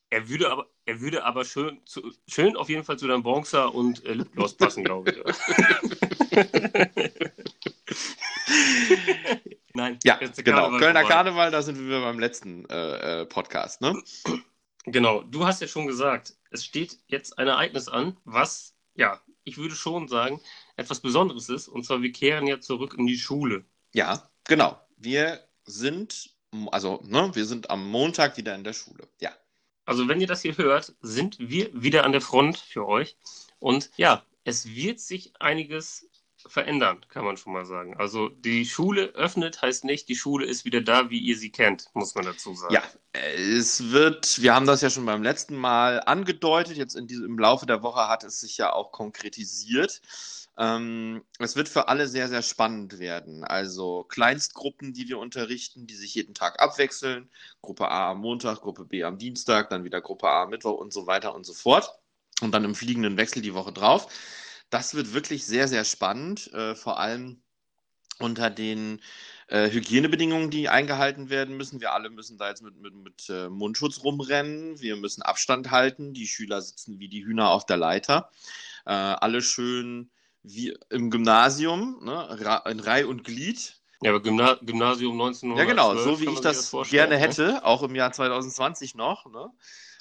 Er 0.09 0.29
würde 0.29 0.49
aber, 0.51 0.67
er 0.85 1.01
würde 1.01 1.25
aber 1.25 1.43
schön, 1.43 1.81
zu, 1.83 2.01
schön 2.27 2.55
auf 2.55 2.69
jeden 2.69 2.85
Fall 2.85 2.97
zu 2.97 3.07
deinem 3.07 3.23
Bronzer 3.23 3.75
und 3.75 4.05
äh, 4.05 4.13
Lipgloss 4.13 4.53
passen, 4.55 4.85
glaube 4.85 5.11
ich. 5.11 5.17
Nein, 9.73 9.99
Ja, 10.03 10.15
genau. 10.15 10.31
Karneval 10.33 10.79
Kölner 10.79 10.99
vorbei. 11.01 11.15
Karneval, 11.15 11.51
da 11.51 11.61
sind 11.61 11.87
wir 11.87 12.01
beim 12.01 12.19
letzten 12.19 12.65
äh, 12.69 13.21
äh, 13.21 13.25
Podcast, 13.25 13.81
ne? 13.81 14.01
Genau, 14.85 15.21
du 15.21 15.45
hast 15.45 15.61
ja 15.61 15.67
schon 15.67 15.87
gesagt, 15.87 16.33
es 16.49 16.65
steht 16.65 16.97
jetzt 17.07 17.37
ein 17.37 17.47
Ereignis 17.47 17.89
an, 17.89 18.17
was, 18.23 18.75
ja, 18.95 19.21
ich 19.43 19.57
würde 19.57 19.75
schon 19.75 20.07
sagen, 20.07 20.41
etwas 20.77 20.99
Besonderes 21.01 21.49
ist. 21.49 21.67
Und 21.67 21.85
zwar, 21.85 22.01
wir 22.01 22.11
kehren 22.11 22.47
ja 22.47 22.59
zurück 22.59 22.95
in 22.97 23.05
die 23.05 23.17
Schule. 23.17 23.65
Ja, 23.93 24.29
genau. 24.45 24.79
Wir 24.97 25.43
sind, 25.65 26.31
also, 26.71 27.01
ne, 27.03 27.29
wir 27.33 27.45
sind 27.45 27.69
am 27.69 27.87
Montag 27.89 28.37
wieder 28.37 28.55
in 28.55 28.63
der 28.63 28.73
Schule. 28.73 29.07
Ja. 29.19 29.31
Also, 29.85 30.07
wenn 30.07 30.21
ihr 30.21 30.27
das 30.27 30.41
hier 30.41 30.57
hört, 30.57 30.95
sind 31.01 31.37
wir 31.39 31.69
wieder 31.73 32.03
an 32.03 32.11
der 32.11 32.21
Front 32.21 32.57
für 32.57 32.87
euch. 32.87 33.17
Und 33.59 33.91
ja, 33.97 34.23
es 34.43 34.73
wird 34.73 34.99
sich 34.99 35.33
einiges 35.39 36.08
verändern, 36.49 37.05
kann 37.09 37.23
man 37.23 37.37
schon 37.37 37.53
mal 37.53 37.65
sagen. 37.65 37.95
Also 37.97 38.29
die 38.29 38.65
Schule 38.65 39.07
öffnet, 39.15 39.61
heißt 39.61 39.83
nicht, 39.85 40.09
die 40.09 40.15
Schule 40.15 40.45
ist 40.45 40.65
wieder 40.65 40.81
da, 40.81 41.09
wie 41.09 41.19
ihr 41.19 41.37
sie 41.37 41.51
kennt, 41.51 41.85
muss 41.93 42.15
man 42.15 42.25
dazu 42.25 42.53
sagen. 42.53 42.73
Ja, 42.73 42.83
es 43.13 43.91
wird, 43.91 44.41
wir 44.41 44.55
haben 44.55 44.65
das 44.65 44.81
ja 44.81 44.89
schon 44.89 45.05
beim 45.05 45.23
letzten 45.23 45.55
Mal 45.55 46.01
angedeutet, 46.05 46.77
jetzt 46.77 46.99
diesem, 47.07 47.25
im 47.25 47.39
Laufe 47.39 47.65
der 47.65 47.83
Woche 47.83 48.07
hat 48.07 48.23
es 48.23 48.39
sich 48.39 48.57
ja 48.57 48.73
auch 48.73 48.91
konkretisiert. 48.91 50.01
Ähm, 50.59 51.23
es 51.39 51.55
wird 51.55 51.69
für 51.69 51.87
alle 51.87 52.07
sehr, 52.09 52.27
sehr 52.27 52.41
spannend 52.41 52.99
werden. 52.99 53.45
Also 53.45 54.03
Kleinstgruppen, 54.03 54.91
die 54.91 55.07
wir 55.07 55.17
unterrichten, 55.17 55.87
die 55.87 55.95
sich 55.95 56.15
jeden 56.15 56.33
Tag 56.33 56.61
abwechseln. 56.61 57.31
Gruppe 57.61 57.89
A 57.89 58.11
am 58.11 58.19
Montag, 58.19 58.59
Gruppe 58.59 58.83
B 58.83 59.05
am 59.05 59.17
Dienstag, 59.17 59.69
dann 59.69 59.85
wieder 59.85 60.01
Gruppe 60.01 60.27
A 60.27 60.43
am 60.43 60.49
Mittwoch 60.49 60.77
und 60.77 60.91
so 60.91 61.07
weiter 61.07 61.33
und 61.33 61.45
so 61.45 61.53
fort. 61.53 61.89
Und 62.41 62.51
dann 62.51 62.65
im 62.65 62.75
fliegenden 62.75 63.15
Wechsel 63.15 63.41
die 63.41 63.53
Woche 63.53 63.71
drauf. 63.71 64.07
Das 64.69 64.93
wird 64.93 65.13
wirklich 65.13 65.45
sehr, 65.45 65.67
sehr 65.67 65.83
spannend, 65.83 66.51
äh, 66.53 66.75
vor 66.75 66.99
allem 66.99 67.41
unter 68.19 68.49
den 68.49 69.01
äh, 69.47 69.69
Hygienebedingungen, 69.71 70.51
die 70.51 70.69
eingehalten 70.69 71.29
werden 71.29 71.57
müssen. 71.57 71.81
Wir 71.81 71.93
alle 71.93 72.09
müssen 72.09 72.37
da 72.37 72.49
jetzt 72.49 72.61
mit, 72.61 72.75
mit, 72.77 72.93
mit 72.93 73.29
äh, 73.29 73.49
Mundschutz 73.49 74.03
rumrennen. 74.03 74.79
Wir 74.79 74.95
müssen 74.95 75.21
Abstand 75.21 75.71
halten. 75.71 76.13
Die 76.13 76.27
Schüler 76.27 76.61
sitzen 76.61 76.99
wie 76.99 77.07
die 77.07 77.25
Hühner 77.25 77.49
auf 77.49 77.65
der 77.65 77.77
Leiter. 77.77 78.29
Äh, 78.85 78.91
alle 78.91 79.41
schön 79.41 80.11
wie 80.43 80.77
im 80.89 81.09
Gymnasium, 81.09 82.03
ne? 82.03 82.61
in 82.69 82.79
Reihe 82.79 83.07
und 83.07 83.23
Glied. 83.23 83.75
Ja, 84.01 84.11
aber 84.11 84.21
Gymna 84.21 84.57
Gymnasium 84.61 85.19
1912. 85.19 85.59
Ja, 85.59 85.65
genau, 85.65 85.95
so 85.97 86.21
wie 86.21 86.31
ich 86.31 86.39
das, 86.39 86.71
das 86.71 86.89
gerne 86.89 87.15
ne? 87.15 87.19
hätte, 87.19 87.65
auch 87.65 87.83
im 87.83 87.95
Jahr 87.95 88.11
2020 88.11 88.95
noch. 88.95 89.25
Ne? 89.25 89.49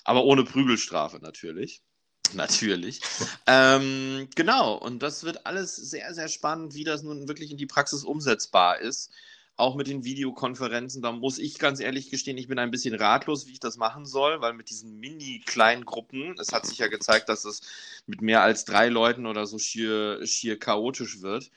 Aber 0.04 0.24
ohne 0.24 0.44
Prügelstrafe 0.44 1.18
natürlich. 1.20 1.82
Natürlich. 2.34 3.00
ähm, 3.46 4.28
genau, 4.34 4.74
und 4.74 5.02
das 5.02 5.24
wird 5.24 5.46
alles 5.46 5.76
sehr, 5.76 6.12
sehr 6.14 6.28
spannend, 6.28 6.74
wie 6.74 6.84
das 6.84 7.02
nun 7.02 7.28
wirklich 7.28 7.50
in 7.50 7.56
die 7.56 7.66
Praxis 7.66 8.04
umsetzbar 8.04 8.80
ist. 8.80 9.10
Auch 9.56 9.74
mit 9.74 9.88
den 9.88 10.04
Videokonferenzen, 10.04 11.02
da 11.02 11.10
muss 11.10 11.38
ich 11.38 11.58
ganz 11.58 11.80
ehrlich 11.80 12.10
gestehen, 12.10 12.38
ich 12.38 12.46
bin 12.46 12.60
ein 12.60 12.70
bisschen 12.70 12.94
ratlos, 12.94 13.48
wie 13.48 13.52
ich 13.52 13.60
das 13.60 13.76
machen 13.76 14.06
soll, 14.06 14.40
weil 14.40 14.52
mit 14.52 14.70
diesen 14.70 15.00
mini-kleinen 15.00 15.84
Gruppen, 15.84 16.36
es 16.38 16.52
hat 16.52 16.64
sich 16.64 16.78
ja 16.78 16.86
gezeigt, 16.86 17.28
dass 17.28 17.44
es 17.44 17.62
mit 18.06 18.22
mehr 18.22 18.42
als 18.42 18.64
drei 18.64 18.88
Leuten 18.88 19.26
oder 19.26 19.46
so 19.46 19.58
schier, 19.58 20.24
schier 20.26 20.60
chaotisch 20.60 21.22
wird, 21.22 21.50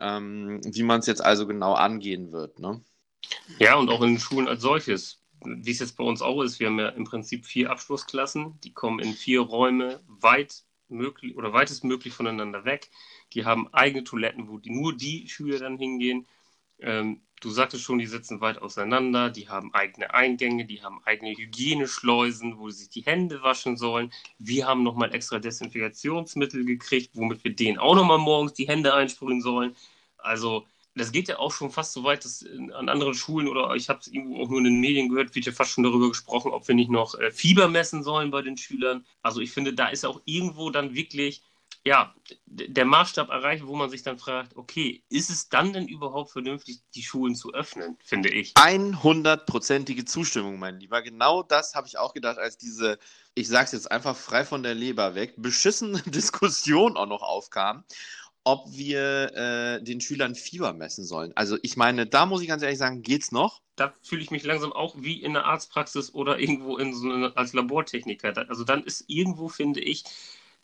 ähm, 0.00 0.60
wie 0.64 0.82
man 0.82 0.98
es 0.98 1.06
jetzt 1.06 1.24
also 1.24 1.46
genau 1.46 1.74
angehen 1.74 2.32
wird. 2.32 2.58
Ne? 2.58 2.80
Ja, 3.60 3.76
und 3.76 3.88
auch 3.88 4.02
in 4.02 4.14
den 4.14 4.20
Schulen 4.20 4.48
als 4.48 4.62
solches 4.62 5.23
wie 5.44 5.70
es 5.70 5.80
jetzt 5.80 5.96
bei 5.96 6.04
uns 6.04 6.22
auch 6.22 6.42
ist, 6.42 6.60
wir 6.60 6.68
haben 6.68 6.78
ja 6.78 6.88
im 6.90 7.04
Prinzip 7.04 7.46
vier 7.46 7.70
Abschlussklassen, 7.70 8.58
die 8.62 8.72
kommen 8.72 9.00
in 9.00 9.12
vier 9.14 9.40
Räume 9.40 10.00
weit 10.06 10.64
möglich 10.88 11.36
oder 11.36 11.52
weitestmöglich 11.52 12.14
voneinander 12.14 12.64
weg. 12.64 12.90
Die 13.32 13.44
haben 13.44 13.72
eigene 13.72 14.04
Toiletten, 14.04 14.48
wo 14.48 14.58
die, 14.58 14.70
nur 14.70 14.96
die 14.96 15.28
Schüler 15.28 15.58
dann 15.58 15.78
hingehen. 15.78 16.26
Ähm, 16.80 17.22
du 17.40 17.50
sagtest 17.50 17.84
schon, 17.84 17.98
die 17.98 18.06
sitzen 18.06 18.40
weit 18.40 18.60
auseinander, 18.60 19.30
die 19.30 19.48
haben 19.48 19.72
eigene 19.74 20.12
Eingänge, 20.14 20.64
die 20.64 20.82
haben 20.82 21.00
eigene 21.04 21.36
Hygieneschleusen, 21.36 22.58
wo 22.58 22.70
sie 22.70 22.84
sich 22.84 22.90
die 22.90 23.02
Hände 23.02 23.42
waschen 23.42 23.76
sollen. 23.76 24.12
Wir 24.38 24.66
haben 24.66 24.82
nochmal 24.82 25.14
extra 25.14 25.38
Desinfektionsmittel 25.38 26.64
gekriegt, 26.64 27.10
womit 27.14 27.44
wir 27.44 27.54
denen 27.54 27.78
auch 27.78 27.94
nochmal 27.94 28.18
morgens 28.18 28.54
die 28.54 28.68
Hände 28.68 28.94
einsprühen 28.94 29.40
sollen. 29.42 29.76
Also 30.18 30.66
das 30.94 31.12
geht 31.12 31.28
ja 31.28 31.38
auch 31.38 31.52
schon 31.52 31.70
fast 31.70 31.92
so 31.92 32.04
weit, 32.04 32.24
dass 32.24 32.44
an 32.44 32.88
anderen 32.88 33.14
Schulen 33.14 33.48
oder 33.48 33.74
ich 33.74 33.88
habe 33.88 34.00
es 34.00 34.06
irgendwo 34.06 34.42
auch 34.42 34.48
nur 34.48 34.58
in 34.58 34.64
den 34.64 34.80
Medien 34.80 35.08
gehört, 35.08 35.34
wird 35.34 35.46
ja 35.46 35.52
fast 35.52 35.70
schon 35.70 35.84
darüber 35.84 36.08
gesprochen, 36.08 36.52
ob 36.52 36.66
wir 36.68 36.74
nicht 36.74 36.90
noch 36.90 37.18
äh, 37.18 37.30
Fieber 37.30 37.68
messen 37.68 38.02
sollen 38.02 38.30
bei 38.30 38.42
den 38.42 38.56
Schülern. 38.56 39.04
Also 39.22 39.40
ich 39.40 39.50
finde, 39.50 39.74
da 39.74 39.88
ist 39.88 40.06
auch 40.06 40.20
irgendwo 40.24 40.70
dann 40.70 40.94
wirklich 40.94 41.42
ja, 41.86 42.14
der 42.46 42.86
Maßstab 42.86 43.28
erreicht, 43.28 43.66
wo 43.66 43.76
man 43.76 43.90
sich 43.90 44.02
dann 44.02 44.18
fragt, 44.18 44.56
okay, 44.56 45.02
ist 45.10 45.28
es 45.28 45.50
dann 45.50 45.74
denn 45.74 45.86
überhaupt 45.86 46.30
vernünftig, 46.30 46.80
die 46.94 47.02
Schulen 47.02 47.34
zu 47.34 47.52
öffnen, 47.52 47.98
finde 48.02 48.30
ich? 48.30 48.54
100%ige 48.54 50.06
Zustimmung, 50.06 50.58
mein 50.58 50.80
Lieber. 50.80 51.02
Genau 51.02 51.42
das 51.42 51.74
habe 51.74 51.86
ich 51.86 51.98
auch 51.98 52.14
gedacht, 52.14 52.38
als 52.38 52.56
diese, 52.56 52.98
ich 53.34 53.48
sage 53.48 53.66
es 53.66 53.72
jetzt 53.72 53.90
einfach 53.90 54.16
frei 54.16 54.46
von 54.46 54.62
der 54.62 54.74
Leber 54.74 55.14
weg, 55.14 55.34
beschissene 55.36 56.00
Diskussion 56.06 56.96
auch 56.96 57.06
noch 57.06 57.22
aufkam 57.22 57.84
ob 58.44 58.66
wir 58.70 59.34
äh, 59.34 59.82
den 59.82 60.00
Schülern 60.00 60.34
Fieber 60.34 60.72
messen 60.74 61.04
sollen. 61.04 61.32
Also 61.34 61.56
ich 61.62 61.76
meine, 61.76 62.06
da 62.06 62.26
muss 62.26 62.42
ich 62.42 62.48
ganz 62.48 62.62
ehrlich 62.62 62.78
sagen, 62.78 63.02
geht's 63.02 63.32
noch? 63.32 63.62
Da 63.76 63.92
fühle 64.02 64.22
ich 64.22 64.30
mich 64.30 64.44
langsam 64.44 64.72
auch 64.72 64.94
wie 64.98 65.20
in 65.22 65.32
der 65.32 65.46
Arztpraxis 65.46 66.14
oder 66.14 66.38
irgendwo 66.38 66.76
in 66.76 66.94
so 66.94 67.10
eine, 67.10 67.36
als 67.36 67.54
Labortechniker. 67.54 68.48
Also 68.48 68.64
dann 68.64 68.84
ist 68.84 69.04
irgendwo, 69.08 69.48
finde 69.48 69.80
ich, 69.80 70.04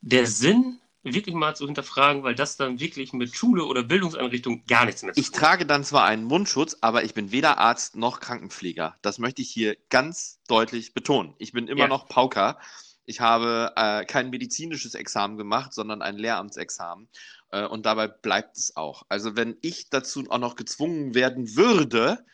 der 0.03 0.27
Sinn 0.27 0.79
wirklich 1.03 1.35
mal 1.35 1.57
zu 1.57 1.65
hinterfragen, 1.65 2.23
weil 2.23 2.35
das 2.35 2.59
dann 2.59 2.79
wirklich 2.79 3.13
mit 3.13 3.35
Schule 3.35 3.65
oder 3.65 3.83
Bildungseinrichtung 3.83 4.65
gar 4.67 4.85
nichts 4.85 5.03
mehr 5.03 5.15
zu 5.15 5.21
tun 5.21 5.33
Ich 5.33 5.39
trage 5.39 5.65
dann 5.65 5.83
zwar 5.83 6.05
einen 6.05 6.25
Mundschutz, 6.25 6.77
aber 6.83 7.05
ich 7.05 7.15
bin 7.15 7.33
weder 7.33 7.59
Arzt 7.59 7.97
noch 7.97 8.21
Krankenpfleger. 8.21 8.97
Das 9.01 9.19
möchte 9.19 9.41
ich 9.41 9.51
hier 9.51 9.77
ganz 9.89 10.41
deutlich 10.47 10.93
betonen. 10.93 11.35
Ich 11.39 11.53
bin 11.53 11.69
immer 11.69 11.81
ja. 11.83 11.89
noch 11.89 12.09
Pauker. 12.09 12.59
Ich 13.07 13.21
habe 13.21 13.73
äh, 13.77 14.05
kein 14.05 14.31
medizinisches 14.31 14.95
Examen 14.95 15.37
gemacht, 15.37 15.73
sondern 15.73 16.03
ein 16.03 16.17
Lehramtsexamen. 16.17 17.09
Äh, 17.51 17.67
und 17.67 17.87
dabei 17.87 18.09
bleibt 18.09 18.57
es 18.57 18.77
auch. 18.77 19.05
Also 19.09 19.37
wenn 19.37 19.57
ich 19.63 19.91
dazu 19.91 20.25
auch 20.31 20.39
noch 20.39 20.57
gezwungen 20.57 21.15
werden 21.15 21.57
würde, 21.57 22.25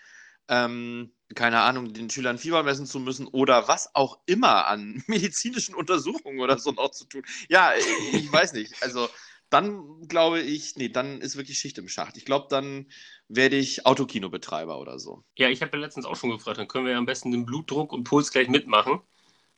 ähm, 0.48 1.12
keine 1.34 1.60
Ahnung, 1.60 1.92
den 1.92 2.08
Schülern 2.08 2.38
Fieber 2.38 2.62
messen 2.62 2.86
zu 2.86 3.00
müssen 3.00 3.26
oder 3.26 3.66
was 3.68 3.94
auch 3.94 4.18
immer 4.26 4.66
an 4.66 5.02
medizinischen 5.08 5.74
Untersuchungen 5.74 6.40
oder 6.40 6.58
so 6.58 6.70
noch 6.72 6.90
zu 6.90 7.04
tun. 7.06 7.22
Ja, 7.48 7.72
ich, 7.76 8.14
ich 8.14 8.32
weiß 8.32 8.52
nicht. 8.52 8.82
Also 8.82 9.08
dann 9.50 10.06
glaube 10.08 10.40
ich, 10.40 10.76
nee, 10.76 10.88
dann 10.88 11.20
ist 11.20 11.36
wirklich 11.36 11.58
Schicht 11.58 11.78
im 11.78 11.88
Schacht. 11.88 12.16
Ich 12.16 12.24
glaube, 12.24 12.46
dann 12.50 12.90
werde 13.28 13.56
ich 13.56 13.86
Autokinobetreiber 13.86 14.78
oder 14.78 14.98
so. 14.98 15.24
Ja, 15.36 15.48
ich 15.48 15.62
habe 15.62 15.76
ja 15.76 15.84
letztens 15.84 16.06
auch 16.06 16.16
schon 16.16 16.30
gefragt, 16.30 16.58
dann 16.58 16.68
können 16.68 16.84
wir 16.84 16.92
ja 16.92 16.98
am 16.98 17.06
besten 17.06 17.30
den 17.30 17.46
Blutdruck 17.46 17.92
und 17.92 18.04
Puls 18.04 18.30
gleich 18.30 18.48
mitmachen. 18.48 19.00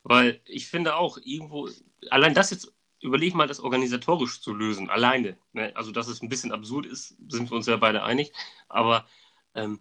Weil 0.05 0.41
ich 0.45 0.69
finde 0.69 0.97
auch, 0.97 1.19
irgendwo, 1.23 1.69
allein 2.11 2.35
das 2.35 2.51
jetzt 2.51 2.73
überleg 3.01 3.35
mal, 3.35 3.47
das 3.47 3.61
organisatorisch 3.61 4.41
zu 4.41 4.55
lösen, 4.55 4.91
alleine. 4.91 5.39
Ne? 5.53 5.73
Also, 5.77 5.93
dass 5.93 6.09
es 6.09 6.23
ein 6.23 6.29
bisschen 6.29 6.53
absurd 6.53 6.87
ist, 6.87 7.17
sind 7.29 7.51
wir 7.51 7.57
uns 7.57 7.67
ja 7.67 7.77
beide 7.77 8.03
einig. 8.03 8.33
Aber 8.69 9.07
ähm, 9.55 9.81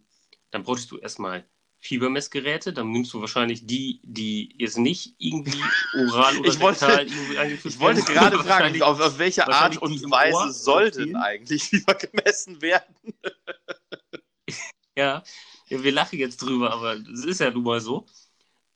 dann 0.52 0.64
bräuchtest 0.64 0.92
du 0.92 0.98
erstmal 0.98 1.46
Fiebermessgeräte, 1.80 2.74
dann 2.74 2.92
nimmst 2.92 3.14
du 3.14 3.22
wahrscheinlich 3.22 3.66
die, 3.66 4.02
die 4.04 4.54
jetzt 4.58 4.78
nicht 4.78 5.16
irgendwie 5.20 5.62
oral 5.94 6.38
oder 6.38 6.50
ich 6.54 6.60
wollte, 6.60 6.86
irgendwie 6.86 7.38
eingeführt 7.38 7.74
Ich 7.74 7.80
wollte 7.80 8.02
gerade 8.02 8.40
fragen, 8.44 8.82
auf, 8.82 9.00
auf 9.00 9.20
welche 9.20 9.48
Art 9.48 9.78
und 9.78 10.02
Weise 10.10 10.52
soll 10.52 10.92
denn 10.92 11.16
eigentlich 11.16 11.64
Fieber 11.64 11.94
gemessen 11.96 12.62
werden? 12.62 12.96
ja, 14.98 15.24
wir 15.70 15.92
lachen 15.92 16.20
jetzt 16.20 16.42
drüber, 16.42 16.72
aber 16.72 16.96
es 16.96 17.26
ist 17.26 17.40
ja 17.40 17.52
nun 17.52 17.64
mal 17.64 17.80
so. 17.80 18.06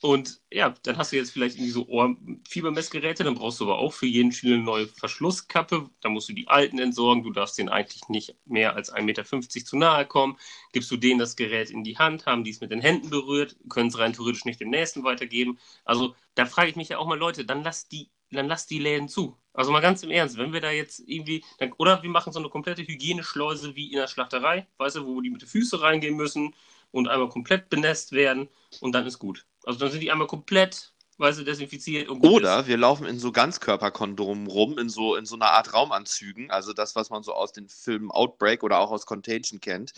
Und 0.01 0.41
ja, 0.51 0.73
dann 0.81 0.97
hast 0.97 1.11
du 1.11 1.15
jetzt 1.17 1.29
vielleicht 1.31 1.57
irgendwie 1.57 1.71
so 1.71 1.87
Ohrfiebermessgeräte, 1.87 3.23
dann 3.23 3.35
brauchst 3.35 3.59
du 3.59 3.65
aber 3.65 3.77
auch 3.77 3.93
für 3.93 4.07
jeden 4.07 4.31
Schüler 4.31 4.55
eine 4.55 4.63
neue 4.63 4.87
Verschlusskappe. 4.87 5.91
Da 6.01 6.09
musst 6.09 6.27
du 6.27 6.33
die 6.33 6.47
alten 6.47 6.79
entsorgen. 6.79 7.21
Du 7.23 7.31
darfst 7.31 7.57
denen 7.59 7.69
eigentlich 7.69 8.09
nicht 8.09 8.35
mehr 8.45 8.75
als 8.75 8.91
1,50 8.91 9.03
Meter 9.03 9.65
zu 9.65 9.77
nahe 9.77 10.07
kommen. 10.07 10.37
Gibst 10.73 10.89
du 10.89 10.97
denen 10.97 11.19
das 11.19 11.35
Gerät 11.35 11.69
in 11.69 11.83
die 11.83 11.99
Hand, 11.99 12.25
haben 12.25 12.43
die 12.43 12.49
es 12.49 12.61
mit 12.61 12.71
den 12.71 12.81
Händen 12.81 13.11
berührt, 13.11 13.55
können 13.69 13.89
es 13.89 13.99
rein 13.99 14.13
theoretisch 14.13 14.43
nicht 14.45 14.59
dem 14.59 14.71
Nächsten 14.71 15.03
weitergeben. 15.03 15.59
Also 15.85 16.15
da 16.33 16.47
frage 16.47 16.69
ich 16.71 16.75
mich 16.75 16.89
ja 16.89 16.97
auch 16.97 17.07
mal, 17.07 17.19
Leute, 17.19 17.45
dann 17.45 17.63
lass 17.63 17.87
die, 17.87 18.09
dann 18.31 18.47
lass 18.47 18.65
die 18.65 18.79
Läden 18.79 19.07
zu. 19.07 19.37
Also 19.53 19.71
mal 19.71 19.81
ganz 19.81 20.01
im 20.01 20.09
Ernst, 20.09 20.37
wenn 20.37 20.51
wir 20.51 20.61
da 20.61 20.71
jetzt 20.71 20.99
irgendwie, 21.05 21.43
dann, 21.59 21.73
oder 21.73 22.01
wir 22.01 22.09
machen 22.09 22.33
so 22.33 22.39
eine 22.39 22.49
komplette 22.49 22.81
Hygieneschleuse 22.81 23.75
wie 23.75 23.91
in 23.91 23.99
der 23.99 24.07
Schlachterei, 24.07 24.65
weißt 24.77 24.95
du, 24.95 25.05
wo 25.05 25.21
die 25.21 25.29
mit 25.29 25.41
den 25.43 25.49
Füßen 25.49 25.77
reingehen 25.79 26.15
müssen 26.15 26.55
und 26.89 27.07
einmal 27.07 27.29
komplett 27.29 27.69
benässt 27.69 28.13
werden 28.13 28.49
und 28.79 28.93
dann 28.93 29.05
ist 29.05 29.19
gut. 29.19 29.45
Also 29.65 29.80
dann 29.80 29.91
sind 29.91 30.02
die 30.02 30.12
einmal 30.12 30.28
komplett, 30.28 30.91
weil 31.17 31.34
sie 31.34 31.45
desinfiziert. 31.45 32.10
Oder 32.10 32.62
ist. 32.62 32.67
wir 32.67 32.78
laufen 32.78 33.06
in 33.06 33.19
so 33.19 33.32
Ganzkörperkondomen 33.32 34.47
rum, 34.47 34.78
in 34.78 34.89
so, 34.89 35.15
in 35.15 35.26
so 35.26 35.36
einer 35.36 35.52
Art 35.52 35.74
Raumanzügen, 35.74 36.52
also 36.52 36.74
das, 36.74 36.95
was 36.95 37.10
man 37.10 37.24
so 37.24 37.34
aus 37.34 37.54
den 37.54 37.69
Filmen 37.69 38.12
Outbreak 38.12 38.63
oder 38.63 38.80
auch 38.80 38.91
aus 38.91 39.06
Contagion 39.06 39.62
kennt. 39.62 39.93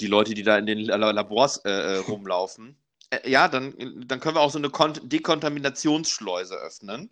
Die 0.00 0.06
Leute, 0.06 0.34
die 0.34 0.42
da 0.42 0.56
in 0.56 0.66
den 0.66 0.78
Labors 0.78 1.58
äh, 1.64 1.70
äh, 1.70 1.96
rumlaufen. 2.08 2.76
Äh, 3.10 3.28
ja, 3.30 3.48
dann, 3.48 3.74
dann 4.06 4.20
können 4.20 4.36
wir 4.36 4.40
auch 4.40 4.50
so 4.50 4.58
eine 4.58 4.70
Kon 4.70 4.94
Dekontaminationsschleuse 5.02 6.54
öffnen. 6.54 7.10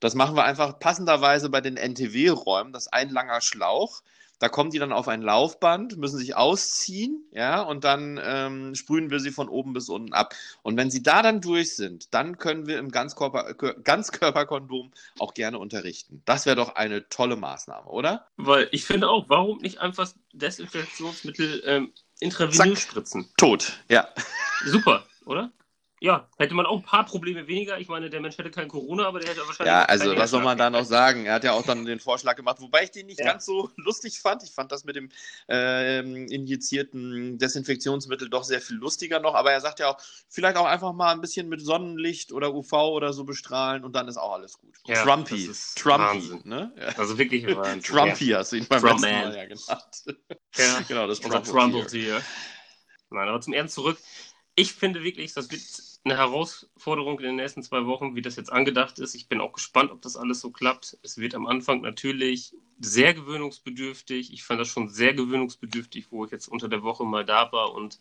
Das 0.00 0.14
machen 0.14 0.36
wir 0.36 0.44
einfach 0.44 0.78
passenderweise 0.78 1.48
bei 1.48 1.60
den 1.60 1.76
NTW-Räumen. 1.76 2.72
Das 2.72 2.84
ist 2.84 2.92
ein 2.92 3.10
langer 3.10 3.40
Schlauch 3.40 4.02
Da 4.44 4.50
kommen 4.50 4.68
die 4.68 4.78
dann 4.78 4.92
auf 4.92 5.08
ein 5.08 5.22
Laufband, 5.22 5.96
müssen 5.96 6.18
sich 6.18 6.36
ausziehen, 6.36 7.24
ja, 7.32 7.62
und 7.62 7.82
dann 7.82 8.20
ähm, 8.22 8.74
sprühen 8.74 9.08
wir 9.08 9.18
sie 9.18 9.30
von 9.30 9.48
oben 9.48 9.72
bis 9.72 9.88
unten 9.88 10.12
ab. 10.12 10.34
Und 10.60 10.76
wenn 10.76 10.90
sie 10.90 11.02
da 11.02 11.22
dann 11.22 11.40
durch 11.40 11.76
sind, 11.76 12.12
dann 12.12 12.36
können 12.36 12.66
wir 12.66 12.78
im 12.78 12.90
Ganzkörper, 12.90 13.54
Ganzkörperkondom 13.54 14.92
auch 15.18 15.32
gerne 15.32 15.58
unterrichten. 15.58 16.20
Das 16.26 16.44
wäre 16.44 16.56
doch 16.56 16.74
eine 16.74 17.08
tolle 17.08 17.36
Maßnahme, 17.36 17.88
oder? 17.88 18.26
Weil 18.36 18.68
ich 18.70 18.84
finde 18.84 19.08
auch, 19.08 19.30
warum 19.30 19.56
nicht 19.62 19.78
einfach 19.78 20.12
Desinfektionsmittel 20.34 21.62
ähm, 21.64 21.94
intravenös 22.20 22.82
spritzen? 22.82 23.26
Tot, 23.38 23.80
ja. 23.88 24.08
Super, 24.66 25.06
oder? 25.24 25.52
Ja, 26.04 26.28
hätte 26.36 26.54
man 26.54 26.66
auch 26.66 26.76
ein 26.76 26.82
paar 26.82 27.06
Probleme 27.06 27.46
weniger. 27.46 27.78
Ich 27.78 27.88
meine, 27.88 28.10
der 28.10 28.20
Mensch 28.20 28.36
hätte 28.36 28.50
kein 28.50 28.68
Corona, 28.68 29.06
aber 29.06 29.20
der 29.20 29.30
hätte 29.30 29.40
wahrscheinlich. 29.46 29.72
Ja, 29.72 29.84
also 29.84 30.14
was 30.14 30.32
soll 30.32 30.42
man 30.42 30.58
da 30.58 30.68
noch 30.68 30.84
sagen? 30.84 31.24
Er 31.24 31.32
hat 31.32 31.44
ja 31.44 31.52
auch 31.52 31.62
dann 31.62 31.86
den 31.86 31.98
Vorschlag 31.98 32.36
gemacht, 32.36 32.60
wobei 32.60 32.84
ich 32.84 32.90
den 32.90 33.06
nicht 33.06 33.20
ja. 33.20 33.24
ganz 33.24 33.46
so 33.46 33.70
lustig 33.76 34.20
fand. 34.20 34.42
Ich 34.42 34.50
fand 34.50 34.70
das 34.70 34.84
mit 34.84 34.96
dem 34.96 35.08
äh, 35.48 36.00
injizierten 36.00 37.38
Desinfektionsmittel 37.38 38.28
doch 38.28 38.44
sehr 38.44 38.60
viel 38.60 38.76
lustiger 38.76 39.18
noch. 39.18 39.34
Aber 39.34 39.52
er 39.52 39.62
sagt 39.62 39.80
ja 39.80 39.88
auch, 39.88 39.96
vielleicht 40.28 40.58
auch 40.58 40.66
einfach 40.66 40.92
mal 40.92 41.10
ein 41.10 41.22
bisschen 41.22 41.48
mit 41.48 41.62
Sonnenlicht 41.62 42.32
oder 42.32 42.52
UV 42.52 42.72
oder 42.74 43.14
so 43.14 43.24
bestrahlen 43.24 43.82
und 43.82 43.96
dann 43.96 44.06
ist 44.06 44.18
auch 44.18 44.34
alles 44.34 44.58
gut. 44.58 44.74
Ja, 44.84 45.02
Trumpy. 45.04 45.50
Trumpy, 45.74 46.40
ne? 46.44 46.70
Ja. 46.76 46.88
Also 46.98 47.16
wirklich 47.16 47.46
Wahnsinn. 47.56 47.82
Trumpy 47.82 48.26
hast 48.26 48.52
du 48.52 48.56
ihn 48.56 48.66
beim 48.66 48.82
Trump 48.82 49.00
letzten 49.00 49.10
Mal 49.10 49.36
ja 49.36 49.44
genannt. 49.46 50.04
Ja, 50.56 50.80
genau, 50.86 51.06
das 51.06 51.20
Trumpeltier. 51.20 52.20
Nein, 53.08 53.28
aber 53.28 53.40
zum 53.40 53.54
Ernst 53.54 53.74
zurück. 53.74 53.98
Ich 54.56 54.72
finde 54.72 55.02
wirklich, 55.02 55.34
das 55.34 55.50
wird 55.50 55.62
eine 56.04 56.16
Herausforderung 56.18 57.18
in 57.18 57.24
den 57.26 57.36
nächsten 57.36 57.62
zwei 57.62 57.86
Wochen, 57.86 58.14
wie 58.14 58.22
das 58.22 58.36
jetzt 58.36 58.52
angedacht 58.52 58.98
ist. 58.98 59.14
Ich 59.14 59.28
bin 59.28 59.40
auch 59.40 59.52
gespannt, 59.52 59.90
ob 59.90 60.02
das 60.02 60.16
alles 60.16 60.40
so 60.40 60.50
klappt. 60.50 60.98
Es 61.02 61.16
wird 61.18 61.34
am 61.34 61.46
Anfang 61.46 61.80
natürlich 61.80 62.54
sehr 62.78 63.14
gewöhnungsbedürftig. 63.14 64.32
Ich 64.32 64.44
fand 64.44 64.60
das 64.60 64.68
schon 64.68 64.88
sehr 64.88 65.14
gewöhnungsbedürftig, 65.14 66.10
wo 66.10 66.24
ich 66.26 66.30
jetzt 66.30 66.48
unter 66.48 66.68
der 66.68 66.82
Woche 66.82 67.04
mal 67.04 67.24
da 67.24 67.50
war 67.52 67.72
und 67.72 67.98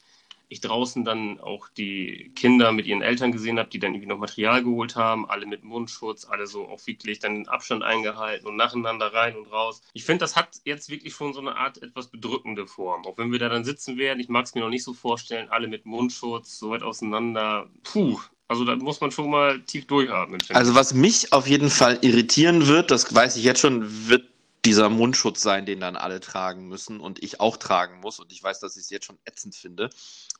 ich 0.54 0.62
draußen 0.62 1.04
dann 1.04 1.40
auch 1.40 1.68
die 1.70 2.32
Kinder 2.36 2.72
mit 2.72 2.86
ihren 2.86 3.02
Eltern 3.02 3.32
gesehen 3.32 3.60
habe, 3.60 3.70
die 3.70 3.80
dann 3.80 3.94
irgendwie 3.94 4.08
noch 4.08 4.18
Material 4.18 4.64
geholt 4.64 4.96
haben, 4.96 5.30
alle 5.30 5.46
mit 5.46 5.64
Mundschutz, 5.64 6.26
alle 6.26 6.48
so 6.48 6.68
auch 6.68 6.80
wirklich 6.86 7.20
dann 7.20 7.36
den 7.36 7.48
Abstand 7.48 7.84
eingehalten 7.84 8.48
und 8.48 8.56
nacheinander 8.56 9.14
rein 9.14 9.36
und 9.36 9.52
raus. 9.52 9.82
Ich 9.94 10.06
finde, 10.06 10.20
das 10.20 10.36
hat 10.36 10.62
jetzt 10.64 10.90
wirklich 10.90 11.14
schon 11.14 11.34
so 11.34 11.42
eine 11.42 11.56
Art 11.56 11.82
etwas 11.82 12.08
bedrückende 12.08 12.68
Form. 12.68 13.06
Auch 13.06 13.18
wenn 13.18 13.32
wir 13.32 13.40
da 13.40 13.50
dann 13.50 13.66
sitzen 13.66 13.98
werden, 13.98 14.20
ich 14.20 14.30
mag 14.30 14.46
es 14.46 14.56
mir 14.56 14.62
noch 14.62 14.70
nicht 14.70 14.84
so 14.84 14.94
vorstellen, 14.94 15.50
alle 15.50 15.68
mit 15.68 15.86
Mundschutz, 15.86 16.58
so 16.60 16.70
weit 16.70 16.84
auseinander. 16.84 17.68
Puh, 17.84 18.20
also 18.48 18.66
da 18.66 18.76
muss 18.76 19.02
man 19.02 19.12
schon 19.12 19.30
mal 19.30 19.60
tief 19.62 19.88
durchatmen. 19.88 20.40
Also 20.50 20.76
was 20.76 20.94
mich 20.94 21.34
auf 21.34 21.48
jeden 21.48 21.70
Fall 21.70 21.98
irritieren 22.02 22.68
wird, 22.68 22.92
das 22.92 23.14
weiß 23.14 23.38
ich 23.38 23.44
jetzt 23.44 23.60
schon, 23.60 24.08
wird 24.08 24.33
dieser 24.66 24.90
Mundschutz 24.90 25.42
sein, 25.42 25.66
den 25.66 25.80
dann 25.80 25.96
alle 25.96 26.20
tragen 26.20 26.68
müssen 26.68 27.00
und 27.00 27.22
ich 27.22 27.40
auch 27.40 27.58
tragen 27.58 28.00
muss. 28.00 28.20
Und 28.20 28.32
ich 28.32 28.42
weiß, 28.42 28.60
dass 28.60 28.78
ich 28.78 28.84
es 28.84 28.90
jetzt 28.90 29.06
schon 29.06 29.20
ätzend 29.26 29.56
finde, 29.56 29.90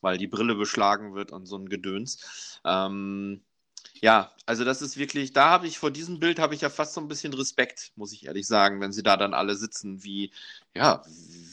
weil 0.02 0.18
die 0.18 0.28
Brille 0.28 0.56
beschlagen 0.56 1.14
wird 1.14 1.32
und 1.32 1.46
so 1.46 1.58
ein 1.58 1.68
Gedöns. 1.68 2.60
Ähm, 2.64 3.42
ja, 4.02 4.32
also 4.46 4.64
das 4.64 4.82
ist 4.82 4.98
wirklich, 4.98 5.34
da 5.34 5.50
habe 5.50 5.68
ich 5.68 5.78
vor 5.78 5.92
diesem 5.92 6.20
Bild 6.20 6.40
habe 6.40 6.56
ich 6.56 6.62
ja 6.62 6.70
fast 6.70 6.94
so 6.94 7.02
ein 7.02 7.08
bisschen 7.08 7.34
Respekt, 7.34 7.92
muss 7.96 8.14
ich 8.14 8.26
ehrlich 8.26 8.48
sagen, 8.48 8.82
wenn 8.82 8.94
sie 8.94 9.04
da 9.04 9.18
dann 9.18 9.34
alle 9.34 9.56
sitzen, 9.56 10.04
wie, 10.04 10.32
ja, 10.76 11.04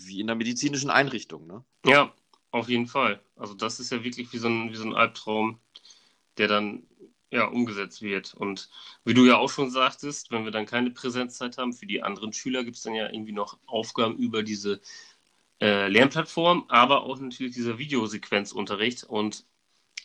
wie 0.05 0.21
in 0.21 0.27
der 0.27 0.37
medizinischen 0.37 0.91
Einrichtung, 0.91 1.47
ne? 1.47 1.65
Ja, 1.85 2.13
auf 2.51 2.69
jeden 2.69 2.87
Fall. 2.87 3.21
Also 3.37 3.55
das 3.55 3.81
ist 3.81 3.91
ja 3.91 4.03
wirklich 4.05 4.33
wie 4.33 4.39
so 4.39 4.49
ein, 4.49 4.71
wie 4.71 4.77
so 4.77 4.85
ein 4.85 4.95
Albtraum, 4.95 5.61
der 6.39 6.49
dann 6.49 6.87
ja, 7.31 7.47
umgesetzt 7.47 8.03
wird. 8.03 8.35
Und 8.35 8.69
wie 9.05 9.15
du 9.15 9.25
ja 9.25 9.37
auch 9.39 9.51
schon 9.51 9.71
sagtest, 9.71 10.31
wenn 10.31 10.45
wir 10.45 10.51
dann 10.51 10.67
keine 10.67 10.91
Präsenzzeit 10.91 11.59
haben, 11.59 11.73
für 11.73 11.87
die 11.87 12.03
anderen 12.03 12.33
Schüler 12.33 12.65
gibt 12.65 12.77
es 12.77 12.83
dann 12.83 12.95
ja 12.95 13.11
irgendwie 13.11 13.33
noch 13.33 13.59
Aufgaben 13.67 14.17
über 14.17 14.43
diese 14.43 14.81
äh, 15.61 15.89
Lernplattform, 15.89 16.65
aber 16.69 17.03
auch 17.05 17.19
natürlich 17.21 17.55
dieser 17.55 17.79
Videosequenzunterricht. 17.79 19.05
Und 19.05 19.45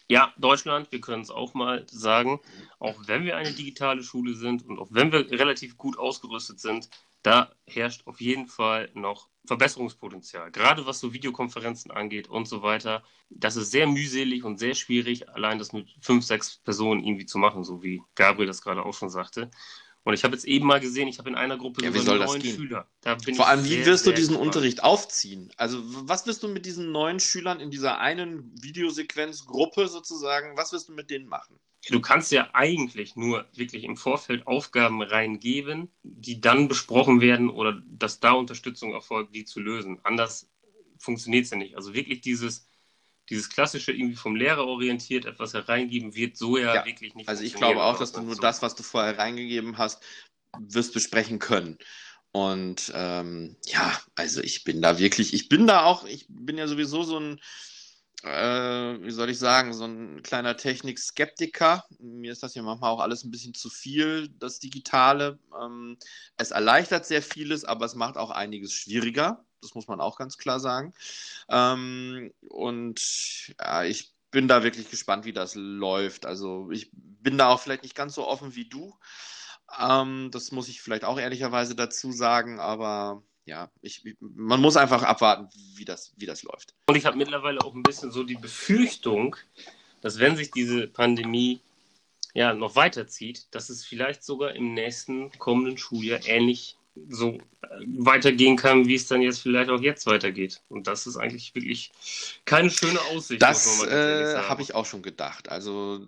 ja, 0.08 0.34
Deutschland, 0.38 0.92
wir 0.92 1.02
können 1.02 1.24
es 1.24 1.32
auch 1.32 1.54
mal 1.56 1.86
sagen, 1.90 2.40
auch 2.80 2.96
wenn 3.08 3.26
wir 3.26 3.38
eine 3.38 3.54
digitale 3.54 4.04
Schule 4.04 4.36
sind 4.36 4.64
und 4.66 4.80
auch 4.80 4.90
wenn 4.92 5.12
wir 5.12 5.32
relativ 5.32 5.78
gut 5.78 5.98
ausgerüstet 5.98 6.60
sind, 6.60 6.90
da 7.26 7.56
herrscht 7.66 8.06
auf 8.06 8.22
jeden 8.22 8.48
Fall 8.48 8.92
noch 8.94 9.30
Verbesserungspotenzial. 9.46 10.52
Gerade 10.52 10.86
was 10.86 11.00
so 11.00 11.14
Videokonferenzen 11.14 11.92
angeht 11.92 12.28
und 12.28 12.48
so 12.48 12.62
weiter. 12.62 13.04
Das 13.30 13.56
ist 13.56 13.72
sehr 13.72 13.88
mühselig 13.88 14.44
und 14.44 14.60
sehr 14.60 14.76
schwierig, 14.76 15.30
allein 15.30 15.58
das 15.58 15.74
mit 15.74 15.88
fünf, 16.02 16.24
sechs 16.24 16.58
Personen 16.58 17.04
irgendwie 17.04 17.26
zu 17.26 17.38
machen, 17.38 17.64
so 17.64 17.82
wie 17.82 18.02
Gabriel 18.14 18.48
das 18.48 18.62
gerade 18.62 18.86
auch 18.86 18.94
schon 18.94 19.10
sagte. 19.10 19.50
Und 20.04 20.14
ich 20.14 20.24
habe 20.24 20.36
jetzt 20.36 20.46
eben 20.46 20.68
mal 20.68 20.80
gesehen, 20.80 21.08
ich 21.08 21.18
habe 21.18 21.30
in 21.30 21.36
einer 21.36 21.58
Gruppe 21.58 21.84
ja, 21.84 21.92
wie 21.92 22.00
soll 22.00 22.20
neun 22.20 22.40
Schüler. 22.40 22.88
Vor 23.36 23.48
allem, 23.48 23.66
wie 23.66 23.84
wirst 23.88 24.06
du 24.06 24.12
diesen 24.12 24.34
gespannt. 24.34 24.46
Unterricht 24.46 24.84
aufziehen? 24.84 25.52
Also, 25.58 25.80
was 25.84 26.28
wirst 26.28 26.44
du 26.44 26.48
mit 26.48 26.68
diesen 26.68 26.92
neun 26.92 27.20
Schülern 27.20 27.60
in 27.60 27.72
dieser 27.72 27.98
einen 27.98 28.54
Videosequenzgruppe 28.62 29.88
sozusagen, 29.88 30.56
was 30.58 30.74
wirst 30.74 30.90
du 30.90 30.94
mit 30.94 31.10
denen 31.10 31.28
machen? 31.28 31.60
Du 31.90 32.02
kannst 32.02 32.32
ja 32.32 32.50
eigentlich 32.54 33.16
nur 33.16 33.46
wirklich 33.54 33.84
im 33.84 33.96
Vorfeld 33.96 34.48
Aufgaben 34.48 35.02
reingeben, 35.02 35.90
die 36.04 36.42
dann 36.42 36.68
besprochen 36.68 37.22
werden 37.22 37.50
oder 37.50 37.82
dass 37.88 38.20
da 38.20 38.32
Unterstützung 38.32 38.94
erfolgt, 38.94 39.36
die 39.36 39.46
zu 39.46 39.60
lösen. 39.60 40.00
Anders 40.04 40.50
funktioniert 40.98 41.46
es 41.46 41.52
ja 41.52 41.58
nicht. 41.58 41.76
Also 41.76 41.94
wirklich 41.94 42.22
dieses, 42.22 42.68
dieses 43.30 43.50
klassische 43.50 43.92
irgendwie 43.92 44.16
vom 44.16 44.36
Lehrer 44.36 44.66
orientiert 44.66 45.26
etwas 45.26 45.54
hereingeben 45.54 46.16
wird 46.16 46.38
so 46.38 46.58
ja, 46.58 46.76
ja 46.76 46.86
wirklich 46.86 47.14
nicht. 47.16 47.30
Also 47.30 47.44
ich 47.44 47.54
glaube 47.54 47.84
auch, 47.84 47.98
dass 47.98 48.12
du 48.12 48.22
nur 48.22 48.36
so. 48.36 48.42
das, 48.42 48.62
was 48.62 48.76
du 48.76 48.84
vorher 48.84 49.18
reingegeben 49.18 49.78
hast, 49.78 50.04
wirst 50.58 50.94
besprechen 50.94 51.40
können. 51.40 51.78
Und 52.32 52.92
ähm, 52.94 53.56
ja, 53.66 53.98
also 54.16 54.42
ich 54.42 54.64
bin 54.64 54.82
da 54.82 55.00
wirklich, 55.00 55.34
ich 55.34 55.48
bin 55.50 55.68
da 55.68 55.86
auch, 55.86 56.06
ich 56.06 56.26
bin 56.28 56.58
ja 56.58 56.68
sowieso 56.68 57.04
so 57.04 57.20
ein 57.20 57.40
äh, 58.24 59.04
wie 59.04 59.12
soll 59.12 59.30
ich 59.30 59.40
sagen, 59.40 59.74
so 59.74 59.86
ein 59.86 60.24
kleiner 60.24 60.58
Technik-Skeptiker. 60.58 61.86
Mir 62.00 62.32
ist 62.32 62.44
das 62.44 62.56
ja 62.56 62.64
manchmal 62.64 62.92
auch 62.92 63.00
alles 63.00 63.24
ein 63.24 63.32
bisschen 63.32 63.54
zu 63.54 63.70
viel, 63.70 64.30
das 64.40 64.60
Digitale. 64.60 65.40
Ähm, 65.62 65.98
es 66.38 66.52
erleichtert 66.52 67.06
sehr 67.06 67.22
vieles, 67.22 67.66
aber 67.66 67.86
es 67.86 67.96
macht 67.96 68.18
auch 68.18 68.32
einiges 68.32 68.74
schwieriger. 68.74 69.46
Das 69.62 69.76
muss 69.76 69.88
man 69.88 70.00
auch 70.02 70.18
ganz 70.18 70.38
klar 70.38 70.60
sagen. 70.60 70.94
Ähm, 71.50 72.32
und 72.50 73.54
ja, 73.60 73.84
ich 73.84 74.14
bin 74.32 74.48
da 74.48 74.64
wirklich 74.64 74.90
gespannt, 74.90 75.26
wie 75.26 75.34
das 75.34 75.56
läuft. 75.56 76.26
Also 76.26 76.70
ich 76.72 76.90
bin 76.94 77.38
da 77.38 77.48
auch 77.50 77.62
vielleicht 77.62 77.84
nicht 77.84 77.96
ganz 77.96 78.16
so 78.16 78.28
offen 78.28 78.56
wie 78.56 78.68
du. 78.68 78.94
Ähm, 79.80 80.30
das 80.32 80.52
muss 80.52 80.68
ich 80.68 80.82
vielleicht 80.82 81.06
auch 81.06 81.20
ehrlicherweise 81.20 81.76
dazu 81.76 82.12
sagen, 82.12 82.60
aber 82.60 83.24
ja, 83.46 83.72
ich, 83.82 84.04
man 84.20 84.60
muss 84.60 84.76
einfach 84.76 85.04
abwarten, 85.04 85.50
wie 85.76 85.86
das, 85.86 86.14
wie 86.18 86.26
das 86.26 86.44
läuft. 86.44 86.74
Und 86.88 86.96
ich 86.96 87.06
habe 87.06 87.18
mittlerweile 87.18 87.62
auch 87.62 87.76
ein 87.76 87.84
bisschen 87.84 88.12
so 88.12 88.24
die 88.24 88.36
Befürchtung, 88.36 89.36
dass 90.02 90.20
wenn 90.20 90.36
sich 90.36 90.52
diese 90.52 90.88
Pandemie 90.88 91.62
ja 92.34 92.54
noch 92.54 92.76
weiterzieht, 92.76 93.48
dass 93.52 93.70
es 93.70 93.86
vielleicht 93.86 94.24
sogar 94.24 94.54
im 94.56 94.74
nächsten 94.74 95.32
kommenden 95.38 95.78
Schuljahr 95.78 96.26
ähnlich 96.26 96.78
so 97.10 97.34
äh, 97.34 97.40
weitergehen 97.98 98.56
kann, 98.56 98.88
wie 98.88 98.96
es 98.96 99.08
dann 99.08 99.22
jetzt 99.22 99.40
vielleicht 99.40 99.70
auch 99.70 99.82
jetzt 99.82 100.06
weitergeht. 100.06 100.62
Und 100.70 100.88
das 100.88 101.08
ist 101.08 101.18
eigentlich 101.18 101.54
wirklich 101.54 101.92
keine 102.46 102.70
schöne 102.70 103.00
Aussicht. 103.12 103.42
Das 103.42 103.84
äh, 103.84 104.38
habe 104.38 104.62
ich 104.62 104.76
auch 104.76 104.86
schon 104.86 105.02
gedacht. 105.02 105.50
Also 105.50 106.00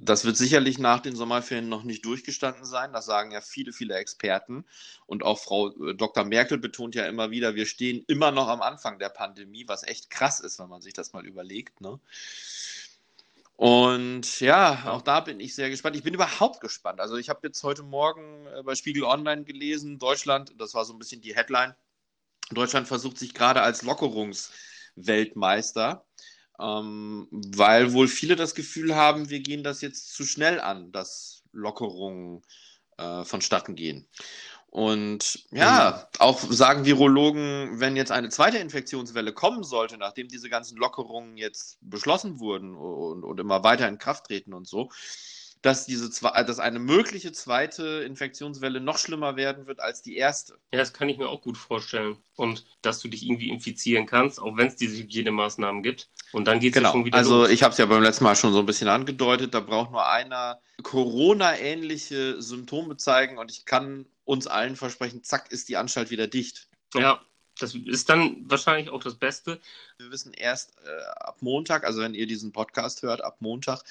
das 0.00 0.24
wird 0.24 0.36
sicherlich 0.36 0.78
nach 0.78 1.00
den 1.00 1.16
Sommerferien 1.16 1.68
noch 1.68 1.82
nicht 1.82 2.04
durchgestanden 2.04 2.64
sein. 2.64 2.92
Das 2.92 3.06
sagen 3.06 3.32
ja 3.32 3.40
viele, 3.40 3.72
viele 3.72 3.94
Experten. 3.94 4.64
Und 5.06 5.22
auch 5.22 5.38
Frau 5.38 5.70
äh, 5.70 5.94
Dr. 5.94 6.24
Merkel 6.24 6.58
betont 6.58 6.94
ja 6.94 7.06
immer 7.06 7.30
wieder, 7.30 7.54
wir 7.54 7.66
stehen 7.66 8.04
immer 8.06 8.30
noch 8.30 8.48
am 8.48 8.62
Anfang 8.62 8.98
der 8.98 9.08
Pandemie, 9.08 9.64
was 9.66 9.82
echt 9.82 10.10
krass 10.10 10.40
ist, 10.40 10.58
wenn 10.58 10.68
man 10.68 10.82
sich 10.82 10.92
das 10.92 11.12
mal 11.12 11.26
überlegt. 11.26 11.80
Ne? 11.80 11.98
Und 13.56 14.40
ja, 14.40 14.86
auch 14.86 15.02
da 15.02 15.20
bin 15.20 15.38
ich 15.38 15.54
sehr 15.54 15.70
gespannt. 15.70 15.94
Ich 15.96 16.02
bin 16.02 16.14
überhaupt 16.14 16.60
gespannt. 16.60 17.00
Also 17.00 17.16
ich 17.16 17.28
habe 17.28 17.40
jetzt 17.44 17.62
heute 17.62 17.84
Morgen 17.84 18.46
äh, 18.46 18.62
bei 18.64 18.74
Spiegel 18.74 19.04
Online 19.04 19.44
gelesen, 19.44 19.98
Deutschland, 19.98 20.52
das 20.58 20.74
war 20.74 20.84
so 20.84 20.92
ein 20.92 20.98
bisschen 20.98 21.20
die 21.20 21.36
Headline, 21.36 21.74
Deutschland 22.50 22.88
versucht 22.88 23.18
sich 23.18 23.32
gerade 23.32 23.62
als 23.62 23.82
Lockerungsweltmeister, 23.82 26.04
ähm, 26.60 27.28
weil 27.30 27.92
wohl 27.92 28.08
viele 28.08 28.34
das 28.36 28.54
Gefühl 28.54 28.94
haben, 28.96 29.30
wir 29.30 29.40
gehen 29.40 29.62
das 29.62 29.80
jetzt 29.80 30.14
zu 30.14 30.24
schnell 30.24 30.60
an, 30.60 30.92
dass 30.92 31.42
Lockerungen 31.52 32.42
äh, 32.98 33.24
vonstatten 33.24 33.76
gehen. 33.76 34.06
Und 34.74 35.44
ja, 35.52 36.08
mhm. 36.10 36.18
auch 36.18 36.40
sagen 36.50 36.84
Virologen, 36.84 37.78
wenn 37.78 37.94
jetzt 37.94 38.10
eine 38.10 38.28
zweite 38.28 38.58
Infektionswelle 38.58 39.32
kommen 39.32 39.62
sollte, 39.62 39.96
nachdem 39.98 40.26
diese 40.26 40.48
ganzen 40.48 40.76
Lockerungen 40.76 41.36
jetzt 41.36 41.78
beschlossen 41.80 42.40
wurden 42.40 42.74
und, 42.74 43.22
und 43.22 43.38
immer 43.38 43.62
weiter 43.62 43.86
in 43.86 43.98
Kraft 43.98 44.26
treten 44.26 44.52
und 44.52 44.66
so, 44.66 44.90
dass, 45.62 45.86
diese, 45.86 46.10
dass 46.20 46.58
eine 46.58 46.80
mögliche 46.80 47.30
zweite 47.30 48.02
Infektionswelle 48.04 48.80
noch 48.80 48.98
schlimmer 48.98 49.36
werden 49.36 49.68
wird 49.68 49.78
als 49.78 50.02
die 50.02 50.16
erste. 50.16 50.54
Ja, 50.72 50.80
das 50.80 50.92
kann 50.92 51.08
ich 51.08 51.18
mir 51.18 51.28
auch 51.28 51.40
gut 51.40 51.56
vorstellen. 51.56 52.16
Und 52.34 52.66
dass 52.82 52.98
du 52.98 53.06
dich 53.06 53.24
irgendwie 53.24 53.50
infizieren 53.50 54.06
kannst, 54.06 54.40
auch 54.40 54.56
wenn 54.56 54.66
es 54.66 54.74
diese 54.74 54.96
Hygienemaßnahmen 54.96 55.84
gibt. 55.84 56.10
Und 56.32 56.48
dann 56.48 56.58
geht 56.58 56.72
es 56.72 56.78
genau. 56.78 56.88
ja 56.88 56.92
schon 56.94 57.04
wieder 57.04 57.16
Also 57.16 57.42
los. 57.42 57.50
ich 57.50 57.62
habe 57.62 57.70
es 57.70 57.78
ja 57.78 57.86
beim 57.86 58.02
letzten 58.02 58.24
Mal 58.24 58.34
schon 58.34 58.52
so 58.52 58.58
ein 58.58 58.66
bisschen 58.66 58.88
angedeutet, 58.88 59.54
da 59.54 59.60
braucht 59.60 59.92
nur 59.92 60.04
einer 60.04 60.60
Corona-ähnliche 60.82 62.42
Symptome 62.42 62.96
zeigen 62.96 63.38
und 63.38 63.52
ich 63.52 63.64
kann 63.64 64.06
uns 64.24 64.46
allen 64.46 64.76
versprechen, 64.76 65.22
zack, 65.22 65.50
ist 65.52 65.68
die 65.68 65.76
Anstalt 65.76 66.10
wieder 66.10 66.26
dicht. 66.26 66.68
Ja, 66.94 67.22
Das 67.58 67.74
ist 67.74 68.08
dann 68.08 68.48
wahrscheinlich 68.48 68.90
auch 68.90 69.02
das 69.02 69.16
Beste. 69.16 69.60
Wir 69.98 70.10
wissen 70.10 70.32
erst 70.34 70.72
äh, 70.84 71.04
ab 71.20 71.36
Montag, 71.38 71.84
also 71.84 72.00
wenn 72.00 72.14
ihr 72.14 72.26
diesen 72.26 72.50
Podcast 72.50 73.02
hört, 73.02 73.22
ab 73.22 73.36
Montag, 73.38 73.84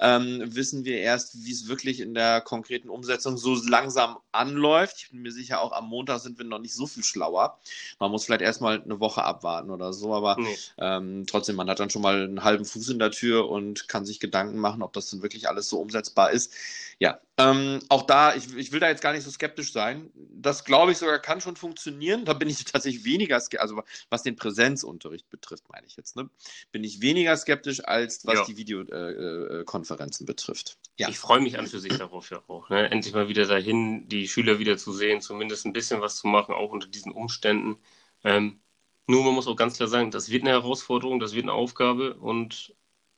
ähm, 0.00 0.42
wissen 0.46 0.84
wir 0.84 0.98
erst, 0.98 1.44
wie 1.44 1.52
es 1.52 1.68
wirklich 1.68 2.00
in 2.00 2.12
der 2.12 2.40
konkreten 2.40 2.88
Umsetzung 2.88 3.38
so 3.38 3.54
langsam 3.54 4.18
anläuft. 4.32 4.96
Ich 4.98 5.10
bin 5.10 5.22
mir 5.22 5.30
sicher, 5.30 5.60
auch 5.60 5.70
am 5.70 5.88
Montag 5.88 6.18
sind 6.18 6.38
wir 6.38 6.44
noch 6.44 6.58
nicht 6.58 6.74
so 6.74 6.88
viel 6.88 7.04
schlauer. 7.04 7.56
Man 8.00 8.10
muss 8.10 8.24
vielleicht 8.24 8.42
erstmal 8.42 8.82
eine 8.82 8.98
Woche 8.98 9.22
abwarten 9.22 9.70
oder 9.70 9.92
so, 9.92 10.12
aber 10.12 10.36
nee. 10.40 10.58
ähm, 10.78 11.24
trotzdem, 11.28 11.54
man 11.54 11.70
hat 11.70 11.78
dann 11.78 11.90
schon 11.90 12.02
mal 12.02 12.24
einen 12.24 12.42
halben 12.42 12.64
Fuß 12.64 12.88
in 12.88 12.98
der 12.98 13.12
Tür 13.12 13.48
und 13.48 13.86
kann 13.86 14.04
sich 14.04 14.18
Gedanken 14.18 14.58
machen, 14.58 14.82
ob 14.82 14.92
das 14.92 15.10
denn 15.10 15.22
wirklich 15.22 15.48
alles 15.48 15.68
so 15.68 15.78
umsetzbar 15.78 16.32
ist. 16.32 16.52
Ja, 16.98 17.20
ähm, 17.36 17.80
auch 17.88 18.02
da, 18.02 18.34
ich, 18.34 18.56
ich 18.56 18.72
will 18.72 18.80
da 18.80 18.88
jetzt 18.88 19.02
gar 19.02 19.12
nicht 19.12 19.24
so 19.24 19.30
skeptisch 19.30 19.72
sein. 19.72 20.10
Das 20.14 20.64
glaube 20.64 20.92
ich 20.92 20.98
sogar 20.98 21.18
kann 21.18 21.40
schon 21.40 21.56
funktionieren. 21.56 22.24
Da 22.24 22.32
bin 22.32 22.48
ich 22.48 22.64
tatsächlich 22.64 23.04
weniger 23.04 23.38
skeptisch, 23.38 23.60
also 23.60 23.82
was 24.10 24.24
den 24.24 24.34
Präsenzunterricht 24.34 25.28
betrifft, 25.30 25.43
meine 25.70 25.86
ich 25.86 25.96
jetzt, 25.96 26.16
ne? 26.16 26.28
bin 26.72 26.84
ich 26.84 27.00
weniger 27.00 27.36
skeptisch, 27.36 27.84
als 27.84 28.24
was 28.26 28.34
ja. 28.34 28.44
die 28.44 28.56
Videokonferenzen 28.56 30.24
äh, 30.24 30.30
äh 30.30 30.32
betrifft. 30.32 30.78
Ja. 30.96 31.08
Ich 31.08 31.18
freue 31.18 31.40
mich 31.40 31.58
an 31.58 31.66
für 31.66 31.80
sich 31.80 31.96
darauf 31.96 32.30
ja 32.30 32.42
auch. 32.48 32.68
Ne? 32.70 32.90
Endlich 32.90 33.14
mal 33.14 33.28
wieder 33.28 33.46
dahin, 33.46 34.08
die 34.08 34.28
Schüler 34.28 34.58
wieder 34.58 34.76
zu 34.76 34.92
sehen, 34.92 35.20
zumindest 35.20 35.66
ein 35.66 35.72
bisschen 35.72 36.00
was 36.00 36.16
zu 36.16 36.26
machen, 36.26 36.54
auch 36.54 36.70
unter 36.70 36.88
diesen 36.88 37.12
Umständen. 37.12 37.76
Ähm, 38.22 38.60
nur 39.06 39.24
man 39.24 39.34
muss 39.34 39.46
auch 39.46 39.56
ganz 39.56 39.76
klar 39.76 39.88
sagen, 39.88 40.10
das 40.10 40.30
wird 40.30 40.42
eine 40.42 40.52
Herausforderung, 40.52 41.20
das 41.20 41.34
wird 41.34 41.44
eine 41.44 41.52
Aufgabe 41.52 42.14
und 42.14 42.74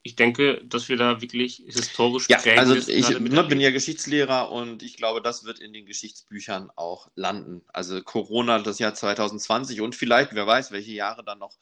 ich 0.06 0.14
denke, 0.14 0.62
dass 0.64 0.88
wir 0.88 0.96
da 0.96 1.20
wirklich 1.20 1.64
historisch 1.66 2.28
ja, 2.28 2.38
also 2.56 2.76
ich 2.76 3.08
ne, 3.18 3.42
bin 3.42 3.58
ja 3.58 3.72
Geschichtslehrer 3.72 4.52
und 4.52 4.84
ich 4.84 4.96
glaube, 4.96 5.20
das 5.20 5.44
wird 5.44 5.58
in 5.58 5.72
den 5.72 5.84
Geschichtsbüchern 5.84 6.70
auch 6.76 7.10
landen. 7.16 7.62
Also 7.72 8.00
Corona, 8.02 8.60
das 8.60 8.78
Jahr 8.78 8.94
2020 8.94 9.80
und 9.80 9.96
vielleicht, 9.96 10.32
wer 10.32 10.46
weiß, 10.46 10.70
welche 10.70 10.92
Jahre 10.92 11.24
dann 11.24 11.40
noch 11.40 11.56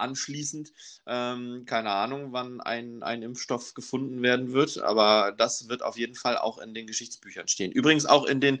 anschließend. 0.00 0.72
Ähm, 1.06 1.64
keine 1.66 1.90
Ahnung, 1.90 2.32
wann 2.32 2.60
ein, 2.60 3.02
ein 3.02 3.22
Impfstoff 3.22 3.74
gefunden 3.74 4.22
werden 4.22 4.52
wird, 4.52 4.78
aber 4.78 5.32
das 5.36 5.68
wird 5.68 5.82
auf 5.82 5.96
jeden 5.96 6.14
Fall 6.14 6.38
auch 6.38 6.58
in 6.58 6.74
den 6.74 6.86
Geschichtsbüchern 6.86 7.48
stehen. 7.48 7.72
Übrigens 7.72 8.06
auch 8.06 8.24
in 8.24 8.40
den 8.40 8.60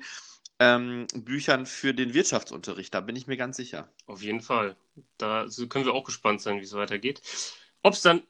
ähm, 0.60 1.06
Büchern 1.14 1.64
für 1.64 1.94
den 1.94 2.12
Wirtschaftsunterricht, 2.12 2.92
da 2.92 3.00
bin 3.00 3.16
ich 3.16 3.26
mir 3.26 3.38
ganz 3.38 3.56
sicher. 3.56 3.90
Auf 4.06 4.22
jeden 4.22 4.42
Fall. 4.42 4.76
Da 5.16 5.46
können 5.68 5.86
wir 5.86 5.94
auch 5.94 6.04
gespannt 6.04 6.42
sein, 6.42 6.58
wie 6.60 6.64
es 6.64 6.74
weitergeht. 6.74 7.22
Ob 7.82 7.94
es 7.94 8.02
dann 8.02 8.22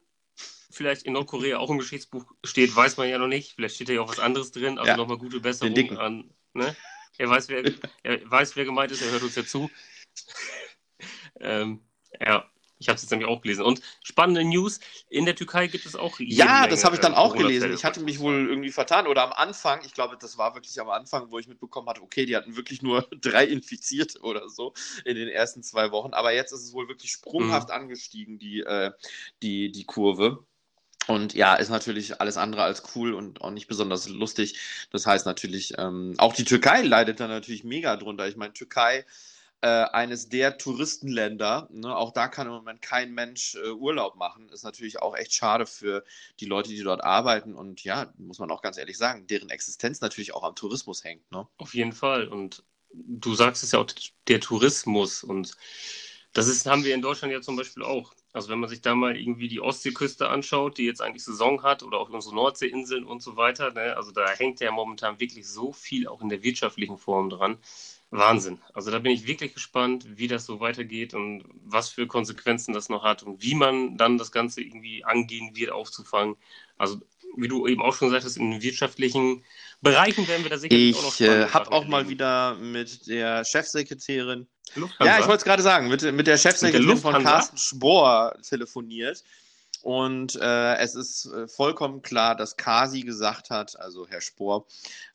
vielleicht 0.71 1.03
in 1.03 1.13
Nordkorea 1.13 1.57
auch 1.57 1.69
im 1.69 1.77
Geschichtsbuch 1.77 2.25
steht, 2.43 2.73
weiß 2.73 2.95
man 2.95 3.09
ja 3.09 3.17
noch 3.17 3.27
nicht. 3.27 3.53
Vielleicht 3.53 3.75
steht 3.75 3.89
da 3.89 3.93
ja 3.93 4.01
auch 4.01 4.09
was 4.09 4.19
anderes 4.19 4.51
drin. 4.51 4.77
Also 4.77 4.91
ja. 4.91 4.97
nochmal 4.97 5.17
gute 5.17 5.41
Besserung 5.41 5.97
an. 5.97 6.33
Ne? 6.53 6.73
Er, 7.17 7.29
weiß, 7.29 7.49
wer, 7.49 7.63
er 8.03 8.31
weiß, 8.31 8.55
wer 8.55 8.65
gemeint 8.65 8.91
ist, 8.91 9.01
er 9.01 9.11
hört 9.11 9.23
uns 9.23 9.35
ja 9.35 9.45
zu. 9.45 9.69
ähm, 11.41 11.81
ja, 12.19 12.49
ich 12.81 12.89
habe 12.89 12.95
es 12.95 13.03
jetzt 13.03 13.11
nämlich 13.11 13.29
auch 13.29 13.41
gelesen. 13.41 13.63
Und 13.63 13.81
spannende 14.03 14.43
News: 14.43 14.79
In 15.09 15.25
der 15.25 15.35
Türkei 15.35 15.67
gibt 15.67 15.85
es 15.85 15.95
auch. 15.95 16.19
Ja, 16.19 16.67
das 16.67 16.83
habe 16.83 16.95
ich 16.95 17.01
dann 17.01 17.13
auch 17.13 17.35
gelesen. 17.35 17.71
Ich 17.71 17.85
hatte 17.85 18.01
mich 18.01 18.19
wohl 18.19 18.49
irgendwie 18.49 18.71
vertan. 18.71 19.05
Oder 19.05 19.23
am 19.23 19.31
Anfang, 19.31 19.81
ich 19.85 19.93
glaube, 19.93 20.17
das 20.19 20.37
war 20.37 20.55
wirklich 20.55 20.81
am 20.81 20.89
Anfang, 20.89 21.29
wo 21.29 21.37
ich 21.37 21.47
mitbekommen 21.47 21.87
hatte, 21.87 22.01
okay, 22.01 22.25
die 22.25 22.35
hatten 22.35 22.55
wirklich 22.55 22.81
nur 22.81 23.07
drei 23.21 23.45
infiziert 23.45 24.21
oder 24.23 24.49
so 24.49 24.73
in 25.05 25.15
den 25.15 25.27
ersten 25.27 25.61
zwei 25.61 25.91
Wochen. 25.91 26.13
Aber 26.13 26.33
jetzt 26.33 26.51
ist 26.51 26.63
es 26.63 26.73
wohl 26.73 26.87
wirklich 26.87 27.11
sprunghaft 27.11 27.69
mhm. 27.69 27.75
angestiegen, 27.75 28.39
die, 28.39 28.61
äh, 28.61 28.91
die, 29.43 29.71
die 29.71 29.85
Kurve. 29.85 30.43
Und 31.07 31.33
ja, 31.33 31.55
ist 31.55 31.69
natürlich 31.69 32.19
alles 32.19 32.37
andere 32.37 32.63
als 32.63 32.83
cool 32.95 33.13
und 33.13 33.41
auch 33.41 33.51
nicht 33.51 33.67
besonders 33.67 34.07
lustig. 34.07 34.59
Das 34.91 35.05
heißt 35.05 35.25
natürlich, 35.25 35.73
ähm, 35.77 36.15
auch 36.17 36.33
die 36.33 36.45
Türkei 36.45 36.81
leidet 36.81 37.19
da 37.19 37.27
natürlich 37.27 37.63
mega 37.63 37.95
drunter. 37.97 38.27
Ich 38.27 38.37
meine, 38.37 38.53
Türkei, 38.53 39.05
äh, 39.61 39.67
eines 39.67 40.29
der 40.29 40.57
Touristenländer, 40.57 41.67
ne, 41.71 41.95
auch 41.95 42.11
da 42.11 42.27
kann 42.27 42.47
im 42.47 42.53
Moment 42.53 42.81
kein 42.81 43.13
Mensch 43.13 43.55
äh, 43.55 43.69
Urlaub 43.69 44.15
machen. 44.15 44.49
Ist 44.49 44.63
natürlich 44.63 45.01
auch 45.01 45.15
echt 45.15 45.33
schade 45.33 45.65
für 45.65 46.03
die 46.39 46.45
Leute, 46.45 46.69
die 46.69 46.81
dort 46.81 47.03
arbeiten. 47.03 47.53
Und 47.55 47.83
ja, 47.83 48.11
muss 48.17 48.39
man 48.39 48.51
auch 48.51 48.61
ganz 48.61 48.77
ehrlich 48.77 48.97
sagen, 48.97 49.27
deren 49.27 49.49
Existenz 49.49 50.01
natürlich 50.01 50.33
auch 50.33 50.43
am 50.43 50.55
Tourismus 50.55 51.03
hängt. 51.03 51.31
Ne? 51.31 51.47
Auf 51.57 51.73
jeden 51.75 51.93
Fall. 51.93 52.27
Und 52.27 52.63
du 52.93 53.35
sagst 53.35 53.63
es 53.63 53.71
ja 53.71 53.79
auch, 53.79 53.87
der 54.27 54.39
Tourismus 54.39 55.23
und 55.23 55.55
das 56.33 56.47
ist, 56.47 56.65
haben 56.65 56.85
wir 56.85 56.95
in 56.95 57.01
Deutschland 57.01 57.33
ja 57.33 57.41
zum 57.41 57.57
Beispiel 57.57 57.83
auch. 57.83 58.13
Also 58.33 58.49
wenn 58.49 58.59
man 58.59 58.69
sich 58.69 58.81
da 58.81 58.95
mal 58.95 59.17
irgendwie 59.17 59.49
die 59.49 59.59
Ostseeküste 59.59 60.29
anschaut, 60.29 60.77
die 60.77 60.85
jetzt 60.85 61.01
eigentlich 61.01 61.25
Saison 61.25 61.61
hat, 61.63 61.83
oder 61.83 61.99
auch 61.99 62.09
unsere 62.09 62.33
Nordseeinseln 62.33 63.03
und 63.03 63.21
so 63.21 63.35
weiter, 63.35 63.71
ne? 63.73 63.97
also 63.97 64.11
da 64.11 64.29
hängt 64.29 64.61
ja 64.61 64.71
momentan 64.71 65.19
wirklich 65.19 65.47
so 65.47 65.73
viel 65.73 66.07
auch 66.07 66.21
in 66.21 66.29
der 66.29 66.41
wirtschaftlichen 66.41 66.97
Form 66.97 67.29
dran. 67.29 67.57
Wahnsinn. 68.11 68.59
Also 68.73 68.91
da 68.91 68.99
bin 68.99 69.13
ich 69.13 69.25
wirklich 69.25 69.53
gespannt, 69.53 70.05
wie 70.17 70.27
das 70.27 70.45
so 70.45 70.59
weitergeht 70.59 71.13
und 71.13 71.45
was 71.63 71.89
für 71.89 72.07
Konsequenzen 72.07 72.73
das 72.73 72.89
noch 72.89 73.03
hat 73.03 73.23
und 73.23 73.41
wie 73.41 73.55
man 73.55 73.97
dann 73.97 74.17
das 74.17 74.31
Ganze 74.31 74.61
irgendwie 74.61 75.03
angehen 75.05 75.55
wird, 75.55 75.71
aufzufangen. 75.71 76.35
Also 76.77 76.99
wie 77.37 77.47
du 77.47 77.65
eben 77.67 77.81
auch 77.81 77.95
schon 77.95 78.09
gesagt 78.09 78.25
hast, 78.25 78.35
in 78.35 78.51
den 78.51 78.61
wirtschaftlichen 78.61 79.45
Bereichen 79.79 80.27
werden 80.27 80.43
wir 80.43 80.49
da 80.49 80.57
sicherlich 80.57 80.89
ich, 80.89 80.97
auch 80.97 81.03
noch 81.03 81.13
Ich 81.13 81.21
äh, 81.21 81.47
habe 81.47 81.71
auch 81.71 81.85
mal 81.87 82.09
wieder 82.09 82.55
mit 82.55 83.07
der 83.07 83.45
Chefsekretärin 83.45 84.47
Lufthansa. 84.75 85.13
Ja, 85.13 85.19
ich 85.19 85.27
wollte 85.27 85.39
es 85.39 85.43
gerade 85.43 85.63
sagen, 85.63 85.87
mit, 85.87 86.01
mit 86.13 86.27
der 86.27 86.37
Chefsekretärin 86.37 86.97
von 86.97 87.23
Carsten 87.23 87.57
Spohr 87.57 88.37
telefoniert. 88.47 89.23
Und 89.81 90.35
äh, 90.35 90.75
es 90.75 90.95
ist 90.95 91.25
äh, 91.25 91.47
vollkommen 91.47 92.01
klar, 92.01 92.35
dass 92.35 92.55
Kasi 92.55 93.01
gesagt 93.01 93.49
hat, 93.49 93.79
also 93.79 94.07
Herr 94.07 94.21
Spohr, 94.21 94.67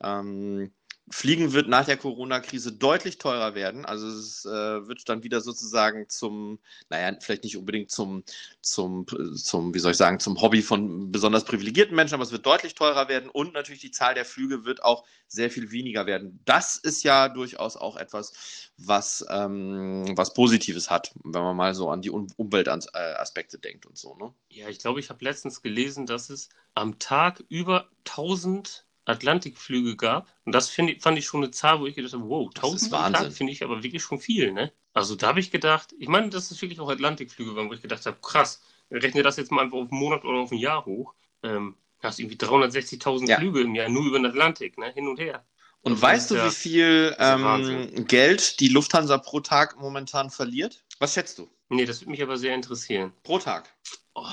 ähm, 0.03 0.73
Fliegen 1.09 1.53
wird 1.53 1.69
nach 1.69 1.85
der 1.85 1.97
Corona-Krise 1.97 2.73
deutlich 2.73 3.19
teurer 3.19 3.55
werden. 3.55 3.85
Also 3.85 4.09
es 4.09 4.45
äh, 4.45 4.51
wird 4.89 5.09
dann 5.09 5.23
wieder 5.23 5.41
sozusagen 5.41 6.09
zum, 6.09 6.59
naja, 6.89 7.17
vielleicht 7.21 7.45
nicht 7.45 7.57
unbedingt 7.57 7.93
zum, 7.93 8.25
zum, 8.61 9.07
zum, 9.37 9.73
wie 9.73 9.79
soll 9.79 9.93
ich 9.93 9.97
sagen, 9.97 10.19
zum 10.19 10.41
Hobby 10.41 10.63
von 10.63 11.13
besonders 11.13 11.45
privilegierten 11.45 11.95
Menschen, 11.95 12.15
aber 12.15 12.25
es 12.25 12.33
wird 12.33 12.45
deutlich 12.45 12.75
teurer 12.75 13.09
werden 13.09 13.31
und 13.31 13.55
natürlich 13.55 13.81
die 13.81 13.93
Zahl 13.93 14.15
der 14.15 14.25
Flüge 14.25 14.65
wird 14.65 14.83
auch 14.83 15.05
sehr 15.29 15.51
viel 15.51 15.71
weniger 15.71 16.07
werden. 16.07 16.41
Das 16.45 16.77
ist 16.77 17.05
ja 17.05 17.29
durchaus 17.29 17.77
auch 17.77 17.97
etwas, 17.97 18.33
was, 18.77 19.25
ähm, 19.31 20.13
was 20.17 20.35
Positives 20.35 20.91
hat, 20.91 21.13
wenn 21.23 21.43
man 21.43 21.57
mal 21.57 21.75
so 21.75 21.89
an 21.89 22.03
die 22.03 22.11
um 22.11 22.27
Umweltaspekte 22.37 23.59
denkt 23.59 23.87
und 23.87 23.97
so. 23.97 24.17
Ne? 24.17 24.35
Ja, 24.49 24.69
ich 24.69 24.81
glaube, 24.81 24.99
ich 24.99 25.09
habe 25.09 25.25
letztens 25.25 25.63
gelesen, 25.63 26.07
dass 26.07 26.31
es 26.31 26.49
am 26.75 26.99
Tag 26.99 27.45
über 27.49 27.89
1000 28.07 28.86
Atlantikflüge 29.07 29.97
gab. 29.97 30.29
Und 30.45 30.55
das 30.55 30.69
find, 30.69 31.03
fand 31.03 31.19
ich 31.19 31.25
schon 31.25 31.43
eine 31.43 31.51
Zahl, 31.51 31.81
wo 31.81 31.87
ich 31.87 31.95
gedacht 31.95 32.13
habe, 32.13 32.29
wow, 32.29 32.51
1000 32.55 32.93
am 32.93 33.13
Tag 33.13 33.33
finde 33.33 33.53
ich 33.53 33.65
aber 33.65 33.83
wirklich 33.83 34.03
schon 34.03 34.21
viel, 34.21 34.53
ne? 34.53 34.73
Also 34.93 35.15
da 35.15 35.29
habe 35.29 35.41
ich 35.41 35.51
gedacht, 35.51 35.95
ich 35.99 36.09
meine, 36.09 36.29
dass 36.31 36.51
es 36.51 36.61
wirklich 36.61 36.81
auch 36.81 36.89
Atlantikflüge 36.89 37.55
waren, 37.55 37.69
wo 37.69 37.73
ich 37.75 37.83
gedacht 37.83 38.05
habe, 38.05 38.17
krass, 38.21 38.63
rechne 38.91 39.23
das 39.23 39.37
jetzt 39.37 39.51
mal 39.53 39.63
einfach 39.63 39.79
auf 39.79 39.91
einen 39.91 40.01
Monat 40.01 40.25
oder 40.25 40.39
auf 40.39 40.51
ein 40.51 40.59
Jahr 40.59 40.85
hoch. 40.85 41.15
Ähm, 41.43 41.77
hast 42.03 42.19
irgendwie 42.19 42.37
360.000 42.37 43.29
ja. 43.29 43.39
Flüge 43.39 43.61
im 43.61 43.75
Jahr 43.75 43.89
nur 43.89 44.05
über 44.05 44.19
den 44.19 44.27
Atlantik, 44.27 44.79
ne? 44.79 44.93
Hin 44.93 45.09
und 45.09 45.19
her. 45.19 45.45
Und 45.83 45.93
also 45.93 46.03
weißt 46.03 46.31
du, 46.33 46.45
wie 46.45 46.51
viel 46.51 47.15
ähm, 47.19 48.07
Geld 48.09 48.59
die 48.61 48.69
Lufthansa 48.69 49.19
pro 49.19 49.41
Tag 49.41 49.79
momentan 49.79 50.31
verliert? 50.31 50.85
Was 50.99 51.15
schätzt 51.15 51.39
du? 51.39 51.49
Nee, 51.69 51.85
das 51.85 52.01
würde 52.01 52.11
mich 52.11 52.23
aber 52.23 52.37
sehr 52.37 52.55
interessieren. 52.55 53.13
Pro 53.23 53.39
Tag. 53.39 53.73
Oh, 54.15 54.25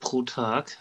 pro 0.00 0.22
Tag? 0.22 0.76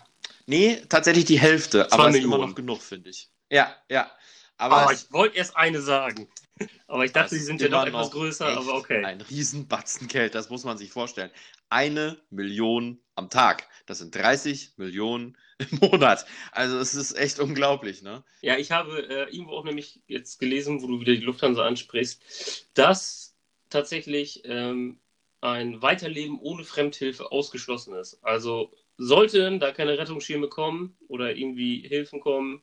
Nee, 0.45 0.81
tatsächlich 0.89 1.25
die 1.25 1.39
Hälfte, 1.39 1.91
aber 1.91 2.09
es 2.09 2.15
ist 2.15 2.23
immer 2.23 2.37
noch 2.37 2.55
genug, 2.55 2.81
finde 2.81 3.09
ich. 3.09 3.29
Ja, 3.49 3.75
ja. 3.89 4.11
Aber 4.57 4.87
oh, 4.87 4.91
ich 4.91 5.11
wollte 5.11 5.37
erst 5.37 5.57
eine 5.57 5.81
sagen. 5.81 6.27
Aber 6.87 7.03
ich 7.05 7.11
dachte, 7.11 7.33
sie 7.33 7.43
sind 7.43 7.59
ja 7.59 7.69
noch 7.69 7.87
etwas 7.87 8.11
größer, 8.11 8.45
aber 8.45 8.75
okay. 8.75 9.03
Ein 9.03 9.21
Riesenbatzen 9.21 10.07
Geld, 10.07 10.35
das 10.35 10.51
muss 10.51 10.63
man 10.63 10.77
sich 10.77 10.91
vorstellen. 10.91 11.31
Eine 11.69 12.21
Million 12.29 12.99
am 13.15 13.31
Tag. 13.31 13.67
Das 13.87 13.97
sind 13.97 14.13
30 14.13 14.73
Millionen 14.77 15.37
im 15.57 15.79
Monat. 15.79 16.27
Also 16.51 16.77
es 16.77 16.93
ist 16.93 17.13
echt 17.13 17.39
unglaublich, 17.39 18.03
ne? 18.03 18.23
Ja, 18.41 18.57
ich 18.57 18.71
habe 18.71 19.07
äh, 19.09 19.35
irgendwo 19.35 19.53
auch 19.53 19.63
nämlich 19.63 20.01
jetzt 20.05 20.39
gelesen, 20.39 20.83
wo 20.83 20.87
du 20.87 20.99
wieder 20.99 21.13
die 21.13 21.21
Lufthansa 21.21 21.65
ansprichst, 21.65 22.67
dass 22.75 23.35
tatsächlich 23.69 24.43
ähm, 24.45 24.99
ein 25.39 25.81
Weiterleben 25.81 26.39
ohne 26.39 26.63
Fremdhilfe 26.63 27.31
ausgeschlossen 27.31 27.95
ist. 27.95 28.23
Also 28.23 28.71
Sollten 29.03 29.59
da 29.59 29.71
keine 29.71 29.97
Rettungsschirme 29.97 30.47
kommen 30.47 30.95
oder 31.07 31.35
irgendwie 31.35 31.87
Hilfen 31.87 32.19
kommen, 32.19 32.61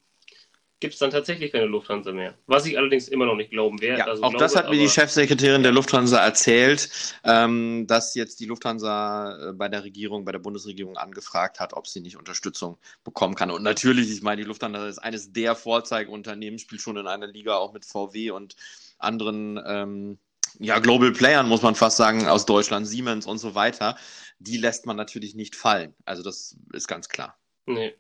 gibt 0.81 0.95
es 0.95 1.01
dann 1.01 1.11
tatsächlich 1.11 1.51
keine 1.51 1.65
Lufthansa 1.65 2.13
mehr. 2.13 2.39
Was 2.47 2.65
ich 2.65 2.79
allerdings 2.79 3.09
immer 3.09 3.27
noch 3.27 3.35
nicht 3.35 3.51
glauben 3.51 3.81
werde. 3.81 3.99
Ja, 3.99 4.05
also 4.07 4.23
auch 4.23 4.31
glaube, 4.31 4.45
das 4.45 4.55
hat 4.55 4.71
mir 4.71 4.79
die 4.79 4.89
Chefsekretärin 4.89 5.65
der 5.65 5.73
Lufthansa 5.73 6.19
erzählt, 6.25 6.89
ähm, 7.25 7.87
dass 7.89 8.15
jetzt 8.15 8.39
die 8.39 8.47
Lufthansa 8.47 9.49
äh, 9.49 9.53
bei 9.53 9.69
der 9.69 9.83
Regierung, 9.83 10.25
bei 10.25 10.31
der 10.31 10.39
Bundesregierung 10.39 10.97
angefragt 10.97 11.59
hat, 11.59 11.75
ob 11.75 11.89
sie 11.89 12.01
nicht 12.01 12.17
Unterstützung 12.17 12.79
bekommen 13.03 13.35
kann. 13.35 13.51
Und 13.51 13.65
natürlich, 13.65 14.09
ich 14.11 14.23
meine, 14.23 14.43
die 14.43 14.49
Lufthansa 14.49 14.87
ist 14.87 14.99
eines 14.99 15.33
der 15.33 15.57
Vorzeigeunternehmen, 15.57 16.61
spielt 16.61 16.81
schon 16.81 16.97
in 16.97 17.09
einer 17.09 17.27
Liga 17.27 17.57
auch 17.57 17.73
mit 17.73 17.85
VW 17.85 18.31
und 18.31 18.55
anderen 18.99 19.61
ähm, 19.67 20.19
ja, 20.59 20.79
Global 20.79 21.13
Playern, 21.13 21.49
muss 21.49 21.63
man 21.63 21.75
fast 21.75 21.97
sagen, 21.97 22.27
aus 22.27 22.47
Deutschland, 22.47 22.87
Siemens 22.87 23.27
und 23.27 23.39
so 23.39 23.55
weiter 23.55 23.97
die 24.39 24.57
lässt 24.57 24.87
man 24.87 24.97
natürlich 24.97 25.35
nicht 25.35 25.57
fallen. 25.57 25.95
Also 26.05 26.23
das 26.23 26.57
ist 26.73 26.89
ganz 26.89 27.09
klar. 27.09 27.39
Nee. 27.67 27.95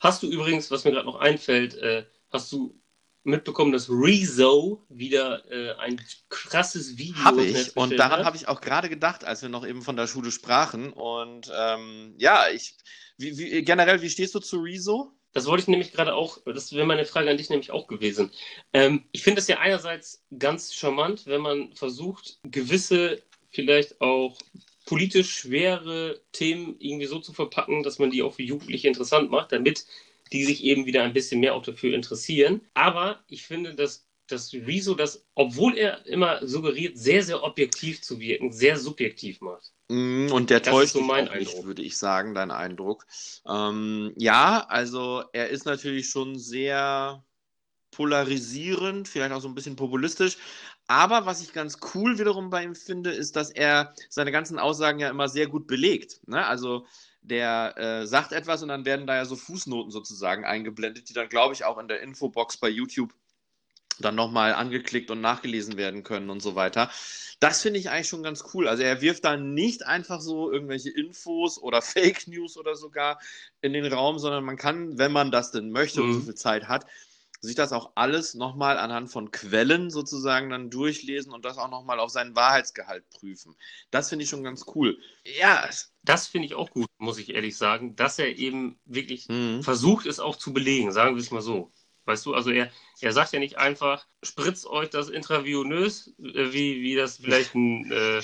Hast 0.00 0.22
du 0.22 0.28
übrigens, 0.28 0.70
was 0.70 0.84
mir 0.84 0.92
gerade 0.92 1.06
noch 1.06 1.20
einfällt, 1.20 1.74
äh, 1.74 2.06
hast 2.30 2.50
du 2.52 2.80
mitbekommen, 3.22 3.72
dass 3.72 3.88
Rezo 3.88 4.84
wieder 4.88 5.50
äh, 5.50 5.74
ein 5.78 6.00
krasses 6.28 6.98
Video 6.98 7.24
Habe 7.24 7.44
ich. 7.44 7.76
Und 7.76 7.96
daran 7.96 8.24
habe 8.24 8.36
ich 8.36 8.48
auch 8.48 8.60
gerade 8.60 8.88
gedacht, 8.88 9.24
als 9.24 9.42
wir 9.42 9.48
noch 9.48 9.66
eben 9.66 9.82
von 9.82 9.96
der 9.96 10.06
Schule 10.06 10.30
sprachen. 10.30 10.92
Und 10.92 11.50
ähm, 11.54 12.14
ja, 12.18 12.48
ich, 12.52 12.76
wie, 13.16 13.38
wie, 13.38 13.62
generell, 13.62 14.02
wie 14.02 14.10
stehst 14.10 14.34
du 14.34 14.40
zu 14.40 14.60
Rezo? 14.60 15.12
Das 15.34 15.46
wollte 15.46 15.62
ich 15.62 15.68
nämlich 15.68 15.92
gerade 15.92 16.14
auch, 16.14 16.38
das 16.46 16.72
wäre 16.72 16.86
meine 16.86 17.04
Frage 17.04 17.28
an 17.28 17.36
dich 17.36 17.50
nämlich 17.50 17.72
auch 17.72 17.88
gewesen. 17.88 18.30
Ähm, 18.72 19.04
ich 19.10 19.22
finde 19.22 19.40
es 19.40 19.48
ja 19.48 19.58
einerseits 19.58 20.24
ganz 20.38 20.74
charmant, 20.74 21.26
wenn 21.26 21.40
man 21.40 21.72
versucht, 21.74 22.38
gewisse, 22.44 23.20
vielleicht 23.50 24.00
auch 24.00 24.38
politisch 24.86 25.34
schwere 25.34 26.20
Themen 26.32 26.76
irgendwie 26.78 27.06
so 27.06 27.18
zu 27.18 27.32
verpacken, 27.32 27.82
dass 27.82 27.98
man 27.98 28.10
die 28.10 28.22
auch 28.22 28.34
für 28.34 28.42
Jugendliche 28.42 28.86
interessant 28.86 29.30
macht, 29.30 29.52
damit 29.52 29.86
die 30.32 30.44
sich 30.44 30.62
eben 30.64 30.86
wieder 30.86 31.02
ein 31.02 31.12
bisschen 31.12 31.40
mehr 31.40 31.54
auch 31.54 31.62
dafür 31.62 31.94
interessieren. 31.94 32.60
Aber 32.74 33.24
ich 33.28 33.44
finde, 33.44 33.74
dass 33.74 34.06
dass 34.28 34.52
Rezo 34.52 34.94
das, 34.94 35.24
obwohl 35.34 35.76
er 35.76 36.04
immer 36.06 36.46
suggeriert, 36.46 36.98
sehr, 36.98 37.22
sehr 37.22 37.42
objektiv 37.42 38.02
zu 38.02 38.18
wirken, 38.18 38.52
sehr 38.52 38.76
subjektiv 38.78 39.40
macht. 39.40 39.72
Mm, 39.88 40.28
und 40.32 40.50
der 40.50 40.60
das 40.60 40.72
täuscht 40.72 40.92
so 40.94 41.00
mein 41.00 41.28
auch 41.28 41.34
nicht, 41.34 41.64
würde 41.64 41.82
ich 41.82 41.96
sagen, 41.96 42.34
dein 42.34 42.50
Eindruck. 42.50 43.06
Ähm, 43.46 44.12
ja, 44.16 44.64
also 44.68 45.24
er 45.32 45.50
ist 45.50 45.66
natürlich 45.66 46.08
schon 46.08 46.38
sehr 46.38 47.22
polarisierend, 47.90 49.08
vielleicht 49.08 49.32
auch 49.32 49.40
so 49.40 49.48
ein 49.48 49.54
bisschen 49.54 49.76
populistisch. 49.76 50.38
Aber 50.86 51.26
was 51.26 51.40
ich 51.40 51.52
ganz 51.52 51.78
cool 51.94 52.18
wiederum 52.18 52.50
bei 52.50 52.62
ihm 52.62 52.74
finde, 52.74 53.10
ist, 53.10 53.36
dass 53.36 53.50
er 53.50 53.94
seine 54.08 54.32
ganzen 54.32 54.58
Aussagen 54.58 54.98
ja 54.98 55.08
immer 55.08 55.28
sehr 55.28 55.46
gut 55.46 55.66
belegt. 55.66 56.20
Ne? 56.26 56.44
Also 56.44 56.86
der 57.22 57.74
äh, 57.78 58.06
sagt 58.06 58.32
etwas 58.32 58.62
und 58.62 58.68
dann 58.68 58.84
werden 58.84 59.06
da 59.06 59.16
ja 59.16 59.24
so 59.24 59.34
Fußnoten 59.34 59.90
sozusagen 59.90 60.44
eingeblendet, 60.44 61.08
die 61.08 61.14
dann, 61.14 61.30
glaube 61.30 61.54
ich, 61.54 61.64
auch 61.64 61.78
in 61.78 61.88
der 61.88 62.02
Infobox 62.02 62.58
bei 62.58 62.68
YouTube 62.68 63.14
dann 63.98 64.14
nochmal 64.14 64.54
angeklickt 64.54 65.10
und 65.10 65.20
nachgelesen 65.20 65.76
werden 65.76 66.02
können 66.02 66.30
und 66.30 66.40
so 66.40 66.54
weiter. 66.54 66.90
Das 67.40 67.62
finde 67.62 67.78
ich 67.78 67.90
eigentlich 67.90 68.08
schon 68.08 68.22
ganz 68.22 68.44
cool. 68.54 68.68
Also 68.68 68.82
er 68.82 69.00
wirft 69.00 69.24
da 69.24 69.36
nicht 69.36 69.84
einfach 69.84 70.20
so 70.20 70.50
irgendwelche 70.50 70.90
Infos 70.90 71.58
oder 71.58 71.82
Fake 71.82 72.26
News 72.26 72.56
oder 72.56 72.74
sogar 72.76 73.20
in 73.60 73.72
den 73.72 73.86
Raum, 73.92 74.18
sondern 74.18 74.44
man 74.44 74.56
kann, 74.56 74.98
wenn 74.98 75.12
man 75.12 75.30
das 75.30 75.50
denn 75.50 75.70
möchte 75.70 76.00
mhm. 76.00 76.06
und 76.06 76.12
so 76.14 76.20
mhm. 76.20 76.24
viel 76.24 76.34
Zeit 76.34 76.68
hat, 76.68 76.86
sich 77.44 77.54
das 77.54 77.72
auch 77.72 77.92
alles 77.94 78.34
nochmal 78.34 78.78
anhand 78.78 79.10
von 79.10 79.30
Quellen 79.30 79.90
sozusagen 79.90 80.50
dann 80.50 80.70
durchlesen 80.70 81.32
und 81.32 81.44
das 81.44 81.58
auch 81.58 81.70
nochmal 81.70 82.00
auf 82.00 82.10
seinen 82.10 82.34
Wahrheitsgehalt 82.34 83.08
prüfen. 83.10 83.54
Das 83.90 84.08
finde 84.08 84.24
ich 84.24 84.30
schon 84.30 84.42
ganz 84.42 84.64
cool. 84.74 84.98
Ja. 85.38 85.68
Das 86.02 86.26
finde 86.26 86.46
ich 86.46 86.54
auch 86.54 86.70
gut, 86.70 86.86
muss 86.98 87.18
ich 87.18 87.34
ehrlich 87.34 87.56
sagen, 87.56 87.96
dass 87.96 88.18
er 88.18 88.36
eben 88.36 88.78
wirklich 88.84 89.28
mhm. 89.28 89.62
versucht, 89.62 90.06
es 90.06 90.20
auch 90.20 90.36
zu 90.36 90.52
belegen, 90.52 90.92
sagen 90.92 91.14
wir 91.14 91.22
es 91.22 91.30
mal 91.30 91.40
so. 91.40 91.70
Weißt 92.06 92.26
du, 92.26 92.34
also 92.34 92.50
er, 92.50 92.70
er 93.00 93.12
sagt 93.12 93.32
ja 93.32 93.38
nicht 93.38 93.58
einfach, 93.58 94.06
spritzt 94.22 94.66
euch 94.66 94.90
das 94.90 95.08
intravenös, 95.08 96.14
äh, 96.18 96.52
wie, 96.52 96.82
wie 96.82 96.94
das 96.94 97.18
vielleicht 97.18 97.54
ein, 97.54 97.90
äh, 97.90 98.22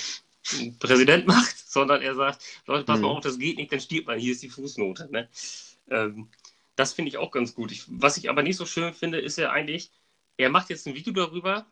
ein, 0.58 0.78
Präsident 0.78 1.26
macht, 1.26 1.56
sondern 1.70 2.02
er 2.02 2.14
sagt, 2.14 2.42
Leute, 2.66 2.84
pass 2.84 3.00
mal 3.00 3.08
mhm. 3.08 3.16
auf, 3.16 3.24
das 3.24 3.38
geht 3.38 3.56
nicht, 3.56 3.72
dann 3.72 3.80
stirbt 3.80 4.06
man, 4.06 4.18
hier 4.18 4.32
ist 4.32 4.42
die 4.42 4.50
Fußnote. 4.50 5.08
Ne? 5.10 5.28
Ähm, 5.90 6.28
das 6.76 6.92
finde 6.92 7.10
ich 7.10 7.18
auch 7.18 7.30
ganz 7.30 7.54
gut. 7.54 7.72
Ich, 7.72 7.84
was 7.88 8.16
ich 8.16 8.30
aber 8.30 8.42
nicht 8.42 8.56
so 8.56 8.66
schön 8.66 8.94
finde, 8.94 9.20
ist 9.20 9.38
ja 9.38 9.50
eigentlich, 9.50 9.90
er 10.36 10.50
macht 10.50 10.70
jetzt 10.70 10.86
ein 10.86 10.94
Video 10.94 11.12
darüber, 11.12 11.66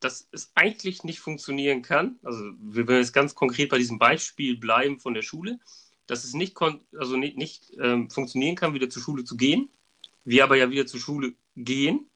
dass 0.00 0.28
es 0.30 0.52
eigentlich 0.54 1.04
nicht 1.04 1.20
funktionieren 1.20 1.82
kann. 1.82 2.18
Also 2.22 2.52
wir 2.60 2.86
werden 2.86 3.00
jetzt 3.00 3.12
ganz 3.12 3.34
konkret 3.34 3.70
bei 3.70 3.78
diesem 3.78 3.98
Beispiel 3.98 4.56
bleiben 4.56 5.00
von 5.00 5.14
der 5.14 5.22
Schule, 5.22 5.58
dass 6.06 6.24
es 6.24 6.34
nicht, 6.34 6.56
also 6.96 7.16
nicht, 7.16 7.36
nicht 7.36 7.72
ähm, 7.80 8.10
funktionieren 8.10 8.56
kann, 8.56 8.74
wieder 8.74 8.90
zur 8.90 9.02
Schule 9.02 9.24
zu 9.24 9.36
gehen. 9.36 9.70
Wir 10.24 10.44
aber 10.44 10.56
ja 10.56 10.70
wieder 10.70 10.86
zur 10.86 11.00
Schule 11.00 11.34
gehen. 11.56 12.10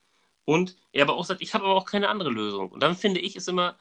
Und 0.44 0.76
er 0.92 1.04
aber 1.04 1.14
auch 1.14 1.24
sagt, 1.24 1.42
ich 1.42 1.54
habe 1.54 1.64
aber 1.64 1.74
auch 1.74 1.84
keine 1.84 2.08
andere 2.08 2.30
Lösung. 2.30 2.70
Und 2.70 2.82
dann 2.82 2.96
finde 2.96 3.20
ich 3.20 3.36
es 3.36 3.48
immer 3.48 3.78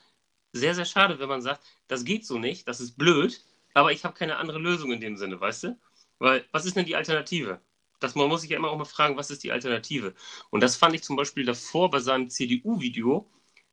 sehr, 0.54 0.76
sehr 0.76 0.86
schade, 0.86 1.20
wenn 1.20 1.30
man 1.30 1.42
sagt, 1.42 1.64
das 1.88 2.06
geht 2.06 2.26
so 2.26 2.38
nicht, 2.40 2.68
das 2.68 2.80
ist 2.80 2.98
blöd, 2.98 3.44
aber 3.74 3.92
ich 3.92 4.04
habe 4.04 4.16
keine 4.16 4.38
andere 4.38 4.60
Lösung 4.60 4.92
in 4.92 5.02
dem 5.02 5.18
Sinne, 5.18 5.40
weißt 5.40 5.64
du? 5.64 5.80
Weil, 6.20 6.46
was 6.52 6.66
ist 6.66 6.76
denn 6.76 6.86
die 6.86 6.96
Alternative? 6.96 7.62
Das, 8.00 8.16
man 8.16 8.30
muss 8.30 8.42
sich 8.42 8.50
ja 8.50 8.58
immer 8.58 8.70
auch 8.70 8.78
mal 8.78 8.86
fragen, 8.86 9.18
was 9.18 9.32
ist 9.32 9.44
die 9.44 9.52
Alternative? 9.52 10.14
Und 10.50 10.62
das 10.62 10.76
fand 10.76 10.96
ich 10.96 11.04
zum 11.04 11.16
Beispiel 11.16 11.46
davor 11.46 11.90
bei 11.92 12.00
seinem 12.00 12.30
CDU-Video, 12.30 13.30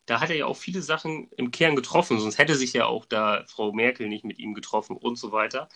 da 0.07 0.21
hat 0.21 0.31
er 0.31 0.37
ja 0.37 0.47
auch 0.47 0.57
viele 0.57 0.83
Sachen 0.83 1.29
im 1.37 1.51
Kern 1.51 1.77
getroffen, 1.77 2.21
sonst 2.21 2.39
hätte 2.39 2.55
sich 2.57 2.73
ja 2.73 2.87
auch 2.87 3.07
da 3.07 3.45
Frau 3.49 3.73
Merkel 3.73 4.09
nicht 4.09 4.25
mit 4.25 4.39
ihm 4.39 4.55
getroffen 4.55 4.97
und 4.97 5.17
so 5.17 5.33
weiter. 5.33 5.69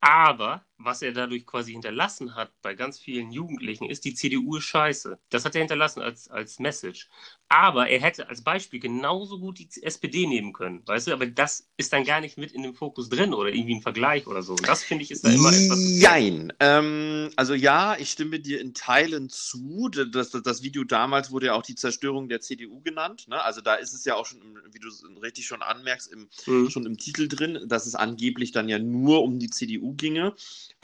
Aber 0.00 0.64
was 0.84 1.02
er 1.02 1.12
dadurch 1.12 1.46
quasi 1.46 1.72
hinterlassen 1.72 2.34
hat 2.34 2.52
bei 2.62 2.74
ganz 2.74 2.98
vielen 2.98 3.32
Jugendlichen, 3.32 3.88
ist, 3.88 4.04
die 4.04 4.14
CDU 4.14 4.56
ist 4.56 4.64
scheiße. 4.64 5.18
Das 5.30 5.44
hat 5.44 5.54
er 5.54 5.60
hinterlassen 5.60 6.00
als, 6.00 6.28
als 6.28 6.58
Message. 6.58 7.08
Aber 7.48 7.88
er 7.88 8.00
hätte 8.00 8.28
als 8.28 8.42
Beispiel 8.42 8.80
genauso 8.80 9.38
gut 9.38 9.58
die 9.58 9.68
SPD 9.82 10.26
nehmen 10.26 10.52
können, 10.52 10.82
weißt 10.86 11.08
du? 11.08 11.12
Aber 11.12 11.26
das 11.26 11.68
ist 11.76 11.92
dann 11.92 12.04
gar 12.04 12.20
nicht 12.20 12.38
mit 12.38 12.52
in 12.52 12.62
dem 12.62 12.74
Fokus 12.74 13.08
drin 13.08 13.34
oder 13.34 13.50
irgendwie 13.50 13.76
ein 13.76 13.82
Vergleich 13.82 14.26
oder 14.26 14.42
so. 14.42 14.52
Und 14.52 14.66
das 14.66 14.82
finde 14.82 15.04
ich 15.04 15.10
ist 15.10 15.24
da 15.24 15.30
immer 15.30 15.52
etwas. 15.52 15.78
Nein. 15.78 16.52
Ähm, 16.60 17.30
also 17.36 17.54
ja, 17.54 17.96
ich 17.98 18.10
stimme 18.10 18.40
dir 18.40 18.60
in 18.60 18.74
Teilen 18.74 19.28
zu. 19.28 19.88
Das, 19.88 20.30
das, 20.30 20.42
das, 20.42 20.62
Video 20.62 20.84
damals 20.84 21.30
wurde 21.30 21.46
ja 21.46 21.54
auch 21.54 21.62
die 21.62 21.74
Zerstörung 21.74 22.28
der 22.28 22.40
CDU 22.40 22.80
genannt. 22.80 23.28
Ne? 23.28 23.42
Also 23.42 23.60
da 23.60 23.74
ist 23.74 23.92
es 23.92 24.04
ja 24.04 24.14
auch 24.14 24.26
schon, 24.26 24.40
wie 24.72 24.78
du 24.78 24.88
richtig 25.20 25.46
schon 25.46 25.62
anmerkst, 25.62 26.12
im, 26.12 26.28
mhm. 26.46 26.70
schon 26.70 26.86
im 26.86 26.96
Titel 26.96 27.28
drin, 27.28 27.60
dass 27.66 27.86
es 27.86 27.94
angeblich 27.94 28.52
dann 28.52 28.68
ja 28.68 28.78
nur 28.78 29.22
um 29.22 29.38
die 29.38 29.50
CDU 29.50 29.94
ginge. 29.94 30.34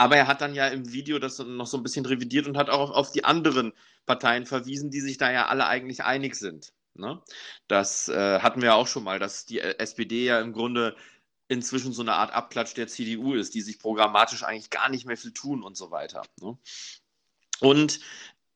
Aber 0.00 0.16
er 0.16 0.28
hat 0.28 0.40
dann 0.40 0.54
ja 0.54 0.66
im 0.68 0.94
Video 0.94 1.18
das 1.18 1.38
noch 1.40 1.66
so 1.66 1.76
ein 1.76 1.82
bisschen 1.82 2.06
revidiert 2.06 2.46
und 2.46 2.56
hat 2.56 2.70
auch 2.70 2.90
auf 2.90 3.12
die 3.12 3.22
anderen 3.22 3.74
Parteien 4.06 4.46
verwiesen, 4.46 4.90
die 4.90 5.02
sich 5.02 5.18
da 5.18 5.30
ja 5.30 5.48
alle 5.48 5.66
eigentlich 5.66 6.04
einig 6.04 6.36
sind. 6.36 6.72
Ne? 6.94 7.20
Das 7.68 8.08
äh, 8.08 8.40
hatten 8.40 8.62
wir 8.62 8.68
ja 8.70 8.74
auch 8.76 8.86
schon 8.86 9.04
mal, 9.04 9.18
dass 9.18 9.44
die 9.44 9.60
äh, 9.60 9.76
SPD 9.76 10.24
ja 10.24 10.40
im 10.40 10.54
Grunde 10.54 10.96
inzwischen 11.48 11.92
so 11.92 12.00
eine 12.00 12.14
Art 12.14 12.32
Abklatsch 12.32 12.72
der 12.72 12.86
CDU 12.88 13.34
ist, 13.34 13.54
die 13.54 13.60
sich 13.60 13.78
programmatisch 13.78 14.42
eigentlich 14.42 14.70
gar 14.70 14.88
nicht 14.88 15.04
mehr 15.04 15.18
viel 15.18 15.34
tun 15.34 15.62
und 15.62 15.76
so 15.76 15.90
weiter. 15.90 16.22
Ne? 16.40 16.56
Und 17.60 18.00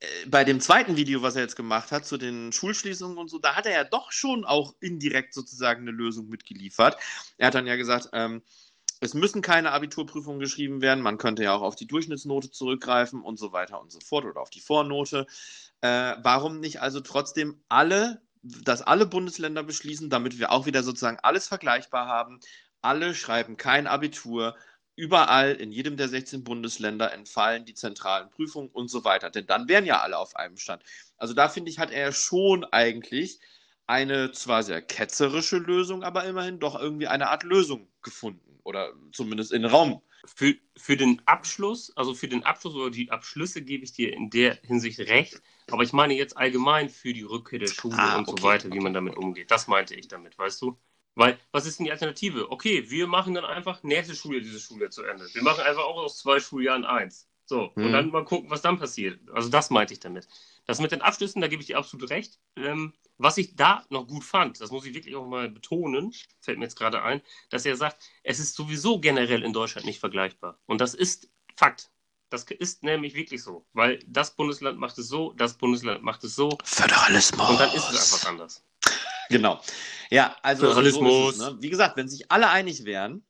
äh, 0.00 0.06
bei 0.26 0.44
dem 0.44 0.60
zweiten 0.62 0.96
Video, 0.96 1.20
was 1.20 1.36
er 1.36 1.42
jetzt 1.42 1.56
gemacht 1.56 1.92
hat, 1.92 2.06
zu 2.06 2.16
den 2.16 2.52
Schulschließungen 2.52 3.18
und 3.18 3.28
so, 3.28 3.38
da 3.38 3.54
hat 3.54 3.66
er 3.66 3.72
ja 3.72 3.84
doch 3.84 4.12
schon 4.12 4.46
auch 4.46 4.74
indirekt 4.80 5.34
sozusagen 5.34 5.82
eine 5.82 5.90
Lösung 5.90 6.30
mitgeliefert. 6.30 6.96
Er 7.36 7.48
hat 7.48 7.54
dann 7.54 7.66
ja 7.66 7.76
gesagt, 7.76 8.08
ähm, 8.14 8.40
es 9.04 9.14
müssen 9.14 9.42
keine 9.42 9.72
Abiturprüfungen 9.72 10.40
geschrieben 10.40 10.80
werden. 10.80 11.02
Man 11.02 11.18
könnte 11.18 11.44
ja 11.44 11.54
auch 11.54 11.62
auf 11.62 11.76
die 11.76 11.86
Durchschnittsnote 11.86 12.50
zurückgreifen 12.50 13.22
und 13.22 13.38
so 13.38 13.52
weiter 13.52 13.80
und 13.80 13.92
so 13.92 14.00
fort 14.00 14.24
oder 14.24 14.40
auf 14.40 14.50
die 14.50 14.60
Vornote. 14.60 15.26
Äh, 15.82 16.16
warum 16.22 16.60
nicht 16.60 16.80
also 16.80 17.00
trotzdem 17.00 17.62
alle, 17.68 18.22
dass 18.42 18.82
alle 18.82 19.06
Bundesländer 19.06 19.62
beschließen, 19.62 20.10
damit 20.10 20.38
wir 20.38 20.50
auch 20.52 20.66
wieder 20.66 20.82
sozusagen 20.82 21.18
alles 21.22 21.48
vergleichbar 21.48 22.06
haben? 22.08 22.40
Alle 22.80 23.14
schreiben 23.14 23.56
kein 23.56 23.86
Abitur. 23.86 24.56
Überall 24.96 25.52
in 25.52 25.72
jedem 25.72 25.96
der 25.96 26.08
16 26.08 26.44
Bundesländer 26.44 27.12
entfallen 27.12 27.64
die 27.66 27.74
zentralen 27.74 28.30
Prüfungen 28.30 28.70
und 28.70 28.88
so 28.88 29.04
weiter. 29.04 29.30
Denn 29.30 29.46
dann 29.46 29.68
wären 29.68 29.84
ja 29.84 30.00
alle 30.00 30.18
auf 30.18 30.36
einem 30.36 30.56
Stand. 30.56 30.82
Also 31.18 31.34
da 31.34 31.48
finde 31.48 31.70
ich, 31.70 31.78
hat 31.78 31.90
er 31.90 32.12
schon 32.12 32.64
eigentlich 32.64 33.38
eine 33.86 34.32
zwar 34.32 34.62
sehr 34.62 34.80
ketzerische 34.80 35.58
Lösung, 35.58 36.04
aber 36.04 36.24
immerhin 36.24 36.58
doch 36.58 36.80
irgendwie 36.80 37.08
eine 37.08 37.28
Art 37.28 37.42
Lösung 37.42 37.88
gefunden 38.02 38.53
oder 38.64 38.92
zumindest 39.12 39.52
in 39.52 39.62
den 39.62 39.70
Raum. 39.70 40.02
Für, 40.26 40.54
für 40.76 40.96
den 40.96 41.20
Abschluss, 41.26 41.94
also 41.96 42.14
für 42.14 42.28
den 42.28 42.44
Abschluss 42.44 42.74
oder 42.74 42.90
die 42.90 43.10
Abschlüsse 43.10 43.62
gebe 43.62 43.84
ich 43.84 43.92
dir 43.92 44.12
in 44.12 44.30
der 44.30 44.58
Hinsicht 44.62 44.98
recht. 45.00 45.40
Aber 45.70 45.82
ich 45.82 45.92
meine 45.92 46.14
jetzt 46.14 46.36
allgemein 46.36 46.88
für 46.88 47.12
die 47.12 47.22
Rückkehr 47.22 47.58
der 47.58 47.68
Schule 47.68 47.98
ah, 47.98 48.18
und 48.18 48.28
okay, 48.28 48.40
so 48.40 48.46
weiter, 48.46 48.68
okay. 48.68 48.76
wie 48.76 48.82
man 48.82 48.94
damit 48.94 49.16
umgeht. 49.16 49.50
Das 49.50 49.68
meinte 49.68 49.94
ich 49.94 50.08
damit, 50.08 50.38
weißt 50.38 50.60
du? 50.62 50.78
Weil, 51.14 51.38
was 51.52 51.66
ist 51.66 51.78
denn 51.78 51.84
die 51.84 51.92
Alternative? 51.92 52.50
Okay, 52.50 52.90
wir 52.90 53.06
machen 53.06 53.34
dann 53.34 53.44
einfach 53.44 53.82
nächste 53.82 54.14
Schule 54.14 54.40
diese 54.40 54.58
Schule 54.58 54.90
zu 54.90 55.04
Ende. 55.04 55.28
Wir 55.32 55.42
machen 55.42 55.62
einfach 55.62 55.84
auch 55.84 55.98
aus 55.98 56.18
zwei 56.18 56.40
Schuljahren 56.40 56.84
eins. 56.84 57.28
So, 57.46 57.72
hm. 57.74 57.86
und 57.86 57.92
dann 57.92 58.10
mal 58.10 58.24
gucken, 58.24 58.50
was 58.50 58.62
dann 58.62 58.78
passiert. 58.78 59.20
Also 59.32 59.48
das 59.50 59.70
meinte 59.70 59.92
ich 59.92 60.00
damit. 60.00 60.26
Das 60.66 60.80
mit 60.80 60.92
den 60.92 61.02
Abschlüssen, 61.02 61.42
da 61.42 61.48
gebe 61.48 61.60
ich 61.60 61.66
dir 61.66 61.78
absolut 61.78 62.08
recht. 62.10 62.38
Ähm, 62.56 62.94
was 63.18 63.36
ich 63.36 63.54
da 63.54 63.84
noch 63.90 64.06
gut 64.06 64.24
fand, 64.24 64.60
das 64.60 64.70
muss 64.70 64.86
ich 64.86 64.94
wirklich 64.94 65.14
auch 65.14 65.26
mal 65.26 65.48
betonen, 65.50 66.12
fällt 66.40 66.58
mir 66.58 66.64
jetzt 66.64 66.76
gerade 66.76 67.02
ein, 67.02 67.20
dass 67.50 67.66
er 67.66 67.76
sagt, 67.76 68.02
es 68.22 68.38
ist 68.38 68.54
sowieso 68.54 68.98
generell 68.98 69.42
in 69.42 69.52
Deutschland 69.52 69.86
nicht 69.86 70.00
vergleichbar. 70.00 70.58
Und 70.66 70.80
das 70.80 70.94
ist 70.94 71.28
Fakt. 71.56 71.90
Das 72.30 72.44
ist 72.44 72.82
nämlich 72.82 73.14
wirklich 73.14 73.42
so, 73.42 73.64
weil 73.74 74.00
das 74.08 74.34
Bundesland 74.34 74.78
macht 74.78 74.98
es 74.98 75.06
so, 75.06 75.32
das 75.34 75.54
Bundesland 75.54 76.02
macht 76.02 76.24
es 76.24 76.34
so. 76.34 76.58
Föderalismus. 76.64 77.48
Und 77.48 77.60
dann 77.60 77.72
ist 77.72 77.88
es 77.90 78.12
einfach 78.12 78.28
anders. 78.28 78.64
Genau. 79.28 79.60
Ja, 80.10 80.36
also 80.42 80.66
Föderalismus. 80.66 81.36
So 81.36 81.44
es, 81.44 81.52
ne? 81.52 81.56
wie 81.60 81.70
gesagt, 81.70 81.96
wenn 81.96 82.08
sich 82.08 82.30
alle 82.32 82.50
einig 82.50 82.84
wären, 82.84 83.24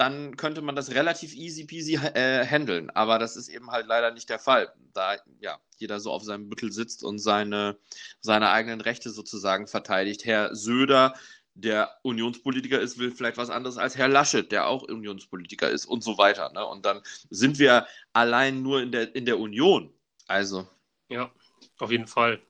dann 0.00 0.38
könnte 0.38 0.62
man 0.62 0.74
das 0.76 0.94
relativ 0.94 1.34
easy 1.34 1.66
peasy 1.66 1.96
äh, 1.96 2.46
handeln. 2.46 2.88
Aber 2.88 3.18
das 3.18 3.36
ist 3.36 3.48
eben 3.48 3.70
halt 3.70 3.86
leider 3.86 4.10
nicht 4.10 4.30
der 4.30 4.38
Fall, 4.38 4.72
da 4.94 5.16
ja 5.40 5.60
jeder 5.76 6.00
so 6.00 6.10
auf 6.10 6.24
seinem 6.24 6.48
Büttel 6.48 6.72
sitzt 6.72 7.04
und 7.04 7.18
seine, 7.18 7.76
seine 8.20 8.48
eigenen 8.48 8.80
Rechte 8.80 9.10
sozusagen 9.10 9.66
verteidigt. 9.66 10.24
Herr 10.24 10.54
Söder, 10.56 11.14
der 11.52 11.98
Unionspolitiker 12.02 12.80
ist, 12.80 12.98
will 12.98 13.10
vielleicht 13.10 13.36
was 13.36 13.50
anderes 13.50 13.76
als 13.76 13.98
Herr 13.98 14.08
Laschet, 14.08 14.50
der 14.50 14.68
auch 14.68 14.84
Unionspolitiker 14.84 15.68
ist 15.68 15.84
und 15.84 16.02
so 16.02 16.16
weiter. 16.16 16.50
Ne? 16.52 16.64
Und 16.64 16.86
dann 16.86 17.02
sind 17.28 17.58
wir 17.58 17.86
allein 18.14 18.62
nur 18.62 18.80
in 18.80 18.92
der, 18.92 19.14
in 19.14 19.26
der 19.26 19.38
Union. 19.38 19.92
Also. 20.26 20.66
Ja, 21.10 21.30
auf 21.78 21.90
jeden 21.90 22.06
Fall. 22.06 22.40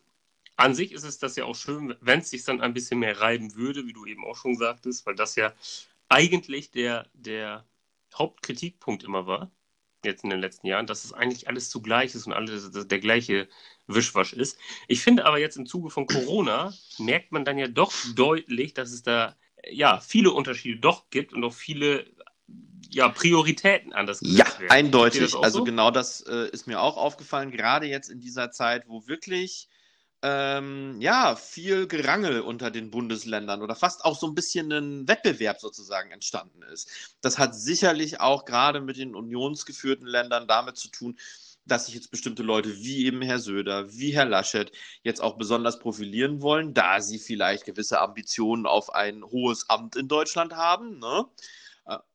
an 0.57 0.75
sich 0.77 0.93
ist 0.93 1.05
es 1.05 1.19
das 1.19 1.35
ja 1.35 1.47
auch 1.47 1.57
schön, 1.57 1.97
wenn 2.01 2.21
es 2.21 2.31
sich 2.31 2.45
dann 2.45 2.61
ein 2.61 2.75
bisschen 2.75 3.01
mehr 3.01 3.21
reiben 3.21 3.57
würde, 3.57 3.87
wie 3.87 3.93
du 3.93 4.07
eben 4.07 4.25
auch 4.25 4.37
schon 4.37 4.57
sagtest, 4.57 5.05
weil 5.07 5.17
das 5.17 5.35
ja 5.35 5.53
eigentlich 6.11 6.71
der, 6.71 7.09
der 7.15 7.67
Hauptkritikpunkt 8.15 9.05
immer 9.05 9.27
war, 9.27 9.51
jetzt 10.05 10.25
in 10.25 10.31
den 10.31 10.41
letzten 10.41 10.67
Jahren, 10.67 10.87
dass 10.87 11.05
es 11.05 11.13
eigentlich 11.13 11.49
alles 11.49 11.71
zugleich 11.71 12.15
ist 12.15 12.27
und 12.27 12.33
alles 12.33 12.71
der 12.73 12.99
gleiche 12.99 13.49
Wischwasch 13.87 14.33
ist. 14.33 14.59
Ich 14.89 15.03
finde 15.03 15.25
aber 15.25 15.39
jetzt 15.39 15.57
im 15.57 15.67
Zuge 15.67 15.91
von 15.91 16.07
Corona 16.07 16.73
merkt 16.99 17.33
man 17.33 17.45
dann 17.45 17.59
ja 17.59 17.69
doch 17.69 17.93
deutlich, 18.15 18.75
dass 18.75 18.93
es 18.93 19.03
da 19.03 19.37
ja 19.71 20.01
viele 20.01 20.33
Unterschiede 20.33 20.81
doch 20.81 21.11
gibt 21.11 21.33
und 21.33 21.45
auch 21.45 21.53
viele 21.53 22.07
ja, 22.89 23.09
Prioritäten 23.09 23.93
anders 23.93 24.21
Ja, 24.23 24.47
eindeutig. 24.69 25.35
Also 25.37 25.59
so? 25.59 25.65
genau 25.65 25.91
das 25.91 26.23
äh, 26.23 26.49
ist 26.51 26.67
mir 26.67 26.81
auch 26.81 26.97
aufgefallen, 26.97 27.51
gerade 27.51 27.87
jetzt 27.87 28.09
in 28.09 28.21
dieser 28.21 28.51
Zeit, 28.51 28.89
wo 28.89 29.07
wirklich 29.07 29.69
ähm, 30.23 31.01
ja, 31.01 31.35
viel 31.37 31.87
Gerangel 31.87 32.41
unter 32.41 32.71
den 32.71 32.91
Bundesländern 32.91 33.63
oder 33.63 33.75
fast 33.75 34.05
auch 34.05 34.19
so 34.19 34.27
ein 34.27 34.35
bisschen 34.35 34.71
ein 34.71 35.09
Wettbewerb 35.09 35.61
sozusagen 35.61 36.11
entstanden 36.11 36.63
ist. 36.63 36.91
Das 37.23 37.39
hat 37.39 37.55
sicherlich 37.55 38.21
auch 38.21 38.45
gerade 38.45 38.81
mit 38.81 38.99
den 38.99 39.15
unionsgeführten 39.15 40.07
Ländern 40.07 40.47
damit 40.47 40.77
zu 40.77 40.89
tun, 40.89 41.19
dass 41.65 41.87
sich 41.87 41.95
jetzt 41.95 42.11
bestimmte 42.11 42.43
Leute 42.43 42.77
wie 42.79 43.07
eben 43.07 43.23
Herr 43.23 43.39
Söder, 43.39 43.93
wie 43.93 44.13
Herr 44.15 44.25
Laschet 44.27 44.73
jetzt 45.03 45.23
auch 45.23 45.37
besonders 45.39 45.79
profilieren 45.79 46.43
wollen, 46.43 46.75
da 46.75 47.01
sie 47.01 47.19
vielleicht 47.19 47.65
gewisse 47.65 48.01
Ambitionen 48.01 48.67
auf 48.67 48.95
ein 48.95 49.25
hohes 49.25 49.71
Amt 49.71 49.97
in 49.97 50.09
Deutschland 50.09 50.55
haben. 50.55 50.99
Ne? 50.99 51.27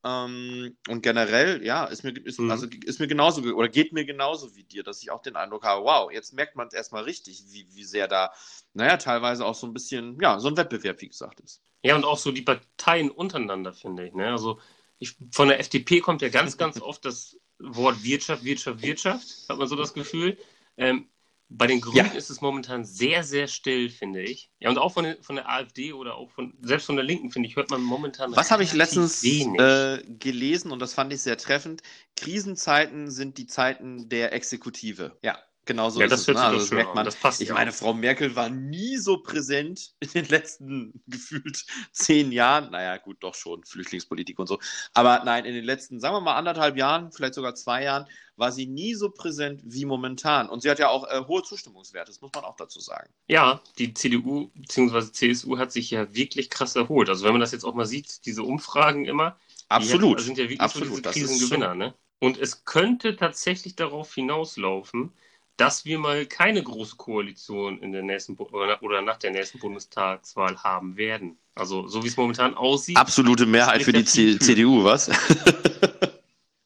Ähm, 0.04 0.78
und 0.88 1.02
generell, 1.02 1.66
ja, 1.66 1.86
ist 1.86 2.04
mir, 2.04 2.12
ist, 2.12 2.40
mhm. 2.40 2.52
also, 2.52 2.68
ist 2.86 3.00
mir 3.00 3.08
genauso 3.08 3.42
oder 3.42 3.68
geht 3.68 3.92
mir 3.92 4.06
genauso 4.06 4.56
wie 4.56 4.64
dir, 4.64 4.84
dass 4.84 5.02
ich 5.02 5.12
auch 5.12 5.22
den 5.22 5.36
Eindruck 5.36 5.64
habe, 5.64 5.84
wow, 5.84 6.12
jetzt 6.12 6.34
merkt 6.34 6.56
man 6.56 6.68
es 6.68 6.74
erstmal 6.74 7.04
richtig, 7.04 7.44
wie, 7.50 7.68
wie 7.74 7.84
sehr 7.84 8.08
da, 8.08 8.32
naja, 8.74 8.98
teilweise 8.98 9.46
auch 9.46 9.56
so 9.56 9.68
ein 9.68 9.74
bisschen, 9.74 10.18
ja, 10.22 10.40
so 10.40 10.48
ein 10.48 10.58
Wettbewerb, 10.58 11.02
wie 11.02 11.10
gesagt, 11.10 11.40
ist. 11.42 11.62
Ja, 11.84 11.96
und 11.96 12.06
auch 12.06 12.18
so 12.18 12.32
die 12.32 12.42
Parteien 12.42 13.12
untereinander, 13.12 13.74
finde 13.74 14.08
ich. 14.08 14.14
Ne? 14.14 14.32
Also 14.32 14.60
ich, 14.98 15.16
von 15.32 15.50
der 15.50 15.60
FDP 15.60 16.00
kommt 16.00 16.22
ja 16.22 16.30
ganz, 16.30 16.58
ganz 16.58 16.80
oft 16.82 17.06
das 17.06 17.38
Wort 17.60 18.04
Wirtschaft, 18.04 18.44
Wirtschaft, 18.44 18.82
Wirtschaft, 18.82 19.28
hat 19.50 19.58
man 19.58 19.68
so 19.68 19.76
das 19.76 19.94
Gefühl. 19.94 20.38
Ähm, 20.78 21.10
bei 21.50 21.68
den 21.68 21.80
Grünen 21.80 21.98
ja. 21.98 22.12
ist 22.14 22.30
es 22.30 22.42
momentan 22.42 22.86
sehr, 22.86 23.24
sehr 23.24 23.48
still, 23.48 23.90
finde 23.90 24.22
ich. 24.22 24.52
Ja, 24.60 24.70
und 24.70 24.78
auch 24.78 24.94
von, 24.94 25.04
den, 25.04 25.22
von 25.22 25.36
der 25.36 25.50
AfD 25.50 25.94
oder 25.94 26.16
auch 26.16 26.32
von, 26.32 26.58
selbst 26.62 26.86
von 26.86 26.96
der 26.96 27.06
Linken, 27.06 27.32
finde 27.32 27.48
ich, 27.48 27.56
hört 27.56 27.70
man 27.70 27.82
momentan. 27.82 28.36
Was 28.36 28.52
habe 28.52 28.64
ich 28.64 28.74
letztens 28.74 29.24
äh, 29.24 30.04
gelesen 30.20 30.72
und 30.72 30.80
das 30.80 30.94
fand 30.94 31.14
ich 31.14 31.22
sehr 31.22 31.38
treffend? 31.38 31.84
Krisenzeiten 32.16 33.12
sind 33.12 33.38
die 33.38 33.48
Zeiten 33.48 34.10
der 34.10 34.34
Exekutive. 34.34 35.18
Ja. 35.24 35.38
Genau 35.66 35.90
so 35.90 36.00
ja, 36.00 36.08
das 36.08 36.22
es. 36.22 36.28
Ne? 36.28 36.42
Also 36.42 36.60
das 36.60 36.72
merkt 36.72 36.96
man. 36.96 37.06
Das 37.06 37.16
passt 37.16 37.42
ich 37.42 37.52
meine, 37.52 37.72
Frau 37.72 37.94
Merkel 37.94 38.36
war 38.36 38.50
nie 38.50 38.98
so 38.98 39.18
präsent 39.18 39.94
in 40.00 40.10
den 40.10 40.26
letzten 40.26 41.02
gefühlt 41.08 41.66
zehn 41.92 42.32
Jahren. 42.32 42.72
Naja, 42.72 42.98
gut, 42.98 43.18
doch 43.22 43.36
schon, 43.36 43.64
Flüchtlingspolitik 43.64 44.38
und 44.40 44.48
so. 44.48 44.60
Aber 44.94 45.24
nein, 45.26 45.46
in 45.46 45.54
den 45.54 45.66
letzten, 45.66 46.00
sagen 46.00 46.16
wir 46.16 46.22
mal, 46.22 46.36
anderthalb 46.36 46.78
Jahren, 46.78 47.12
vielleicht 47.12 47.34
sogar 47.34 47.56
zwei 47.56 47.84
Jahren, 47.84 48.06
war 48.38 48.52
sie 48.52 48.66
nie 48.66 48.96
so 48.96 49.10
präsent 49.10 49.62
wie 49.64 49.86
momentan. 49.86 50.50
Und 50.50 50.62
sie 50.62 50.70
hat 50.70 50.78
ja 50.78 50.90
auch 50.90 51.08
äh, 51.08 51.24
hohe 51.26 51.42
Zustimmungswerte, 51.42 52.12
das 52.12 52.22
muss 52.22 52.32
man 52.36 52.44
auch 52.44 52.58
dazu 52.58 52.80
sagen. 52.80 53.10
Ja, 53.28 53.62
die 53.78 53.94
CDU 53.94 54.52
bzw. 54.56 55.12
CSU 55.12 55.58
hat 55.58 55.72
sich 55.72 55.90
ja 55.90 56.14
wirklich 56.14 56.50
krass 56.50 56.76
erholt. 56.76 57.10
Also 57.10 57.26
wenn 57.26 57.32
man 57.32 57.42
das 57.42 57.54
jetzt 57.54 57.64
auch 57.64 57.74
mal 57.74 57.86
sieht, 57.86 58.26
diese 58.26 58.44
Umfragen 58.44 59.06
immer, 59.06 59.38
Absolut. 59.68 60.20
Die 60.20 60.24
sind 60.24 60.38
ja 60.38 60.44
wirklich 60.44 60.62
Absolut. 60.62 61.04
so 61.04 61.12
diese 61.12 61.26
Krisengewinner, 61.26 61.76
ne? 61.76 61.96
Und 62.20 62.38
es 62.38 62.66
könnte 62.66 63.16
tatsächlich 63.16 63.76
darauf 63.76 64.14
hinauslaufen, 64.14 65.12
dass 65.58 65.86
wir 65.86 66.00
mal 66.00 66.26
keine 66.26 66.62
große 66.62 66.96
Koalition 66.98 67.80
in 67.82 67.92
der 67.92 68.04
nächsten 68.04 68.36
oder 68.38 69.02
nach 69.02 69.18
der 69.18 69.32
nächsten 69.32 69.60
Bundestagswahl 69.60 70.58
haben 70.64 70.98
werden. 70.98 71.38
Also 71.56 71.88
so 71.88 72.04
wie 72.04 72.08
es 72.08 72.18
momentan 72.18 72.56
aussieht. 72.56 72.98
Absolute 72.98 73.46
Mehrheit 73.46 73.84
für 73.84 73.94
die 73.94 74.04
C 74.04 74.38
CDU, 74.38 74.84
was? 74.84 75.10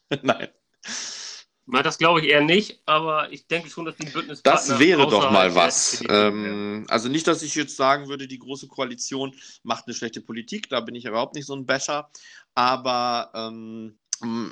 Nein. 0.24 0.48
Na, 1.72 1.84
das 1.84 2.00
glaube 2.00 2.22
ich 2.22 2.28
eher 2.28 2.42
nicht, 2.42 2.82
aber 2.88 3.32
ich 3.32 3.46
denke 3.46 3.70
schon, 3.70 3.86
dass 3.86 3.96
die 3.96 4.08
Bündnis. 4.08 4.42
Das 4.42 4.80
wäre 4.80 5.08
doch 5.08 5.30
mal 5.30 5.54
was. 5.54 6.04
Ähm, 6.10 6.88
also 6.90 7.10
nicht, 7.10 7.28
dass 7.28 7.44
ich 7.44 7.54
jetzt 7.54 7.78
sagen 7.78 8.08
würde, 8.08 8.28
die 8.28 8.40
große 8.40 8.68
Koalition 8.68 9.36
macht 9.62 9.86
eine 9.86 9.94
schlechte 9.94 10.20
Politik, 10.20 10.68
da 10.70 10.80
bin 10.80 10.96
ich 10.96 11.06
überhaupt 11.06 11.36
nicht 11.36 11.46
so 11.46 11.54
ein 11.54 11.68
Basher. 11.68 12.10
Aber 12.56 13.30
ähm, 13.36 13.99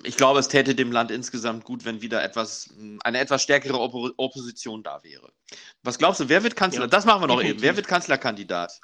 ich 0.04 0.16
glaube, 0.16 0.40
es 0.40 0.48
täte 0.48 0.76
dem 0.76 0.92
Land 0.92 1.12
insgesamt 1.12 1.64
gut, 1.66 1.84
wenn 1.84 2.02
wieder 2.02 2.24
etwas, 2.24 2.70
mm, 2.78 2.98
eine 3.04 3.20
etwas 3.20 3.44
stärkere 3.44 3.80
Oppo 3.80 4.12
Opposition 4.18 4.84
da 4.84 5.04
wäre. 5.04 5.32
Was 5.84 5.98
glaubst 5.98 6.20
du, 6.22 6.30
wer 6.30 6.44
wird 6.44 6.56
Kanzler? 6.56 6.82
Ja. 6.82 6.88
Das 6.88 7.06
machen 7.06 7.24
wir 7.24 7.28
noch 7.28 7.44
eben. 7.44 7.62
Wer 7.62 7.76
wird 7.76 7.88
Kanzlerkandidat? 7.88 8.80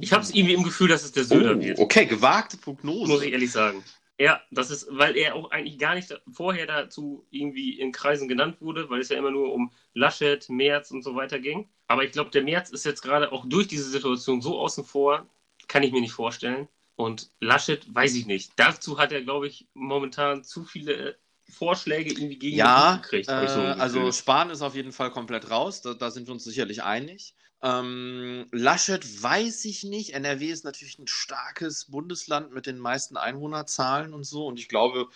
Ich 0.00 0.12
habe 0.12 0.22
es 0.22 0.32
irgendwie 0.32 0.54
im 0.54 0.62
Gefühl, 0.62 0.88
dass 0.88 1.04
es 1.04 1.12
der 1.12 1.24
Söder 1.24 1.56
oh, 1.56 1.60
wird. 1.60 1.78
Okay, 1.78 2.06
gewagte 2.06 2.56
Prognose. 2.56 3.12
Muss 3.12 3.22
ich 3.22 3.32
ehrlich 3.32 3.50
sagen. 3.50 3.84
Ja, 4.18 4.40
das 4.50 4.70
ist, 4.70 4.86
weil 4.90 5.16
er 5.16 5.34
auch 5.34 5.50
eigentlich 5.50 5.78
gar 5.78 5.94
nicht 5.94 6.18
vorher 6.32 6.66
dazu 6.66 7.26
irgendwie 7.30 7.78
in 7.78 7.92
Kreisen 7.92 8.28
genannt 8.28 8.60
wurde, 8.60 8.88
weil 8.88 9.00
es 9.00 9.10
ja 9.10 9.18
immer 9.18 9.30
nur 9.30 9.52
um 9.52 9.72
Laschet, 9.92 10.48
Merz 10.48 10.90
und 10.90 11.02
so 11.02 11.14
weiter 11.16 11.38
ging. 11.38 11.68
Aber 11.86 12.02
ich 12.02 12.12
glaube, 12.12 12.30
der 12.30 12.42
Merz 12.42 12.70
ist 12.70 12.86
jetzt 12.86 13.02
gerade 13.02 13.30
auch 13.30 13.44
durch 13.46 13.68
diese 13.68 13.84
Situation 13.84 14.40
so 14.40 14.58
außen 14.58 14.84
vor, 14.84 15.28
kann 15.68 15.82
ich 15.82 15.92
mir 15.92 16.00
nicht 16.00 16.12
vorstellen. 16.12 16.68
Und 16.96 17.30
Laschet, 17.40 17.94
weiß 17.94 18.14
ich 18.14 18.26
nicht. 18.26 18.52
Dazu 18.56 18.98
hat 18.98 19.12
er, 19.12 19.22
glaube 19.22 19.46
ich, 19.46 19.68
momentan 19.74 20.42
zu 20.42 20.64
viele 20.64 21.18
Vorschläge 21.48 22.10
irgendwie 22.10 22.38
gegen 22.38 22.56
ja, 22.56 22.96
gekriegt. 22.96 23.28
Äh, 23.28 23.48
so 23.48 23.60
also 23.60 24.10
Spahn 24.10 24.50
ist 24.50 24.62
auf 24.62 24.74
jeden 24.74 24.92
Fall 24.92 25.10
komplett 25.10 25.50
raus, 25.50 25.82
da, 25.82 25.94
da 25.94 26.10
sind 26.10 26.26
wir 26.26 26.32
uns 26.32 26.44
sicherlich 26.44 26.82
einig. 26.82 27.34
Ähm, 27.62 28.46
Laschet 28.50 29.22
weiß 29.22 29.64
ich 29.66 29.84
nicht. 29.84 30.14
NRW 30.14 30.50
ist 30.50 30.64
natürlich 30.64 30.98
ein 30.98 31.06
starkes 31.06 31.86
Bundesland 31.86 32.52
mit 32.52 32.66
den 32.66 32.78
meisten 32.78 33.16
Einwohnerzahlen 33.16 34.12
und 34.12 34.24
so. 34.24 34.46
Und 34.46 34.58
ich 34.58 34.68
glaube, 34.68 35.08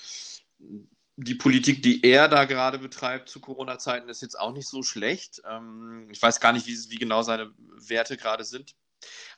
die 1.17 1.35
Politik, 1.35 1.83
die 1.83 2.03
er 2.03 2.29
da 2.29 2.45
gerade 2.45 2.79
betreibt 2.79 3.29
zu 3.29 3.41
Corona-Zeiten, 3.41 4.09
ist 4.09 4.23
jetzt 4.23 4.39
auch 4.39 4.53
nicht 4.53 4.69
so 4.69 4.83
schlecht. 4.83 5.43
Ähm, 5.49 6.09
ich 6.11 6.21
weiß 6.21 6.41
gar 6.41 6.53
nicht, 6.53 6.67
wie, 6.67 6.79
wie 6.91 6.99
genau 6.99 7.23
seine 7.23 7.53
Werte 7.59 8.17
gerade 8.17 8.45
sind. 8.45 8.75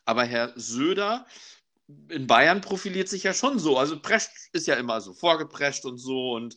Aber 0.04 0.24
Herr 0.24 0.52
Söder 0.56 1.26
in 2.08 2.26
Bayern 2.26 2.60
profiliert 2.60 3.08
sich 3.08 3.22
ja 3.22 3.34
schon 3.34 3.58
so. 3.58 3.78
Also 3.78 4.00
Precht 4.00 4.30
ist 4.52 4.66
ja 4.66 4.74
immer 4.74 5.00
so 5.00 5.12
vorgeprescht 5.12 5.84
und 5.84 5.98
so 5.98 6.32
und 6.32 6.56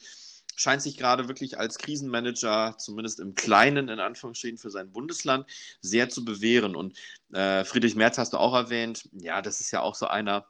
scheint 0.56 0.82
sich 0.82 0.98
gerade 0.98 1.28
wirklich 1.28 1.60
als 1.60 1.78
Krisenmanager, 1.78 2.76
zumindest 2.78 3.20
im 3.20 3.36
Kleinen, 3.36 3.90
in 3.90 4.00
Anführungsstrichen, 4.00 4.58
für 4.58 4.72
sein 4.72 4.92
Bundesland 4.92 5.46
sehr 5.82 6.10
zu 6.10 6.24
bewähren. 6.24 6.76
Und 6.76 6.98
äh, 7.34 7.66
Friedrich 7.66 7.96
Merz 7.96 8.18
hast 8.18 8.34
du 8.34 8.38
auch 8.38 8.54
erwähnt. 8.54 9.10
Ja, 9.12 9.42
das 9.42 9.60
ist 9.60 9.72
ja 9.72 9.82
auch 9.82 9.96
so 9.96 10.08
einer, 10.08 10.48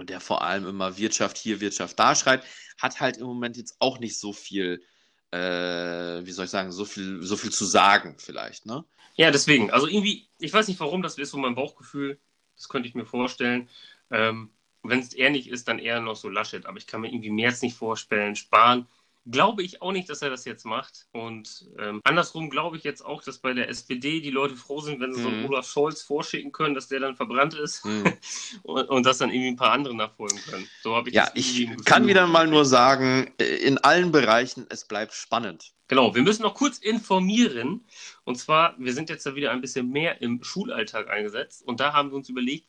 der 0.00 0.20
vor 0.20 0.42
allem 0.42 0.66
immer 0.66 0.96
Wirtschaft 0.96 1.36
hier, 1.36 1.60
Wirtschaft 1.60 1.98
da 1.98 2.14
schreit, 2.14 2.44
hat 2.78 3.00
halt 3.00 3.18
im 3.18 3.26
Moment 3.26 3.56
jetzt 3.56 3.76
auch 3.80 3.98
nicht 3.98 4.18
so 4.18 4.32
viel, 4.32 4.82
äh, 5.30 5.38
wie 5.38 6.32
soll 6.32 6.46
ich 6.46 6.50
sagen, 6.50 6.72
so 6.72 6.84
viel, 6.84 7.22
so 7.22 7.36
viel 7.36 7.52
zu 7.52 7.64
sagen 7.64 8.16
vielleicht, 8.18 8.66
ne? 8.66 8.84
Ja, 9.16 9.30
deswegen. 9.30 9.70
Also 9.70 9.86
irgendwie, 9.86 10.28
ich 10.38 10.52
weiß 10.52 10.66
nicht 10.66 10.80
warum, 10.80 11.02
das 11.02 11.18
ist 11.18 11.30
so 11.30 11.38
mein 11.38 11.54
Bauchgefühl. 11.54 12.18
Das 12.56 12.68
könnte 12.68 12.88
ich 12.88 12.94
mir 12.94 13.06
vorstellen. 13.06 13.68
Ähm, 14.10 14.50
Wenn 14.82 15.00
es 15.00 15.14
eher 15.14 15.30
nicht 15.30 15.48
ist, 15.48 15.68
dann 15.68 15.78
eher 15.78 16.00
noch 16.00 16.16
so 16.16 16.28
Laschet. 16.28 16.66
Aber 16.66 16.78
ich 16.78 16.86
kann 16.86 17.00
mir 17.00 17.08
irgendwie 17.08 17.30
mehr 17.30 17.50
jetzt 17.50 17.62
nicht 17.62 17.76
vorstellen. 17.76 18.36
Spahn 18.36 18.86
glaube 19.26 19.62
ich 19.62 19.80
auch 19.80 19.92
nicht, 19.92 20.08
dass 20.10 20.22
er 20.22 20.30
das 20.30 20.44
jetzt 20.44 20.64
macht. 20.64 21.06
Und 21.12 21.66
ähm, 21.78 22.00
andersrum 22.04 22.50
glaube 22.50 22.76
ich 22.76 22.84
jetzt 22.84 23.04
auch, 23.04 23.22
dass 23.22 23.38
bei 23.38 23.54
der 23.54 23.68
SPD 23.68 24.20
die 24.20 24.30
Leute 24.30 24.56
froh 24.56 24.80
sind, 24.80 25.00
wenn 25.00 25.12
sie 25.12 25.20
mhm. 25.20 25.24
so 25.24 25.28
einen 25.30 25.44
Olaf 25.46 25.66
Scholz 25.66 26.02
vorschicken 26.02 26.52
können, 26.52 26.74
dass 26.74 26.88
der 26.88 27.00
dann 27.00 27.16
verbrannt 27.16 27.54
ist 27.54 27.84
mhm. 27.84 28.12
und, 28.62 28.88
und 28.88 29.06
dass 29.06 29.18
dann 29.18 29.30
irgendwie 29.30 29.48
ein 29.48 29.56
paar 29.56 29.72
andere 29.72 29.94
nachfolgen 29.94 30.38
können. 30.48 30.68
So 30.82 30.94
habe 30.94 31.08
ich 31.08 31.14
Ja, 31.14 31.30
ich 31.34 31.68
kann 31.84 32.06
wieder 32.06 32.26
mal 32.26 32.46
nur 32.46 32.64
sagen, 32.64 33.32
äh, 33.38 33.44
in 33.44 33.78
allen 33.78 34.12
Bereichen, 34.12 34.66
es 34.68 34.86
bleibt 34.86 35.14
spannend. 35.14 35.72
Genau, 35.88 36.14
wir 36.14 36.22
müssen 36.22 36.42
noch 36.42 36.54
kurz 36.54 36.78
informieren. 36.78 37.86
Und 38.24 38.36
zwar, 38.36 38.74
wir 38.78 38.94
sind 38.94 39.10
jetzt 39.10 39.26
da 39.26 39.34
wieder 39.34 39.50
ein 39.50 39.60
bisschen 39.60 39.90
mehr 39.90 40.20
im 40.22 40.42
Schulalltag 40.42 41.10
eingesetzt. 41.10 41.62
Und 41.62 41.80
da 41.80 41.92
haben 41.92 42.10
wir 42.10 42.16
uns 42.16 42.28
überlegt, 42.28 42.66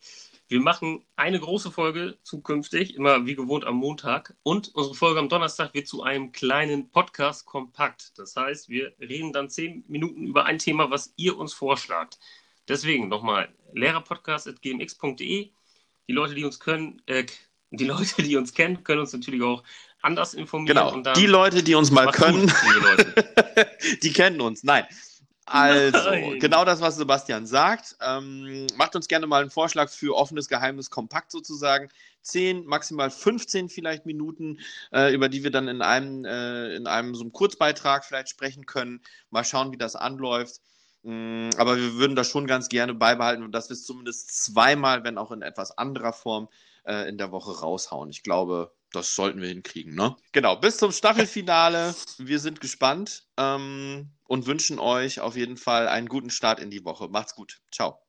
wir 0.47 0.59
machen 0.59 1.03
eine 1.15 1.39
große 1.39 1.71
Folge 1.71 2.17
zukünftig, 2.21 2.95
immer 2.95 3.25
wie 3.25 3.35
gewohnt 3.35 3.65
am 3.65 3.75
Montag. 3.77 4.35
Und 4.43 4.73
unsere 4.75 4.93
Folge 4.93 5.19
am 5.19 5.29
Donnerstag 5.29 5.73
wird 5.73 5.87
zu 5.87 6.03
einem 6.03 6.31
kleinen 6.31 6.91
Podcast 6.91 7.45
kompakt. 7.45 8.17
Das 8.17 8.35
heißt, 8.35 8.69
wir 8.69 8.93
reden 8.99 9.33
dann 9.33 9.49
zehn 9.49 9.83
Minuten 9.87 10.27
über 10.27 10.45
ein 10.45 10.59
Thema, 10.59 10.91
was 10.91 11.13
ihr 11.15 11.37
uns 11.37 11.53
vorschlagt. 11.53 12.19
Deswegen 12.67 13.07
nochmal 13.09 13.49
lehrerpodcast.gmx.de. 13.73 15.49
Die 16.07 16.13
Leute, 16.13 16.35
die 16.35 16.43
uns 16.43 16.59
können, 16.59 17.01
äh, 17.07 17.25
die 17.71 17.85
Leute, 17.85 18.21
die 18.21 18.35
uns 18.37 18.53
kennen, 18.53 18.83
können 18.83 19.01
uns 19.01 19.13
natürlich 19.13 19.41
auch 19.41 19.63
anders 20.01 20.35
informieren. 20.35 20.75
Genau. 20.75 21.13
die 21.13 21.25
Leute, 21.25 21.63
die 21.63 21.73
uns 21.73 21.89
mal 21.89 22.11
können, 22.11 22.51
die 24.03 24.13
kennen 24.13 24.41
uns. 24.41 24.63
Nein. 24.63 24.85
Also, 25.45 25.97
Nein. 26.09 26.39
genau 26.39 26.65
das, 26.65 26.81
was 26.81 26.97
Sebastian 26.97 27.45
sagt. 27.45 27.95
Ähm, 28.01 28.67
macht 28.75 28.95
uns 28.95 29.07
gerne 29.07 29.27
mal 29.27 29.41
einen 29.41 29.51
Vorschlag 29.51 29.89
für 29.89 30.15
offenes 30.15 30.47
Geheimnis 30.47 30.89
kompakt 30.89 31.31
sozusagen. 31.31 31.89
10, 32.21 32.65
maximal 32.65 33.11
15 33.11 33.69
vielleicht 33.69 34.05
Minuten, 34.07 34.59
äh, 34.91 35.13
über 35.13 35.29
die 35.29 35.43
wir 35.43 35.51
dann 35.51 35.67
in 35.67 35.81
einem, 35.81 36.25
äh, 36.25 36.75
in 36.75 36.87
einem 36.87 37.13
so 37.13 37.21
einem 37.21 37.31
Kurzbeitrag 37.31 38.03
vielleicht 38.03 38.29
sprechen 38.29 38.65
können. 38.65 39.01
Mal 39.29 39.43
schauen, 39.43 39.71
wie 39.71 39.77
das 39.77 39.95
anläuft. 39.95 40.61
Ähm, 41.03 41.51
aber 41.57 41.77
wir 41.77 41.93
würden 41.93 42.15
das 42.15 42.29
schon 42.29 42.47
ganz 42.47 42.67
gerne 42.67 42.95
beibehalten 42.95 43.43
und 43.43 43.51
dass 43.51 43.69
wir 43.69 43.75
es 43.75 43.85
zumindest 43.85 44.43
zweimal, 44.43 45.03
wenn 45.03 45.19
auch 45.19 45.31
in 45.31 45.43
etwas 45.43 45.77
anderer 45.77 46.13
Form, 46.13 46.49
äh, 46.85 47.07
in 47.07 47.19
der 47.19 47.31
Woche 47.31 47.59
raushauen. 47.59 48.09
Ich 48.09 48.23
glaube, 48.23 48.73
das 48.91 49.13
sollten 49.13 49.41
wir 49.41 49.49
hinkriegen. 49.49 49.93
Ne? 49.93 50.15
Genau, 50.31 50.55
bis 50.55 50.77
zum 50.77 50.91
Staffelfinale. 50.91 51.93
Wir 52.17 52.39
sind 52.39 52.59
gespannt. 52.61 53.23
Ähm, 53.37 54.09
und 54.25 54.45
wünschen 54.45 54.79
euch 54.79 55.19
auf 55.19 55.35
jeden 55.35 55.57
Fall 55.57 55.87
einen 55.87 56.07
guten 56.07 56.29
Start 56.29 56.59
in 56.59 56.69
die 56.69 56.85
Woche. 56.85 57.07
Macht's 57.09 57.35
gut. 57.35 57.61
Ciao. 57.71 58.04